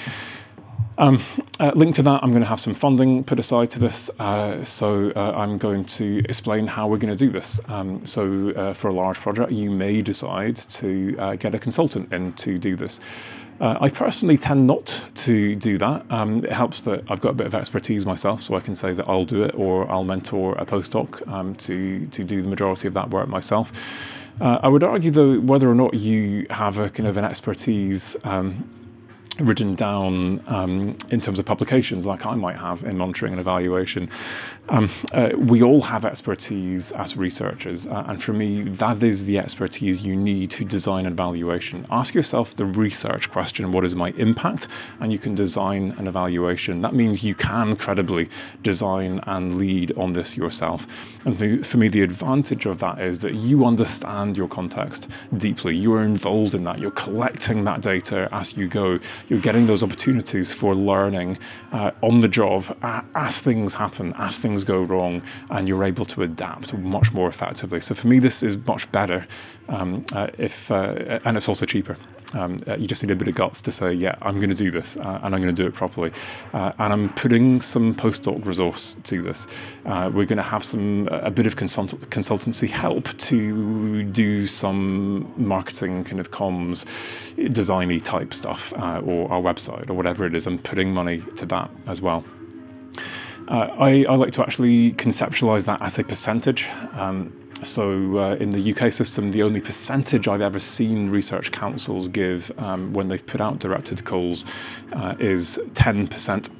Um, 0.98 1.22
uh, 1.60 1.72
linked 1.74 1.96
to 1.96 2.02
that, 2.04 2.22
I'm 2.22 2.30
going 2.30 2.42
to 2.42 2.48
have 2.48 2.60
some 2.60 2.74
funding 2.74 3.22
put 3.22 3.38
aside 3.38 3.70
to 3.72 3.78
this. 3.78 4.10
Uh, 4.18 4.64
so 4.64 5.12
uh, 5.14 5.32
I'm 5.32 5.58
going 5.58 5.84
to 5.84 6.22
explain 6.26 6.68
how 6.68 6.88
we're 6.88 6.96
going 6.96 7.14
to 7.14 7.24
do 7.24 7.30
this. 7.30 7.60
Um, 7.68 8.06
so 8.06 8.50
uh, 8.50 8.72
for 8.72 8.88
a 8.88 8.94
large 8.94 9.18
project, 9.18 9.52
you 9.52 9.70
may 9.70 10.00
decide 10.00 10.56
to 10.56 11.16
uh, 11.18 11.36
get 11.36 11.54
a 11.54 11.58
consultant 11.58 12.12
in 12.12 12.32
to 12.34 12.58
do 12.58 12.76
this. 12.76 12.98
Uh, 13.60 13.76
I 13.80 13.88
personally 13.88 14.36
tend 14.36 14.66
not 14.66 15.02
to 15.14 15.54
do 15.54 15.78
that. 15.78 16.04
Um, 16.10 16.44
it 16.44 16.52
helps 16.52 16.80
that 16.82 17.04
I've 17.08 17.20
got 17.20 17.30
a 17.30 17.34
bit 17.34 17.46
of 17.46 17.54
expertise 17.54 18.04
myself, 18.04 18.42
so 18.42 18.54
I 18.54 18.60
can 18.60 18.74
say 18.74 18.92
that 18.92 19.08
I'll 19.08 19.24
do 19.24 19.42
it 19.44 19.54
or 19.54 19.90
I'll 19.90 20.04
mentor 20.04 20.54
a 20.56 20.66
postdoc 20.66 21.26
um, 21.26 21.54
to 21.56 22.06
to 22.06 22.22
do 22.22 22.42
the 22.42 22.48
majority 22.48 22.86
of 22.86 22.94
that 22.94 23.08
work 23.08 23.28
myself. 23.28 23.72
Uh, 24.40 24.58
I 24.62 24.68
would 24.68 24.82
argue, 24.82 25.10
though, 25.10 25.40
whether 25.40 25.70
or 25.70 25.74
not 25.74 25.94
you 25.94 26.46
have 26.50 26.78
a 26.78 26.90
kind 26.90 27.08
of 27.08 27.16
an 27.16 27.24
expertise 27.24 28.16
um, 28.24 28.68
written 29.40 29.74
down 29.74 30.42
um, 30.46 30.96
in 31.10 31.20
terms 31.20 31.38
of 31.38 31.46
publications, 31.46 32.04
like 32.04 32.26
I 32.26 32.34
might 32.34 32.56
have 32.56 32.84
in 32.84 32.98
monitoring 32.98 33.32
and 33.32 33.40
evaluation. 33.40 34.10
Um, 34.68 34.90
uh, 35.12 35.30
we 35.36 35.62
all 35.62 35.82
have 35.82 36.04
expertise 36.04 36.90
as 36.92 37.16
researchers, 37.16 37.86
uh, 37.86 38.04
and 38.08 38.22
for 38.22 38.32
me, 38.32 38.62
that 38.62 39.02
is 39.02 39.24
the 39.24 39.38
expertise 39.38 40.04
you 40.04 40.16
need 40.16 40.50
to 40.52 40.64
design 40.64 41.06
an 41.06 41.12
evaluation. 41.12 41.86
Ask 41.90 42.14
yourself 42.14 42.56
the 42.56 42.64
research 42.64 43.30
question 43.30 43.70
what 43.72 43.84
is 43.84 43.94
my 43.94 44.10
impact? 44.16 44.66
And 44.98 45.12
you 45.12 45.18
can 45.18 45.34
design 45.34 45.94
an 45.98 46.06
evaluation. 46.06 46.82
That 46.82 46.94
means 46.94 47.22
you 47.22 47.34
can 47.34 47.76
credibly 47.76 48.28
design 48.62 49.20
and 49.26 49.56
lead 49.56 49.96
on 49.96 50.14
this 50.14 50.36
yourself. 50.36 50.86
And 51.24 51.38
the, 51.38 51.62
for 51.62 51.78
me, 51.78 51.88
the 51.88 52.02
advantage 52.02 52.66
of 52.66 52.78
that 52.80 52.98
is 52.98 53.20
that 53.20 53.34
you 53.34 53.64
understand 53.64 54.36
your 54.36 54.48
context 54.48 55.08
deeply. 55.36 55.76
You 55.76 55.94
are 55.94 56.02
involved 56.02 56.54
in 56.54 56.64
that, 56.64 56.78
you're 56.78 56.90
collecting 56.90 57.64
that 57.64 57.80
data 57.82 58.28
as 58.32 58.56
you 58.56 58.68
go 58.68 58.98
you're 59.28 59.40
getting 59.40 59.66
those 59.66 59.82
opportunities 59.82 60.52
for 60.52 60.74
learning 60.74 61.38
uh, 61.72 61.90
on 62.02 62.20
the 62.20 62.28
job 62.28 62.76
as 62.82 63.40
things 63.40 63.74
happen, 63.74 64.14
as 64.16 64.38
things 64.38 64.55
go 64.64 64.82
wrong, 64.82 65.22
and 65.50 65.68
you're 65.68 65.84
able 65.84 66.04
to 66.06 66.22
adapt 66.22 66.74
much 66.74 67.12
more 67.12 67.28
effectively. 67.28 67.80
So 67.80 67.94
for 67.94 68.06
me, 68.06 68.18
this 68.18 68.42
is 68.42 68.56
much 68.56 68.90
better 68.92 69.26
um, 69.68 70.04
uh, 70.12 70.28
if, 70.38 70.70
uh, 70.70 71.20
and 71.24 71.36
it's 71.36 71.48
also 71.48 71.66
cheaper. 71.66 71.96
Um, 72.34 72.58
uh, 72.66 72.76
you 72.76 72.86
just 72.86 73.02
need 73.02 73.12
a 73.12 73.16
bit 73.16 73.28
of 73.28 73.34
guts 73.34 73.62
to 73.62 73.72
say, 73.72 73.92
yeah, 73.92 74.16
I'm 74.20 74.36
going 74.36 74.50
to 74.50 74.56
do 74.56 74.70
this 74.70 74.96
uh, 74.96 75.20
and 75.22 75.34
I'm 75.34 75.40
going 75.40 75.54
to 75.54 75.62
do 75.62 75.66
it 75.66 75.74
properly. 75.74 76.12
Uh, 76.52 76.72
and 76.78 76.92
I'm 76.92 77.08
putting 77.10 77.60
some 77.60 77.94
postdoc 77.94 78.44
resource 78.44 78.96
to 79.04 79.22
this. 79.22 79.46
Uh, 79.84 80.10
we're 80.12 80.26
going 80.26 80.36
to 80.36 80.42
have 80.42 80.64
some 80.64 81.08
a 81.10 81.30
bit 81.30 81.46
of 81.46 81.56
consult- 81.56 82.00
consultancy 82.10 82.68
help 82.68 83.16
to 83.18 84.02
do 84.02 84.46
some 84.46 85.32
marketing 85.36 86.04
kind 86.04 86.20
of 86.20 86.30
comms, 86.30 86.84
designy 87.36 88.04
type 88.04 88.34
stuff, 88.34 88.72
uh, 88.74 89.00
or 89.04 89.30
our 89.30 89.40
website 89.40 89.88
or 89.88 89.94
whatever 89.94 90.26
it 90.26 90.34
is. 90.34 90.46
I'm 90.46 90.58
putting 90.58 90.92
money 90.92 91.22
to 91.36 91.46
that 91.46 91.70
as 91.86 92.00
well. 92.02 92.24
Uh, 93.48 93.68
I, 93.78 94.04
I, 94.08 94.16
like 94.16 94.32
to 94.32 94.42
actually 94.42 94.92
conceptualize 94.92 95.66
that 95.66 95.80
as 95.80 95.98
a 95.98 96.04
percentage. 96.04 96.68
Um, 96.94 97.32
so, 97.62 98.18
uh, 98.18 98.34
in 98.34 98.50
the 98.50 98.74
UK 98.74 98.92
system, 98.92 99.28
the 99.28 99.42
only 99.42 99.60
percentage 99.60 100.28
I've 100.28 100.40
ever 100.40 100.58
seen 100.58 101.10
research 101.10 101.52
councils 101.52 102.08
give 102.08 102.52
um, 102.58 102.92
when 102.92 103.08
they've 103.08 103.24
put 103.24 103.40
out 103.40 103.60
directed 103.60 104.04
calls 104.04 104.44
uh, 104.92 105.14
is 105.18 105.58
10%. 105.72 106.50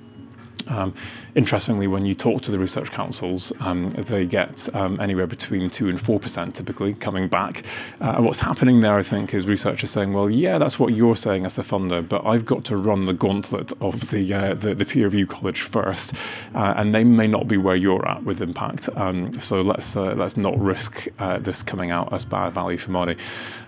Um, 0.68 0.94
interestingly, 1.34 1.86
when 1.86 2.04
you 2.04 2.14
talk 2.14 2.42
to 2.42 2.50
the 2.50 2.58
research 2.58 2.90
councils, 2.90 3.52
um, 3.60 3.90
they 3.90 4.26
get 4.26 4.74
um, 4.74 5.00
anywhere 5.00 5.26
between 5.26 5.70
2 5.70 5.88
and 5.88 5.98
4% 5.98 6.54
typically 6.54 6.94
coming 6.94 7.28
back. 7.28 7.62
Uh, 8.00 8.14
and 8.16 8.24
what's 8.24 8.40
happening 8.40 8.80
there, 8.80 8.96
I 8.96 9.02
think, 9.02 9.34
is 9.34 9.46
researchers 9.46 9.90
saying, 9.90 10.12
well, 10.12 10.30
yeah, 10.30 10.58
that's 10.58 10.78
what 10.78 10.94
you're 10.94 11.16
saying 11.16 11.46
as 11.46 11.54
the 11.54 11.62
funder, 11.62 12.06
but 12.06 12.26
I've 12.26 12.44
got 12.44 12.64
to 12.66 12.76
run 12.76 13.06
the 13.06 13.12
gauntlet 13.12 13.72
of 13.80 14.10
the, 14.10 14.32
uh, 14.32 14.54
the, 14.54 14.74
the, 14.74 14.84
peer 14.84 15.06
review 15.06 15.26
college 15.26 15.60
first. 15.60 16.14
Uh, 16.54 16.74
and 16.76 16.94
they 16.94 17.04
may 17.04 17.26
not 17.26 17.48
be 17.48 17.56
where 17.56 17.76
you're 17.76 18.06
at 18.08 18.24
with 18.24 18.40
impact. 18.40 18.88
Um, 18.96 19.32
so 19.40 19.60
let's, 19.60 19.96
uh, 19.96 20.14
let's 20.14 20.36
not 20.36 20.58
risk 20.58 21.08
uh, 21.18 21.38
this 21.38 21.62
coming 21.62 21.90
out 21.90 22.12
as 22.12 22.24
bad 22.24 22.52
value 22.52 22.78
for 22.78 22.90
money. 22.90 23.16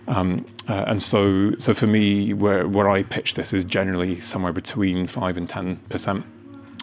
Um, 0.07 0.47
uh, 0.67 0.85
and 0.87 1.03
so, 1.03 1.53
so 1.59 1.75
for 1.75 1.87
me, 1.87 2.33
where, 2.33 2.67
where 2.67 2.89
I 2.89 3.03
pitch 3.03 3.35
this 3.35 3.53
is 3.53 3.65
generally 3.65 4.19
somewhere 4.21 4.53
between 4.53 5.07
5 5.07 5.37
and 5.37 5.49
10%. 5.49 6.25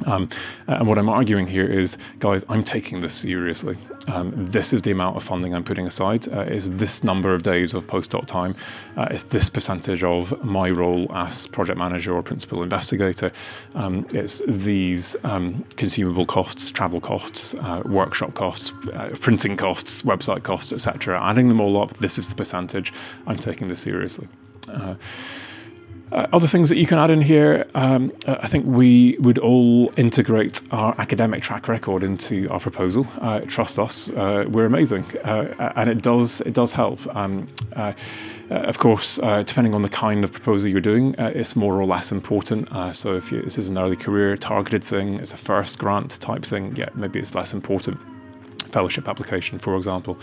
Um, 0.05 0.29
and 0.67 0.87
what 0.87 0.97
I'm 0.97 1.09
arguing 1.09 1.47
here 1.47 1.65
is, 1.65 1.97
guys, 2.19 2.43
I'm 2.49 2.63
taking 2.63 3.01
this 3.01 3.13
seriously. 3.13 3.77
Um, 4.07 4.33
this 4.35 4.73
is 4.73 4.81
the 4.81 4.91
amount 4.91 5.15
of 5.15 5.23
funding 5.23 5.53
I'm 5.53 5.63
putting 5.63 5.87
aside. 5.87 6.27
Uh, 6.27 6.41
it's 6.41 6.67
this 6.67 7.03
number 7.03 7.33
of 7.33 7.43
days 7.43 7.73
of 7.73 7.87
postdoc 7.87 8.25
time. 8.25 8.55
Uh, 8.97 9.07
it's 9.09 9.23
this 9.23 9.49
percentage 9.49 10.03
of 10.03 10.43
my 10.43 10.69
role 10.69 11.11
as 11.13 11.47
project 11.47 11.77
manager 11.77 12.13
or 12.13 12.21
principal 12.21 12.61
investigator. 12.61 13.31
Um, 13.73 14.05
it's 14.13 14.41
these 14.47 15.15
um, 15.23 15.65
consumable 15.77 16.25
costs, 16.25 16.69
travel 16.69 16.99
costs, 16.99 17.53
uh, 17.55 17.81
workshop 17.85 18.33
costs, 18.33 18.73
uh, 18.93 19.15
printing 19.19 19.55
costs, 19.55 20.03
website 20.03 20.43
costs, 20.43 20.73
etc. 20.73 21.21
Adding 21.21 21.47
them 21.47 21.61
all 21.61 21.81
up, 21.81 21.95
this 21.97 22.17
is 22.17 22.29
the 22.29 22.35
percentage. 22.35 22.91
I'm 23.25 23.37
taking 23.37 23.69
this 23.69 23.79
seriously. 23.79 24.27
Uh, 26.11 26.27
other 26.31 26.47
things 26.47 26.69
that 26.69 26.77
you 26.77 26.85
can 26.85 26.99
add 26.99 27.09
in 27.09 27.21
here, 27.21 27.65
um, 27.73 28.11
uh, 28.27 28.37
I 28.39 28.47
think 28.47 28.65
we 28.67 29.17
would 29.19 29.39
all 29.39 29.91
integrate 29.97 30.61
our 30.71 30.93
academic 31.01 31.41
track 31.41 31.67
record 31.67 32.03
into 32.03 32.47
our 32.49 32.59
proposal. 32.59 33.07
Uh, 33.19 33.39
trust 33.41 33.79
us, 33.79 34.11
uh, 34.11 34.45
we're 34.47 34.65
amazing, 34.65 35.03
uh, 35.23 35.73
and 35.75 35.89
it 35.89 36.03
does 36.03 36.41
it 36.41 36.53
does 36.53 36.73
help. 36.73 37.05
Um, 37.15 37.47
uh, 37.75 37.93
of 38.49 38.77
course, 38.77 39.15
depending 39.15 39.73
on 39.73 39.81
the 39.81 39.89
kind 39.89 40.23
of 40.23 40.31
proposal 40.31 40.69
you're 40.69 40.79
doing, 40.79 41.15
it's 41.17 41.55
more 41.55 41.73
or 41.81 41.85
less 41.85 42.11
important. 42.11 42.69
so 42.95 43.15
if 43.15 43.31
you, 43.31 43.41
this 43.41 43.57
is 43.57 43.69
an 43.69 43.77
early 43.79 43.95
career 43.95 44.37
targeted 44.37 44.83
thing, 44.83 45.15
it's 45.15 45.33
a 45.33 45.37
first 45.37 45.79
grant 45.79 46.11
type 46.21 46.45
thing, 46.45 46.75
yeah, 46.75 46.89
maybe 46.93 47.17
it's 47.17 47.33
less 47.33 47.53
important. 47.55 47.97
Fellowship 48.71 49.07
application, 49.07 49.57
for 49.57 49.75
example. 49.75 50.19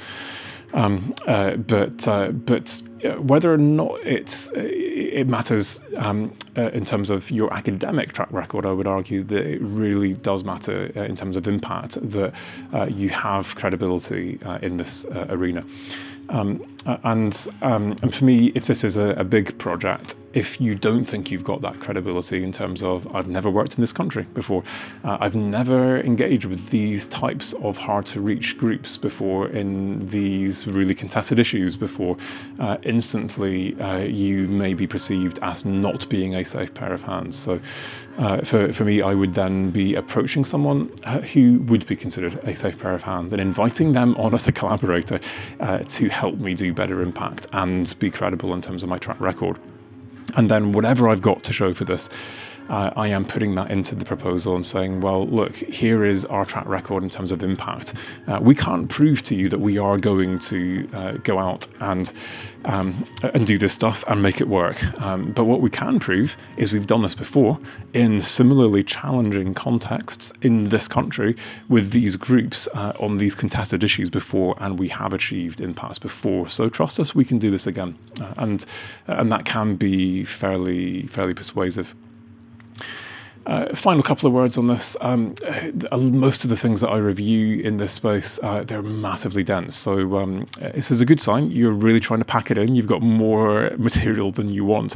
Um, 0.75 1.15
uh, 1.27 1.57
but 1.57 2.09
uh, 2.09 2.33
but 2.33 2.83
uh, 3.05 3.21
whether 3.21 3.53
or 3.53 3.59
not 3.59 3.99
it's 4.05 4.49
uh, 4.51 4.53
it 4.57 5.27
matters 5.27 5.83
um, 5.97 6.33
uh, 6.57 6.71
in 6.71 6.85
terms 6.85 7.11
of 7.11 7.31
your 7.31 7.53
academic 7.53 8.13
track 8.13 8.29
record, 8.33 8.65
I 8.65 8.73
would 8.73 8.87
argue 8.87 9.23
that 9.25 9.47
it 9.47 9.61
really 9.61 10.15
does 10.15 10.45
matter 10.45 10.91
uh, 10.97 11.01
in 11.01 11.17
terms 11.17 11.37
of 11.37 11.47
impact 11.47 11.99
that 12.01 12.33
you 12.91 13.11
have 13.11 13.55
credibility 13.55 14.39
in 14.63 14.77
this 14.77 15.05
arena. 15.29 15.65
Um, 16.29 16.65
and 16.87 17.49
um, 17.61 17.97
and 18.03 18.15
for 18.15 18.25
me, 18.25 18.53
if 18.55 18.67
this 18.67 18.85
is 18.85 18.97
a, 18.97 19.11
a, 19.11 19.25
big 19.25 19.59
project, 19.59 20.15
if 20.35 20.61
you 20.61 20.75
don't 20.75 21.05
think 21.05 21.31
you've 21.31 21.45
got 21.45 21.61
that 21.61 21.81
credibility 21.81 22.43
in 22.43 22.53
terms 22.53 22.83
of 22.83 23.13
I've 23.15 23.29
never 23.29 23.51
worked 23.51 23.75
in 23.75 23.81
this 23.81 23.93
country 23.93 24.25
before, 24.35 24.65
uh, 25.05 25.19
I've 25.21 25.35
never 25.35 26.01
engaged 26.01 26.45
with 26.45 26.71
these 26.71 27.07
types 27.07 27.53
of 27.55 27.79
hard 27.79 28.07
to 28.07 28.21
reach 28.21 28.57
groups 28.57 28.97
before 28.97 29.49
in 29.49 30.09
these 30.09 30.67
really 30.67 30.95
contested 30.95 31.39
issues 31.39 31.77
before, 31.77 32.17
uh, 32.59 32.79
instantly 32.83 33.79
uh, 33.81 33.99
you 33.99 34.49
may 34.49 34.75
be 34.75 34.87
perceived 34.87 35.39
as 35.43 35.65
not 35.65 36.09
being 36.09 36.35
a 36.35 36.45
safe 36.45 36.73
pair 36.75 36.93
of 36.93 37.03
hands. 37.03 37.37
So 37.37 37.61
uh, 38.19 38.43
for, 38.43 38.73
for 38.73 38.85
me, 38.85 39.01
I 39.03 39.15
would 39.15 39.35
then 39.35 39.71
be 39.71 39.95
approaching 39.95 40.45
someone 40.45 40.91
uh, 41.05 41.21
who 41.21 41.61
would 41.63 41.87
be 41.87 41.97
considered 41.97 42.35
a 42.45 42.55
safe 42.55 42.79
pair 42.79 42.93
of 42.93 43.03
hands 43.05 43.33
and 43.33 43.41
inviting 43.41 43.93
them 43.93 44.15
on 44.17 44.35
as 44.35 44.47
a 44.47 44.53
collaborator 44.53 45.21
uh, 45.61 45.79
to 45.79 46.09
help 46.09 46.37
me 46.37 46.55
do 46.55 46.73
better 46.75 47.01
impact 47.01 47.47
and 47.53 47.99
be 47.99 48.11
credible 48.11 48.53
in 48.53 48.61
terms 48.61 48.83
of 48.83 48.89
my 48.89 48.99
track 48.99 49.21
record. 49.21 49.59
And 50.35 50.51
then 50.51 50.73
whatever 50.73 51.09
I've 51.09 51.23
got 51.23 51.43
to 51.45 51.53
show 51.53 51.75
for 51.75 51.85
this, 51.85 52.09
uh, 52.69 52.91
I 52.97 53.09
am 53.09 53.25
putting 53.25 53.55
that 53.57 53.71
into 53.71 53.95
the 53.95 54.05
proposal 54.05 54.55
and 54.55 54.65
saying, 54.65 55.01
well, 55.01 55.27
look, 55.27 55.57
here 55.57 56.05
is 56.05 56.25
our 56.27 56.45
track 56.45 56.67
record 56.67 57.03
in 57.03 57.11
terms 57.11 57.33
of 57.33 57.43
impact. 57.43 57.93
Uh, 58.27 58.39
we 58.41 58.55
can't 58.55 58.89
prove 58.89 59.23
to 59.25 59.35
you 59.35 59.49
that 59.49 59.61
we 59.61 59.79
are 59.79 59.99
going 59.99 60.39
to 60.41 60.89
uh, 60.93 61.13
go 61.23 61.39
out 61.39 61.67
and 61.81 62.13
um, 62.65 63.05
and 63.35 63.47
do 63.47 63.59
this 63.59 63.73
stuff 63.73 64.05
and 64.07 64.23
make 64.23 64.41
it 64.41 64.49
work. 64.49 64.83
Um, 65.01 65.33
but 65.33 65.45
what 65.45 65.61
we 65.61 65.71
can 65.71 65.99
prove 65.99 66.37
is 66.57 66.73
we've 66.73 66.87
done 66.87 67.03
this 67.03 67.15
before 67.15 67.59
in 67.93 68.21
similarly 68.21 68.85
challenging 68.85 69.55
contexts 69.55 70.33
in 70.43 70.69
this 70.69 70.89
country 70.89 71.37
with 71.69 71.91
these 71.91 72.17
groups 72.17 72.69
uh, 72.75 72.93
on 73.01 73.17
these 73.17 73.35
contested 73.35 73.83
issues 73.83 74.11
before, 74.11 74.55
and 74.61 74.79
we 74.79 74.89
have 74.89 75.13
achieved 75.13 75.61
impacts 75.61 75.99
before. 75.99 76.49
So 76.49 76.69
trust 76.69 77.01
us, 77.01 77.15
we 77.15 77.25
can 77.25 77.39
do 77.39 77.51
this 77.51 77.67
again, 77.67 77.99
uh, 78.21 78.35
and 78.37 78.65
and 79.07 79.33
that 79.33 79.45
can 79.45 79.77
be 79.77 80.25
fairly 80.25 81.03
fairly 81.07 81.35
persuasive. 81.35 81.95
Uh, 83.45 83.75
final 83.75 84.03
couple 84.03 84.27
of 84.27 84.33
words 84.33 84.57
on 84.57 84.69
this. 84.69 84.97
Um, 85.01 85.35
uh, 85.91 85.97
most 85.97 86.45
of 86.45 86.51
the 86.51 86.57
things 86.57 86.81
that 86.81 86.91
I 86.91 86.99
review 86.99 87.61
in 87.61 87.79
this 87.79 87.93
space, 87.93 88.39
uh, 88.43 88.63
they're 88.63 88.83
massively 88.83 89.43
dense. 89.43 89.75
So 89.75 90.17
um, 90.19 90.47
this 90.61 90.93
is 90.93 91.01
a 91.01 91.05
good 91.05 91.21
sign. 91.21 91.51
You're 91.51 91.73
really 91.73 91.99
trying 91.99 92.21
to 92.21 92.25
pack 92.25 92.53
it 92.53 92.59
in. 92.59 92.77
You've 92.77 92.87
got 92.87 93.03
more 93.03 93.71
material 93.79 94.31
than 94.31 94.49
you 94.49 94.65
want, 94.65 94.95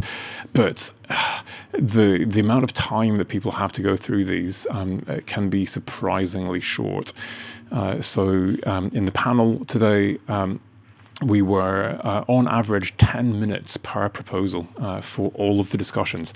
but 0.53 0.93
uh, 1.11 1.43
the 1.73 2.25
the 2.25 2.41
amount 2.41 2.63
of 2.63 2.73
time 2.73 3.19
that 3.19 3.29
people 3.29 3.53
have 3.53 3.73
to 3.73 3.83
go 3.83 3.97
through 3.97 4.25
these 4.25 4.67
um, 4.71 5.01
can 5.27 5.49
be 5.49 5.67
surprisingly 5.67 6.61
short. 6.61 7.13
Uh, 7.73 8.01
so 8.01 8.55
um, 8.65 8.91
in 8.93 9.07
the 9.07 9.13
panel 9.13 9.65
today 9.65 10.19
um, 10.29 10.61
we 11.23 11.43
were 11.43 11.99
uh, 12.05 12.25
on 12.29 12.47
average 12.47 12.97
10 12.99 13.41
minutes 13.41 13.77
per 13.79 14.09
proposal 14.09 14.69
uh, 14.79 15.01
for 15.01 15.33
all 15.35 15.61
of 15.61 15.71
the 15.71 15.79
discussions. 15.79 16.35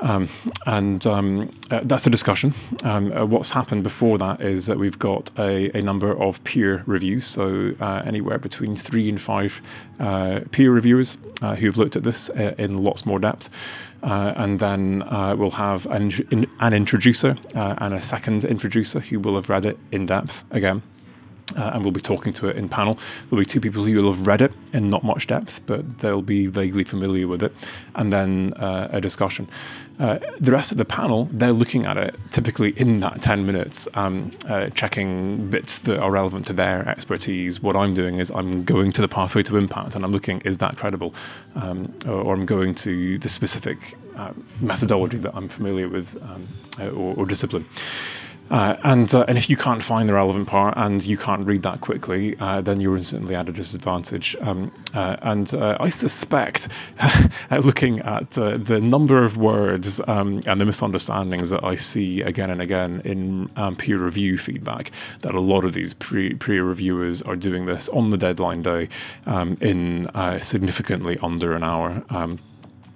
Um, 0.00 0.28
and 0.66 1.06
um, 1.06 1.50
uh, 1.70 1.80
that's 1.82 2.06
a 2.06 2.10
discussion. 2.10 2.54
Um, 2.84 3.12
uh, 3.12 3.24
what's 3.24 3.50
happened 3.50 3.82
before 3.82 4.18
that 4.18 4.40
is 4.40 4.66
that 4.66 4.78
we've 4.78 4.98
got 4.98 5.30
a, 5.38 5.76
a 5.76 5.82
number 5.82 6.16
of 6.16 6.42
peer 6.44 6.82
reviews, 6.86 7.26
so 7.26 7.74
uh, 7.80 8.02
anywhere 8.04 8.38
between 8.38 8.76
three 8.76 9.08
and 9.08 9.20
five 9.20 9.60
uh, 9.98 10.40
peer 10.50 10.70
reviewers 10.70 11.18
uh, 11.42 11.56
who've 11.56 11.76
looked 11.76 11.96
at 11.96 12.04
this 12.04 12.28
uh, 12.30 12.54
in 12.58 12.82
lots 12.82 13.06
more 13.06 13.18
depth. 13.18 13.48
and 14.02 14.60
then 14.60 15.04
we'll 15.38 15.50
have 15.52 15.86
an, 15.86 16.12
an 16.60 16.72
introducer 16.72 17.36
and 17.54 17.94
a 17.94 18.00
second 18.00 18.44
introducer 18.44 19.00
who 19.00 19.18
will 19.18 19.34
have 19.36 19.48
read 19.48 19.64
it 19.64 19.78
in 19.90 20.06
depth 20.06 20.44
again. 20.50 20.82
Uh, 21.54 21.70
and 21.74 21.84
we'll 21.84 21.92
be 21.92 22.00
talking 22.00 22.32
to 22.32 22.48
it 22.48 22.56
in 22.56 22.68
panel. 22.68 22.98
There'll 23.30 23.40
be 23.40 23.46
two 23.46 23.60
people 23.60 23.84
who 23.84 24.02
will 24.02 24.12
have 24.12 24.26
read 24.26 24.42
it 24.42 24.52
in 24.72 24.90
not 24.90 25.04
much 25.04 25.28
depth, 25.28 25.60
but 25.64 26.00
they'll 26.00 26.20
be 26.20 26.48
vaguely 26.48 26.82
familiar 26.82 27.28
with 27.28 27.40
it, 27.40 27.54
and 27.94 28.12
then 28.12 28.52
uh, 28.54 28.88
a 28.90 29.00
discussion. 29.00 29.48
Uh, 29.98 30.18
the 30.38 30.52
rest 30.52 30.72
of 30.72 30.78
the 30.78 30.84
panel, 30.84 31.24
they're 31.32 31.54
looking 31.54 31.86
at 31.86 31.96
it 31.96 32.14
typically 32.30 32.70
in 32.72 33.00
that 33.00 33.22
10 33.22 33.46
minutes, 33.46 33.88
um, 33.94 34.30
uh, 34.46 34.68
checking 34.70 35.48
bits 35.48 35.78
that 35.78 35.98
are 35.98 36.10
relevant 36.10 36.46
to 36.46 36.52
their 36.52 36.86
expertise. 36.86 37.62
What 37.62 37.76
I'm 37.76 37.94
doing 37.94 38.18
is 38.18 38.30
I'm 38.30 38.62
going 38.64 38.92
to 38.92 39.00
the 39.00 39.08
pathway 39.08 39.42
to 39.44 39.56
impact 39.56 39.94
and 39.94 40.04
I'm 40.04 40.12
looking, 40.12 40.40
is 40.40 40.58
that 40.58 40.76
credible? 40.76 41.14
Um, 41.54 41.94
or, 42.06 42.12
or, 42.12 42.34
I'm 42.34 42.44
going 42.44 42.74
to 42.74 43.16
the 43.18 43.30
specific 43.30 43.96
uh, 44.16 44.34
methodology 44.60 45.16
that 45.18 45.34
I'm 45.34 45.48
familiar 45.48 45.88
with 45.88 46.22
um, 46.22 46.48
uh, 46.78 46.88
or, 46.88 47.16
or 47.16 47.26
discipline. 47.26 47.64
Uh, 48.50 48.76
and 48.84 49.14
uh, 49.14 49.24
and 49.28 49.36
if 49.36 49.50
you 49.50 49.56
can't 49.56 49.82
find 49.82 50.08
the 50.08 50.14
relevant 50.14 50.46
part 50.46 50.74
and 50.76 51.04
you 51.04 51.16
can't 51.16 51.46
read 51.46 51.62
that 51.62 51.80
quickly, 51.80 52.36
uh, 52.38 52.60
then 52.60 52.80
you're 52.80 52.96
instantly 52.96 53.34
at 53.34 53.48
a 53.48 53.52
disadvantage. 53.52 54.36
Um, 54.40 54.72
uh, 54.94 55.16
and 55.22 55.52
uh, 55.54 55.76
I 55.80 55.90
suspect, 55.90 56.68
looking 57.50 58.00
at 58.00 58.38
uh, 58.38 58.56
the 58.56 58.80
number 58.80 59.24
of 59.24 59.36
words 59.36 60.00
um, 60.06 60.40
and 60.46 60.60
the 60.60 60.64
misunderstandings 60.64 61.50
that 61.50 61.64
I 61.64 61.74
see 61.74 62.20
again 62.22 62.50
and 62.50 62.60
again 62.60 63.02
in 63.04 63.50
um, 63.56 63.76
peer 63.76 63.98
review 63.98 64.38
feedback, 64.38 64.90
that 65.22 65.34
a 65.34 65.40
lot 65.40 65.64
of 65.64 65.72
these 65.72 65.94
pre 65.94 66.34
peer 66.34 66.64
reviewers 66.64 67.22
are 67.22 67.36
doing 67.36 67.66
this 67.66 67.88
on 67.88 68.10
the 68.10 68.16
deadline 68.16 68.62
day 68.62 68.88
um, 69.26 69.56
in 69.60 70.08
significantly 70.40 71.18
under 71.22 71.54
an 71.54 71.64
hour. 71.64 72.04
Um, 72.10 72.38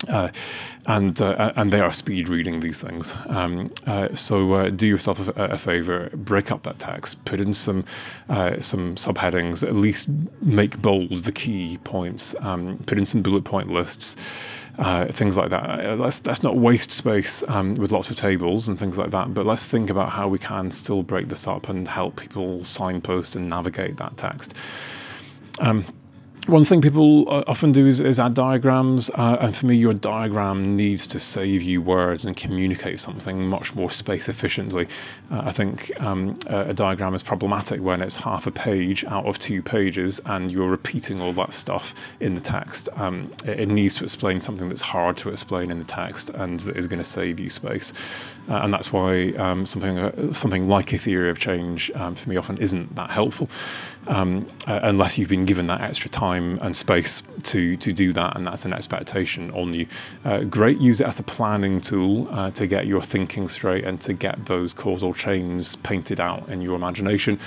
uh, 0.09 0.29
and 0.91 1.21
uh, 1.21 1.53
and 1.55 1.73
they 1.73 1.81
are 1.81 1.93
speed 1.93 2.29
reading 2.29 2.61
these 2.61 2.81
things. 2.81 3.15
Um, 3.27 3.73
uh, 3.87 4.13
so 4.15 4.55
uh, 4.55 4.71
do 4.71 4.89
yourself 4.89 5.29
a, 5.29 5.45
a, 5.45 5.57
favor, 5.57 6.11
break 6.15 6.51
up 6.51 6.65
that 6.65 6.81
text, 6.81 7.25
put 7.25 7.41
in 7.41 7.55
some 7.55 7.85
uh, 8.29 8.61
some 8.61 8.97
subheadings, 8.97 9.63
at 9.67 9.75
least 9.75 10.09
make 10.43 10.83
bold 10.83 11.19
the 11.19 11.33
key 11.33 11.79
points, 11.85 12.35
um, 12.41 12.79
put 12.87 12.99
in 12.99 13.07
some 13.07 13.23
bullet 13.23 13.45
point 13.45 13.71
lists. 13.71 14.17
Uh, 14.79 15.05
things 15.07 15.37
like 15.37 15.51
that. 15.51 15.99
let's 15.99 16.25
let's 16.25 16.43
not 16.43 16.57
waste 16.57 16.91
space 16.91 17.45
um, 17.49 17.75
with 17.75 17.93
lots 17.93 18.09
of 18.09 18.17
tables 18.17 18.67
and 18.67 18.79
things 18.79 18.97
like 18.97 19.11
that. 19.11 19.35
But 19.35 19.45
let's 19.45 19.69
think 19.69 19.91
about 19.91 20.11
how 20.11 20.27
we 20.27 20.39
can 20.39 20.71
still 20.71 21.03
break 21.03 21.29
this 21.29 21.47
up 21.47 21.69
and 21.69 21.87
help 21.87 22.17
people 22.17 22.65
signpost 22.65 23.37
and 23.37 23.49
navigate 23.49 23.97
that 23.99 24.17
text. 24.17 24.55
Um, 25.61 25.85
one 26.47 26.65
thing 26.65 26.81
people 26.81 27.29
uh, 27.29 27.45
often 27.47 27.71
do 27.71 27.87
is, 27.87 28.01
is 28.01 28.19
add 28.19 28.35
diagrams, 28.35 29.11
uh, 29.11 29.37
and 29.41 29.57
for 29.57 29.67
me, 29.67 29.77
your 29.77 29.93
diagram 29.93 30.75
needs 30.77 31.07
to 31.09 31.21
save 31.21 31.63
you 31.63 31.83
words 31.83 32.25
and 32.25 32.37
communicate 32.37 32.99
something 32.99 33.47
much 33.47 33.75
more 33.75 33.91
space 33.91 34.29
efficiently. 34.29 34.89
Uh, 35.31 35.43
I 35.45 35.53
think 35.53 35.93
um, 36.01 36.39
a 36.47 36.73
diagram 36.73 37.15
is 37.15 37.23
problematic 37.23 37.81
when 37.81 38.01
it's 38.01 38.17
half 38.17 38.47
a 38.47 38.51
page 38.51 39.05
out 39.05 39.27
of 39.27 39.39
two 39.39 39.63
pages 39.63 40.21
and 40.25 40.51
you're 40.51 40.71
repeating 40.71 41.21
all 41.21 41.33
that 41.35 41.53
stuff 41.53 41.95
in 42.21 42.35
the 42.35 42.41
text. 42.41 42.89
Um, 42.95 43.33
it, 43.45 43.61
it, 43.61 43.69
needs 43.69 43.97
to 43.99 44.05
explain 44.05 44.41
something 44.41 44.69
that's 44.69 44.81
hard 44.81 45.17
to 45.19 45.29
explain 45.29 45.71
in 45.71 45.79
the 45.79 45.85
text 45.85 46.31
and 46.31 46.59
that 46.61 46.77
is 46.77 46.87
going 46.87 47.03
to 47.03 47.09
save 47.09 47.39
you 47.39 47.51
space. 47.51 47.93
Uh, 48.49 48.61
and 48.63 48.75
that's 48.75 48.93
why 48.93 49.29
um, 49.33 49.65
something 49.65 49.99
uh, 49.99 50.33
something 50.33 50.69
like 50.69 50.93
a 50.93 50.99
theory 50.99 51.31
of 51.31 51.39
change 51.39 51.91
um, 51.95 52.17
for 52.17 52.29
me 52.29 52.37
often 52.37 52.59
isn't 52.59 52.97
that 52.97 53.11
helpful 53.11 53.49
um, 54.07 54.47
uh, 54.67 54.81
unless 54.83 55.19
you've 55.19 55.29
been 55.29 55.45
given 55.45 55.67
that 55.69 55.81
extra 55.81 56.11
time 56.11 56.59
and 56.63 56.77
space 56.77 57.23
to 57.45 57.77
to 57.77 57.93
do 57.93 58.13
that, 58.13 58.37
and 58.37 58.47
that's 58.47 58.65
an 58.65 58.73
expectation 58.73 59.51
on 59.53 59.75
you. 59.75 59.87
Uh, 60.25 60.41
great, 60.45 60.79
use 60.79 61.01
it 61.01 61.07
as 61.07 61.19
a 61.19 61.23
planning 61.23 61.81
tool 61.81 62.29
uh, 62.31 62.51
to 62.53 62.67
get 62.67 62.87
your 62.87 63.03
thinking 63.03 63.49
straight 63.49 63.85
and 63.85 64.01
to 64.01 64.13
get 64.13 64.47
those 64.47 64.73
causal 64.73 65.15
chains 65.15 65.77
painted 65.77 66.21
out 66.21 66.49
in 66.49 66.61
your 66.61 66.77
imagination. 66.77 67.39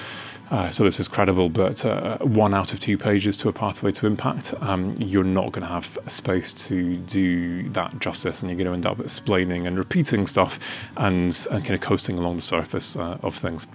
Uh, 0.51 0.69
so 0.69 0.83
this 0.83 0.99
is 0.99 1.07
credible, 1.07 1.49
but 1.49 1.83
uh, 1.83 2.17
one 2.19 2.53
out 2.53 2.73
of 2.73 2.79
two 2.79 2.95
pages 2.95 3.35
to 3.37 3.49
a 3.49 3.53
pathway 3.53 3.91
to 3.91 4.05
impact, 4.05 4.53
um, 4.61 4.95
you're 4.99 5.23
not 5.23 5.51
going 5.51 5.65
to 5.65 5.73
have 5.73 5.97
space 6.07 6.53
to 6.53 6.95
do 6.97 7.67
that 7.69 7.97
justice, 7.99 8.43
and 8.43 8.51
you're 8.51 8.57
going 8.57 8.67
to 8.67 8.73
end 8.73 8.85
up 8.85 8.99
explaining 8.99 9.65
and 9.65 9.79
repeating 9.79 10.27
stuff 10.27 10.59
and, 10.95 11.47
and 11.49 11.65
kind 11.65 11.73
of 11.73 11.81
coasting 11.81 12.19
along 12.19 12.35
the 12.35 12.41
surface 12.41 12.95
uh, 12.95 13.17
of 13.23 13.35
things. 13.35 13.65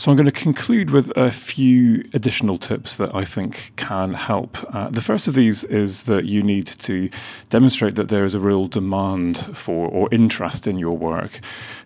So 0.00 0.10
I'm 0.10 0.16
going 0.16 0.24
to 0.24 0.32
conclude 0.32 0.88
with 0.88 1.14
a 1.14 1.30
few 1.30 2.08
additional 2.14 2.56
tips 2.56 2.96
that 2.96 3.14
I 3.14 3.26
think 3.26 3.72
can 3.76 4.14
help. 4.14 4.56
Uh, 4.74 4.88
the 4.88 5.02
first 5.02 5.28
of 5.28 5.34
these 5.34 5.62
is 5.64 6.04
that 6.04 6.24
you 6.24 6.42
need 6.42 6.66
to 6.68 7.10
demonstrate 7.50 7.96
that 7.96 8.08
there 8.08 8.24
is 8.24 8.32
a 8.32 8.40
real 8.40 8.66
demand 8.66 9.36
for 9.54 9.90
or 9.90 10.08
interest 10.10 10.66
in 10.66 10.78
your 10.78 10.96
work. 10.96 11.40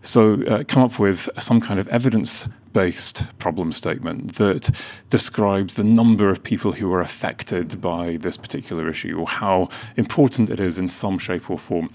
So 0.04 0.42
uh, 0.42 0.64
come 0.64 0.82
up 0.82 0.98
with 0.98 1.30
some 1.38 1.60
kind 1.62 1.80
of 1.80 1.88
evidence 1.88 2.46
based 2.74 3.24
problem 3.38 3.72
statement 3.72 4.34
that 4.34 4.68
describes 5.08 5.74
the 5.74 5.84
number 5.84 6.28
of 6.28 6.42
people 6.42 6.72
who 6.72 6.92
are 6.92 7.00
affected 7.00 7.80
by 7.80 8.18
this 8.20 8.36
particular 8.36 8.90
issue 8.90 9.16
or 9.18 9.26
how 9.28 9.68
important 9.96 10.50
it 10.50 10.60
is 10.60 10.76
in 10.76 10.88
some 10.88 11.18
shape 11.18 11.48
or 11.48 11.58
form. 11.58 11.88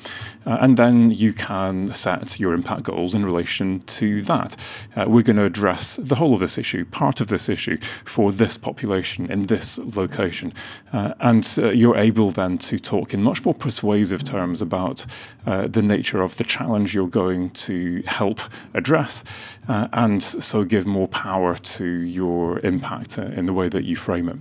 Uh, 0.48 0.58
and 0.62 0.78
then 0.78 1.12
you 1.12 1.34
can 1.34 1.94
set 1.94 2.40
your 2.40 2.54
impact 2.54 2.84
goals 2.84 3.14
in 3.14 3.26
relation 3.26 3.82
to 3.82 4.24
that. 4.24 4.56
Uh, 4.96 5.06
we're 5.08 5.22
going 5.22 5.36
to 5.36 5.44
address 5.44 5.98
the 5.98 6.16
whole 6.16 6.34
of 6.34 6.40
this 6.40 6.58
issue, 6.58 6.86
part 6.86 7.20
of 7.20 7.28
this 7.28 7.50
issue 7.50 7.78
for 8.06 8.32
this 8.32 8.58
population 8.58 9.30
in 9.30 9.48
this 9.48 9.78
location. 9.80 10.54
Uh, 10.94 11.14
and 11.20 11.56
uh, 11.58 11.70
you're 11.70 11.98
able 11.98 12.32
then 12.32 12.58
to 12.58 12.80
talk 12.80 13.14
in 13.14 13.22
much 13.22 13.44
more 13.44 13.54
persuasive 13.54 14.24
terms 14.24 14.62
about 14.62 15.06
uh, 15.46 15.68
the 15.68 15.82
nature 15.82 16.22
of 16.22 16.38
the 16.38 16.44
challenge 16.46 16.96
you're 16.96 17.08
going 17.08 17.50
to 17.50 17.99
help 18.04 18.40
address. 18.74 19.24
Uh, 19.68 19.88
and 19.94 20.22
so 20.24 20.64
give 20.64 20.86
more 20.86 21.08
power 21.08 21.56
to 21.56 21.86
your 21.86 22.60
impact 22.60 23.18
in 23.18 23.46
the 23.46 23.54
way 23.54 23.70
that 23.70 23.84
you 23.84 23.96
frame 23.96 24.30
it. 24.30 24.38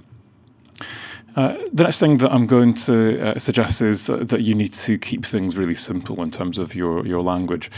Uh, 1.37 1.57
the 1.73 1.85
next 1.85 2.01
thing 2.01 2.19
that 2.19 2.33
I'm 2.33 2.47
going 2.47 2.75
to 2.75 3.21
uh, 3.21 3.39
suggest 3.39 3.81
is 3.81 4.07
that 4.07 4.41
you 4.41 4.55
need 4.57 4.73
to 4.73 4.99
keep 4.99 5.25
things 5.25 5.57
really 5.57 5.75
simple 5.75 6.21
in 6.23 6.31
terms 6.31 6.59
of 6.59 6.75
your, 6.75 7.07
your 7.07 7.23
language. 7.23 7.71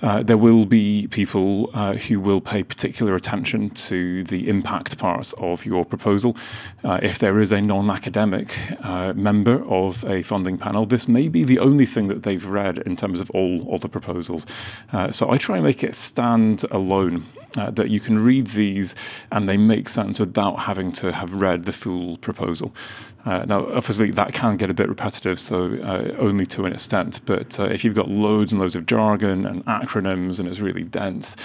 Uh, 0.00 0.22
there 0.22 0.38
will 0.38 0.64
be 0.64 1.08
people 1.08 1.70
uh, 1.74 1.94
who 1.94 2.20
will 2.20 2.40
pay 2.40 2.62
particular 2.62 3.14
attention 3.16 3.70
to 3.70 4.22
the 4.24 4.48
impact 4.48 4.96
parts 4.98 5.32
of 5.38 5.66
your 5.66 5.84
proposal. 5.84 6.36
Uh, 6.84 6.98
if 7.02 7.18
there 7.18 7.40
is 7.40 7.50
a 7.50 7.60
non 7.60 7.90
academic 7.90 8.56
uh, 8.84 9.12
member 9.14 9.64
of 9.68 10.04
a 10.04 10.22
funding 10.22 10.56
panel, 10.56 10.86
this 10.86 11.08
may 11.08 11.28
be 11.28 11.42
the 11.44 11.58
only 11.58 11.86
thing 11.86 12.06
that 12.08 12.22
they've 12.22 12.46
read 12.46 12.78
in 12.78 12.96
terms 12.96 13.18
of 13.18 13.30
all 13.30 13.74
other 13.74 13.88
proposals. 13.88 14.46
Uh, 14.92 15.10
so 15.10 15.30
I 15.30 15.36
try 15.36 15.56
and 15.56 15.64
make 15.64 15.82
it 15.82 15.94
stand 15.94 16.64
alone, 16.70 17.24
that 17.54 17.90
you 17.90 17.98
can 17.98 18.20
read 18.20 18.48
these 18.48 18.94
and 19.32 19.48
they 19.48 19.56
make 19.56 19.88
sense 19.88 20.20
without 20.20 20.60
having 20.60 20.92
to 20.92 21.10
have 21.12 21.34
read 21.34 21.64
the 21.64 21.72
full 21.72 22.16
proposal. 22.18 22.72
Uh, 23.28 23.44
now, 23.44 23.66
obviously, 23.74 24.10
that 24.10 24.32
can 24.32 24.56
get 24.56 24.70
a 24.70 24.74
bit 24.74 24.88
repetitive, 24.88 25.38
so 25.38 25.74
uh, 25.82 26.16
only 26.18 26.46
to 26.46 26.64
an 26.64 26.72
extent. 26.72 27.20
But 27.26 27.60
uh, 27.60 27.64
if 27.64 27.84
you've 27.84 27.94
got 27.94 28.08
loads 28.08 28.52
and 28.54 28.60
loads 28.60 28.74
of 28.74 28.86
jargon 28.86 29.44
and 29.44 29.62
acronyms 29.66 30.40
and 30.40 30.48
it's 30.48 30.60
really 30.60 30.82
dense, 30.82 31.36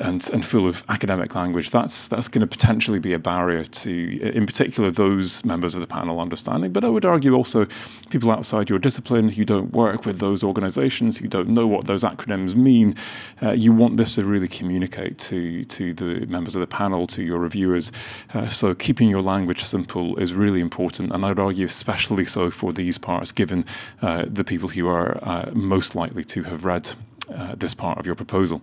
and, 0.00 0.28
and 0.32 0.44
full 0.44 0.66
of 0.66 0.84
academic 0.88 1.34
language, 1.34 1.70
that's 1.70 2.08
that's 2.08 2.28
going 2.28 2.40
to 2.40 2.46
potentially 2.46 2.98
be 2.98 3.12
a 3.12 3.18
barrier 3.18 3.64
to, 3.64 4.20
in 4.34 4.46
particular, 4.46 4.90
those 4.90 5.44
members 5.44 5.74
of 5.74 5.80
the 5.80 5.86
panel 5.86 6.20
understanding. 6.20 6.72
But 6.72 6.84
I 6.84 6.88
would 6.88 7.04
argue 7.04 7.34
also 7.34 7.66
people 8.10 8.30
outside 8.30 8.68
your 8.68 8.78
discipline 8.78 9.30
who 9.30 9.44
don't 9.44 9.72
work 9.72 10.06
with 10.06 10.18
those 10.18 10.42
organisations, 10.42 11.18
who 11.18 11.28
don't 11.28 11.48
know 11.48 11.66
what 11.66 11.86
those 11.86 12.02
acronyms 12.02 12.54
mean. 12.54 12.96
Uh, 13.42 13.52
you 13.52 13.72
want 13.72 13.96
this 13.96 14.14
to 14.16 14.24
really 14.24 14.48
communicate 14.48 15.18
to 15.18 15.64
to 15.64 15.94
the 15.94 16.26
members 16.26 16.54
of 16.54 16.60
the 16.60 16.66
panel, 16.66 17.06
to 17.06 17.22
your 17.22 17.38
reviewers. 17.38 17.92
Uh, 18.32 18.48
so 18.48 18.74
keeping 18.74 19.08
your 19.08 19.22
language 19.22 19.62
simple 19.64 20.16
is 20.16 20.32
really 20.32 20.60
important, 20.60 21.12
and 21.12 21.24
I'd 21.24 21.38
argue 21.38 21.66
especially 21.66 22.24
so 22.24 22.50
for 22.50 22.72
these 22.72 22.98
parts, 22.98 23.32
given 23.32 23.64
uh, 24.02 24.24
the 24.26 24.44
people 24.44 24.68
who 24.70 24.88
are 24.88 25.18
uh, 25.22 25.50
most 25.54 25.94
likely 25.94 26.24
to 26.24 26.44
have 26.44 26.64
read 26.64 26.90
uh, 27.32 27.54
this 27.56 27.74
part 27.74 27.98
of 27.98 28.06
your 28.06 28.14
proposal. 28.14 28.60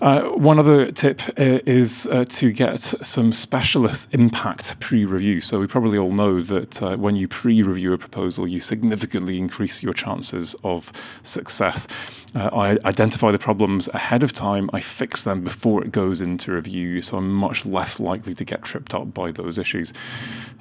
Uh, 0.00 0.22
one 0.24 0.58
other 0.58 0.92
tip 0.92 1.22
uh, 1.38 1.60
is 1.64 2.06
uh, 2.10 2.24
to 2.28 2.52
get 2.52 2.80
some 2.80 3.32
specialist 3.32 4.08
impact 4.12 4.78
pre 4.78 5.06
review. 5.06 5.40
So, 5.40 5.58
we 5.58 5.66
probably 5.66 5.96
all 5.96 6.12
know 6.12 6.42
that 6.42 6.82
uh, 6.82 6.96
when 6.96 7.16
you 7.16 7.28
pre 7.28 7.62
review 7.62 7.94
a 7.94 7.98
proposal, 7.98 8.46
you 8.46 8.60
significantly 8.60 9.38
increase 9.38 9.82
your 9.82 9.94
chances 9.94 10.54
of 10.62 10.92
success. 11.22 11.88
Uh, 12.34 12.50
I 12.52 12.78
identify 12.86 13.32
the 13.32 13.38
problems 13.38 13.88
ahead 13.94 14.22
of 14.22 14.34
time, 14.34 14.68
I 14.72 14.80
fix 14.80 15.22
them 15.22 15.42
before 15.42 15.82
it 15.82 15.92
goes 15.92 16.20
into 16.20 16.52
review, 16.52 17.00
so 17.00 17.16
I'm 17.16 17.32
much 17.32 17.64
less 17.64 17.98
likely 17.98 18.34
to 18.34 18.44
get 18.44 18.62
tripped 18.62 18.92
up 18.92 19.14
by 19.14 19.32
those 19.32 19.56
issues. 19.56 19.94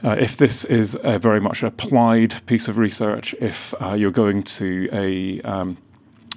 Uh, 0.02 0.16
if 0.18 0.38
this 0.38 0.64
is 0.66 0.98
a 1.04 1.20
very 1.20 1.42
much 1.42 1.62
applied 1.62 2.46
piece 2.46 2.70
of 2.70 2.78
research, 2.78 3.36
if 3.42 3.74
you're 3.96 4.12
going 4.12 4.44
to 4.44 4.88
a 4.94 5.42
um, 5.42 5.78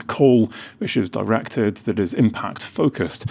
call 0.09 0.51
which 0.79 0.97
is 0.97 1.09
directed, 1.09 1.77
that 1.87 1.99
is 1.99 2.13
impact 2.15 2.63
focused, 2.63 3.25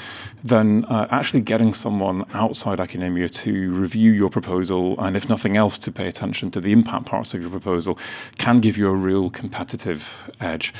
then 0.43 0.85
uh, 0.85 1.07
actually 1.09 1.41
getting 1.41 1.73
someone 1.73 2.23
outside 2.33 2.79
academia 2.79 3.27
to 3.27 3.73
review 3.73 4.11
your 4.11 4.29
proposal 4.29 4.95
and, 4.99 5.17
if 5.17 5.27
nothing 5.27 5.57
else, 5.57 5.77
to 5.79 5.91
pay 5.91 6.07
attention 6.07 6.49
to 6.51 6.61
the 6.61 6.71
impact 6.71 7.05
parts 7.05 7.33
of 7.33 7.41
your 7.41 7.49
proposal 7.49 7.97
can 8.37 8.59
give 8.61 8.77
you 8.77 8.87
a 8.87 8.95
real 8.95 9.29
competitive 9.29 10.31
edge. 10.39 10.73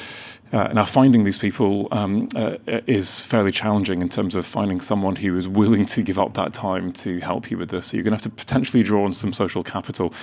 Uh, 0.52 0.68
now, 0.74 0.86
finding 0.86 1.24
these 1.24 1.38
people 1.38 1.88
um, 1.91 2.30
uh, 2.36 2.56
is 2.88 3.22
fairly 3.22 3.52
challenging 3.52 4.02
in 4.02 4.10
terms 4.10 4.36
of 4.36 4.45
finding 4.45 4.80
someone 4.80 5.18
who 5.18 5.38
is 5.38 5.48
willing 5.48 5.86
to 5.86 6.02
give 6.02 6.18
up 6.18 6.34
that 6.36 6.54
time 6.54 6.91
to 6.93 7.20
help 7.20 7.52
you 7.52 7.58
with 7.58 7.70
this. 7.70 7.88
So 7.88 7.98
you're 7.98 8.04
going 8.04 8.18
to 8.18 8.24
have 8.24 8.24
to 8.24 8.30
potentially 8.30 8.84
draw 8.84 9.04
on 9.04 9.14
some 9.14 9.34
social 9.34 9.64
capital. 9.64 10.14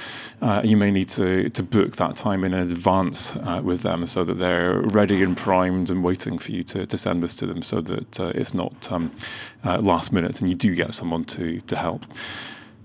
Uh, 0.40 0.62
you 0.64 0.76
may 0.76 0.90
need 0.90 1.08
to, 1.10 1.50
to 1.50 1.62
book 1.62 1.96
that 1.96 2.16
time 2.16 2.42
in 2.44 2.54
advance 2.54 3.36
uh, 3.36 3.60
with 3.62 3.82
them 3.82 4.06
so 4.06 4.24
that 4.24 4.34
they're 4.34 4.80
ready 4.80 5.22
and 5.22 5.36
primed 5.36 5.90
and 5.90 6.02
waiting 6.02 6.38
for 6.38 6.52
you 6.52 6.62
to, 6.64 6.86
to 6.86 6.96
send 6.96 7.22
this 7.22 7.36
to 7.36 7.46
them 7.46 7.62
so 7.62 7.80
that 7.82 8.20
uh, 8.20 8.32
it's 8.34 8.54
not 8.54 8.90
um, 8.90 9.12
uh, 9.64 9.78
last 9.78 10.12
minute 10.12 10.40
and 10.40 10.48
you 10.48 10.56
do 10.56 10.74
get 10.74 10.94
someone 10.94 11.24
to, 11.24 11.60
to 11.62 11.76
help. 11.76 12.06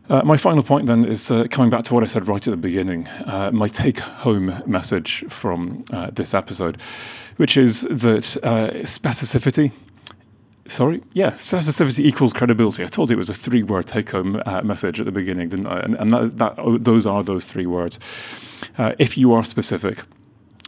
Uh, 0.09 0.23
my 0.25 0.37
final 0.37 0.63
point 0.63 0.87
then 0.87 1.05
is 1.05 1.29
uh, 1.29 1.45
coming 1.51 1.69
back 1.69 1.83
to 1.83 1.93
what 1.93 2.03
I 2.03 2.07
said 2.07 2.27
right 2.27 2.45
at 2.47 2.49
the 2.49 2.57
beginning, 2.57 3.07
uh, 3.25 3.51
my 3.53 3.67
take 3.67 3.99
home 3.99 4.63
message 4.65 5.23
from 5.29 5.85
uh, 5.93 6.09
this 6.11 6.33
episode, 6.33 6.81
which 7.37 7.55
is 7.55 7.81
that 7.81 8.35
uh, 8.41 8.71
specificity. 8.85 9.71
Sorry, 10.65 11.03
yeah, 11.13 11.31
specificity 11.33 12.05
equals 12.05 12.33
credibility. 12.33 12.83
I 12.83 12.87
told 12.87 13.11
you 13.11 13.17
it 13.17 13.19
was 13.19 13.29
a 13.29 13.35
three 13.35 13.61
word 13.61 13.85
take 13.85 14.09
home 14.09 14.41
uh, 14.47 14.63
message 14.63 14.99
at 14.99 15.05
the 15.05 15.11
beginning, 15.11 15.49
didn't 15.49 15.67
I? 15.67 15.79
And, 15.81 15.95
and 15.95 16.11
that, 16.11 16.37
that, 16.39 16.79
those 16.83 17.05
are 17.05 17.23
those 17.23 17.45
three 17.45 17.67
words. 17.67 17.99
if 18.77 19.15
you 19.15 19.31
are 19.33 19.43
specific, 19.43 19.99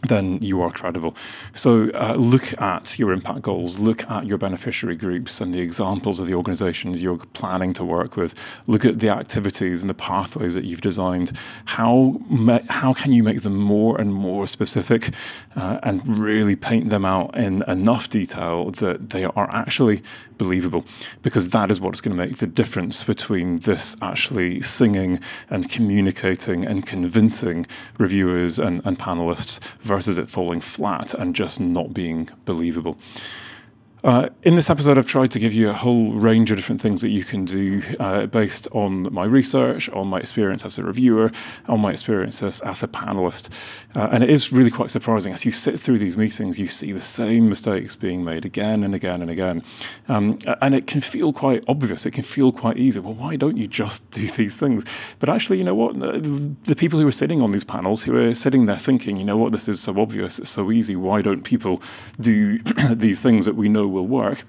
then 0.08 0.38
you 0.42 0.60
are 0.60 0.70
credible. 0.70 1.16
So 1.54 1.90
uh, 1.94 2.14
look 2.14 2.60
at 2.60 2.98
your 2.98 3.12
impact 3.12 3.42
goals, 3.42 3.78
look 3.78 4.08
at 4.10 4.26
your 4.26 4.38
beneficiary 4.38 4.96
groups 4.96 5.40
and 5.40 5.54
the 5.54 5.60
examples 5.60 6.18
of 6.18 6.26
the 6.26 6.34
organizations 6.34 7.02
you're 7.02 7.18
planning 7.32 7.72
to 7.74 7.84
work 7.84 8.16
with. 8.16 8.34
Look 8.66 8.84
at 8.84 8.98
the 8.98 9.08
activities 9.08 9.82
and 9.82 9.90
the 9.90 9.94
pathways 9.94 10.54
that 10.54 10.64
you've 10.64 10.80
designed. 10.80 11.32
How, 11.66 12.20
how 12.68 12.92
can 12.92 13.12
you 13.12 13.22
make 13.22 13.42
them 13.42 13.56
more 13.56 14.00
and 14.00 14.12
more 14.12 14.46
specific 14.46 15.10
uh, 15.54 15.78
and 15.82 16.18
really 16.18 16.56
paint 16.56 16.90
them 16.90 17.04
out 17.04 17.36
in 17.36 17.62
enough 17.62 18.08
detail 18.08 18.70
that 18.72 19.10
they 19.10 19.24
are 19.24 19.48
actually 19.52 20.02
believable? 20.42 20.84
Because 21.22 21.48
that 21.48 21.70
is 21.70 21.80
what's 21.80 22.00
going 22.00 22.16
to 22.16 22.26
make 22.26 22.38
the 22.38 22.46
difference 22.46 23.04
between 23.04 23.60
this 23.60 23.94
actually 24.02 24.60
singing 24.60 25.20
and 25.48 25.68
communicating 25.68 26.64
and 26.64 26.84
convincing 26.84 27.66
reviewers 27.98 28.58
and, 28.58 28.84
and 28.84 28.98
panelists 28.98 29.60
versus 29.80 30.18
it 30.18 30.28
falling 30.28 30.60
flat 30.60 31.14
and 31.14 31.36
just 31.36 31.60
not 31.60 31.94
being 31.94 32.28
believable. 32.44 32.98
Uh, 34.04 34.28
in 34.42 34.56
this 34.56 34.68
episode, 34.68 34.98
I've 34.98 35.06
tried 35.06 35.30
to 35.30 35.38
give 35.38 35.52
you 35.52 35.70
a 35.70 35.74
whole 35.74 36.12
range 36.12 36.50
of 36.50 36.56
different 36.56 36.80
things 36.80 37.02
that 37.02 37.10
you 37.10 37.22
can 37.22 37.44
do 37.44 37.84
uh, 38.00 38.26
based 38.26 38.66
on 38.72 39.12
my 39.14 39.24
research, 39.24 39.88
on 39.90 40.08
my 40.08 40.18
experience 40.18 40.64
as 40.64 40.76
a 40.76 40.82
reviewer, 40.82 41.30
on 41.68 41.80
my 41.80 41.92
experience 41.92 42.42
as, 42.42 42.60
as 42.62 42.82
a 42.82 42.88
panelist. 42.88 43.48
Uh, 43.94 44.08
and 44.10 44.24
it 44.24 44.30
is 44.30 44.50
really 44.50 44.72
quite 44.72 44.90
surprising. 44.90 45.32
As 45.32 45.44
you 45.44 45.52
sit 45.52 45.78
through 45.78 46.00
these 46.00 46.16
meetings, 46.16 46.58
you 46.58 46.66
see 46.66 46.90
the 46.90 47.00
same 47.00 47.48
mistakes 47.48 47.94
being 47.94 48.24
made 48.24 48.44
again 48.44 48.82
and 48.82 48.92
again 48.92 49.22
and 49.22 49.30
again. 49.30 49.62
Um, 50.08 50.40
and 50.60 50.74
it 50.74 50.88
can 50.88 51.00
feel 51.00 51.32
quite 51.32 51.62
obvious. 51.68 52.04
It 52.04 52.10
can 52.10 52.24
feel 52.24 52.50
quite 52.50 52.78
easy. 52.78 52.98
Well, 52.98 53.14
why 53.14 53.36
don't 53.36 53.56
you 53.56 53.68
just 53.68 54.10
do 54.10 54.26
these 54.32 54.56
things? 54.56 54.84
But 55.20 55.28
actually, 55.28 55.58
you 55.58 55.64
know 55.64 55.76
what? 55.76 56.00
The 56.00 56.74
people 56.74 56.98
who 56.98 57.06
are 57.06 57.12
sitting 57.12 57.40
on 57.40 57.52
these 57.52 57.64
panels, 57.64 58.02
who 58.02 58.16
are 58.16 58.34
sitting 58.34 58.66
there 58.66 58.78
thinking, 58.78 59.16
you 59.16 59.24
know 59.24 59.36
what, 59.36 59.52
this 59.52 59.68
is 59.68 59.80
so 59.80 60.00
obvious, 60.00 60.40
it's 60.40 60.50
so 60.50 60.72
easy, 60.72 60.96
why 60.96 61.22
don't 61.22 61.44
people 61.44 61.80
do 62.18 62.58
these 62.90 63.20
things 63.20 63.44
that 63.44 63.54
we 63.54 63.68
know 63.68 63.91
will 63.92 64.06
work 64.06 64.44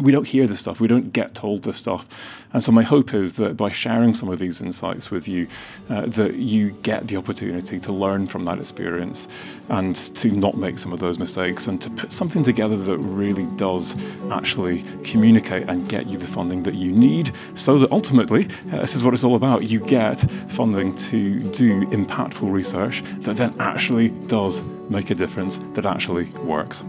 we 0.00 0.12
don't 0.12 0.26
hear 0.26 0.46
this 0.46 0.60
stuff, 0.60 0.78
we 0.78 0.88
don't 0.88 1.12
get 1.12 1.34
told 1.34 1.62
this 1.62 1.78
stuff. 1.78 2.06
And 2.52 2.62
so, 2.62 2.70
my 2.70 2.82
hope 2.82 3.14
is 3.14 3.34
that 3.34 3.56
by 3.56 3.70
sharing 3.70 4.12
some 4.14 4.28
of 4.28 4.38
these 4.38 4.60
insights 4.60 5.10
with 5.10 5.26
you, 5.26 5.48
uh, 5.88 6.06
that 6.06 6.34
you 6.34 6.72
get 6.82 7.08
the 7.08 7.16
opportunity 7.16 7.80
to 7.80 7.92
learn 7.92 8.26
from 8.26 8.44
that 8.44 8.58
experience 8.58 9.26
and 9.68 9.96
to 9.96 10.30
not 10.30 10.56
make 10.56 10.78
some 10.78 10.92
of 10.92 11.00
those 11.00 11.18
mistakes 11.18 11.66
and 11.66 11.80
to 11.80 11.90
put 11.90 12.12
something 12.12 12.44
together 12.44 12.76
that 12.76 12.98
really 12.98 13.46
does 13.56 13.96
actually 14.30 14.84
communicate 15.02 15.68
and 15.68 15.88
get 15.88 16.08
you 16.08 16.18
the 16.18 16.26
funding 16.26 16.62
that 16.64 16.74
you 16.74 16.92
need 16.92 17.32
so 17.54 17.78
that 17.78 17.90
ultimately, 17.90 18.48
uh, 18.72 18.80
this 18.80 18.94
is 18.94 19.02
what 19.02 19.14
it's 19.14 19.24
all 19.24 19.34
about, 19.34 19.66
you 19.68 19.80
get 19.80 20.16
funding 20.50 20.94
to 20.96 21.42
do 21.52 21.86
impactful 21.86 22.50
research 22.50 23.02
that 23.20 23.36
then 23.36 23.54
actually 23.58 24.10
does 24.26 24.60
make 24.90 25.10
a 25.10 25.14
difference, 25.14 25.58
that 25.72 25.86
actually 25.86 26.26
works. 26.44 26.84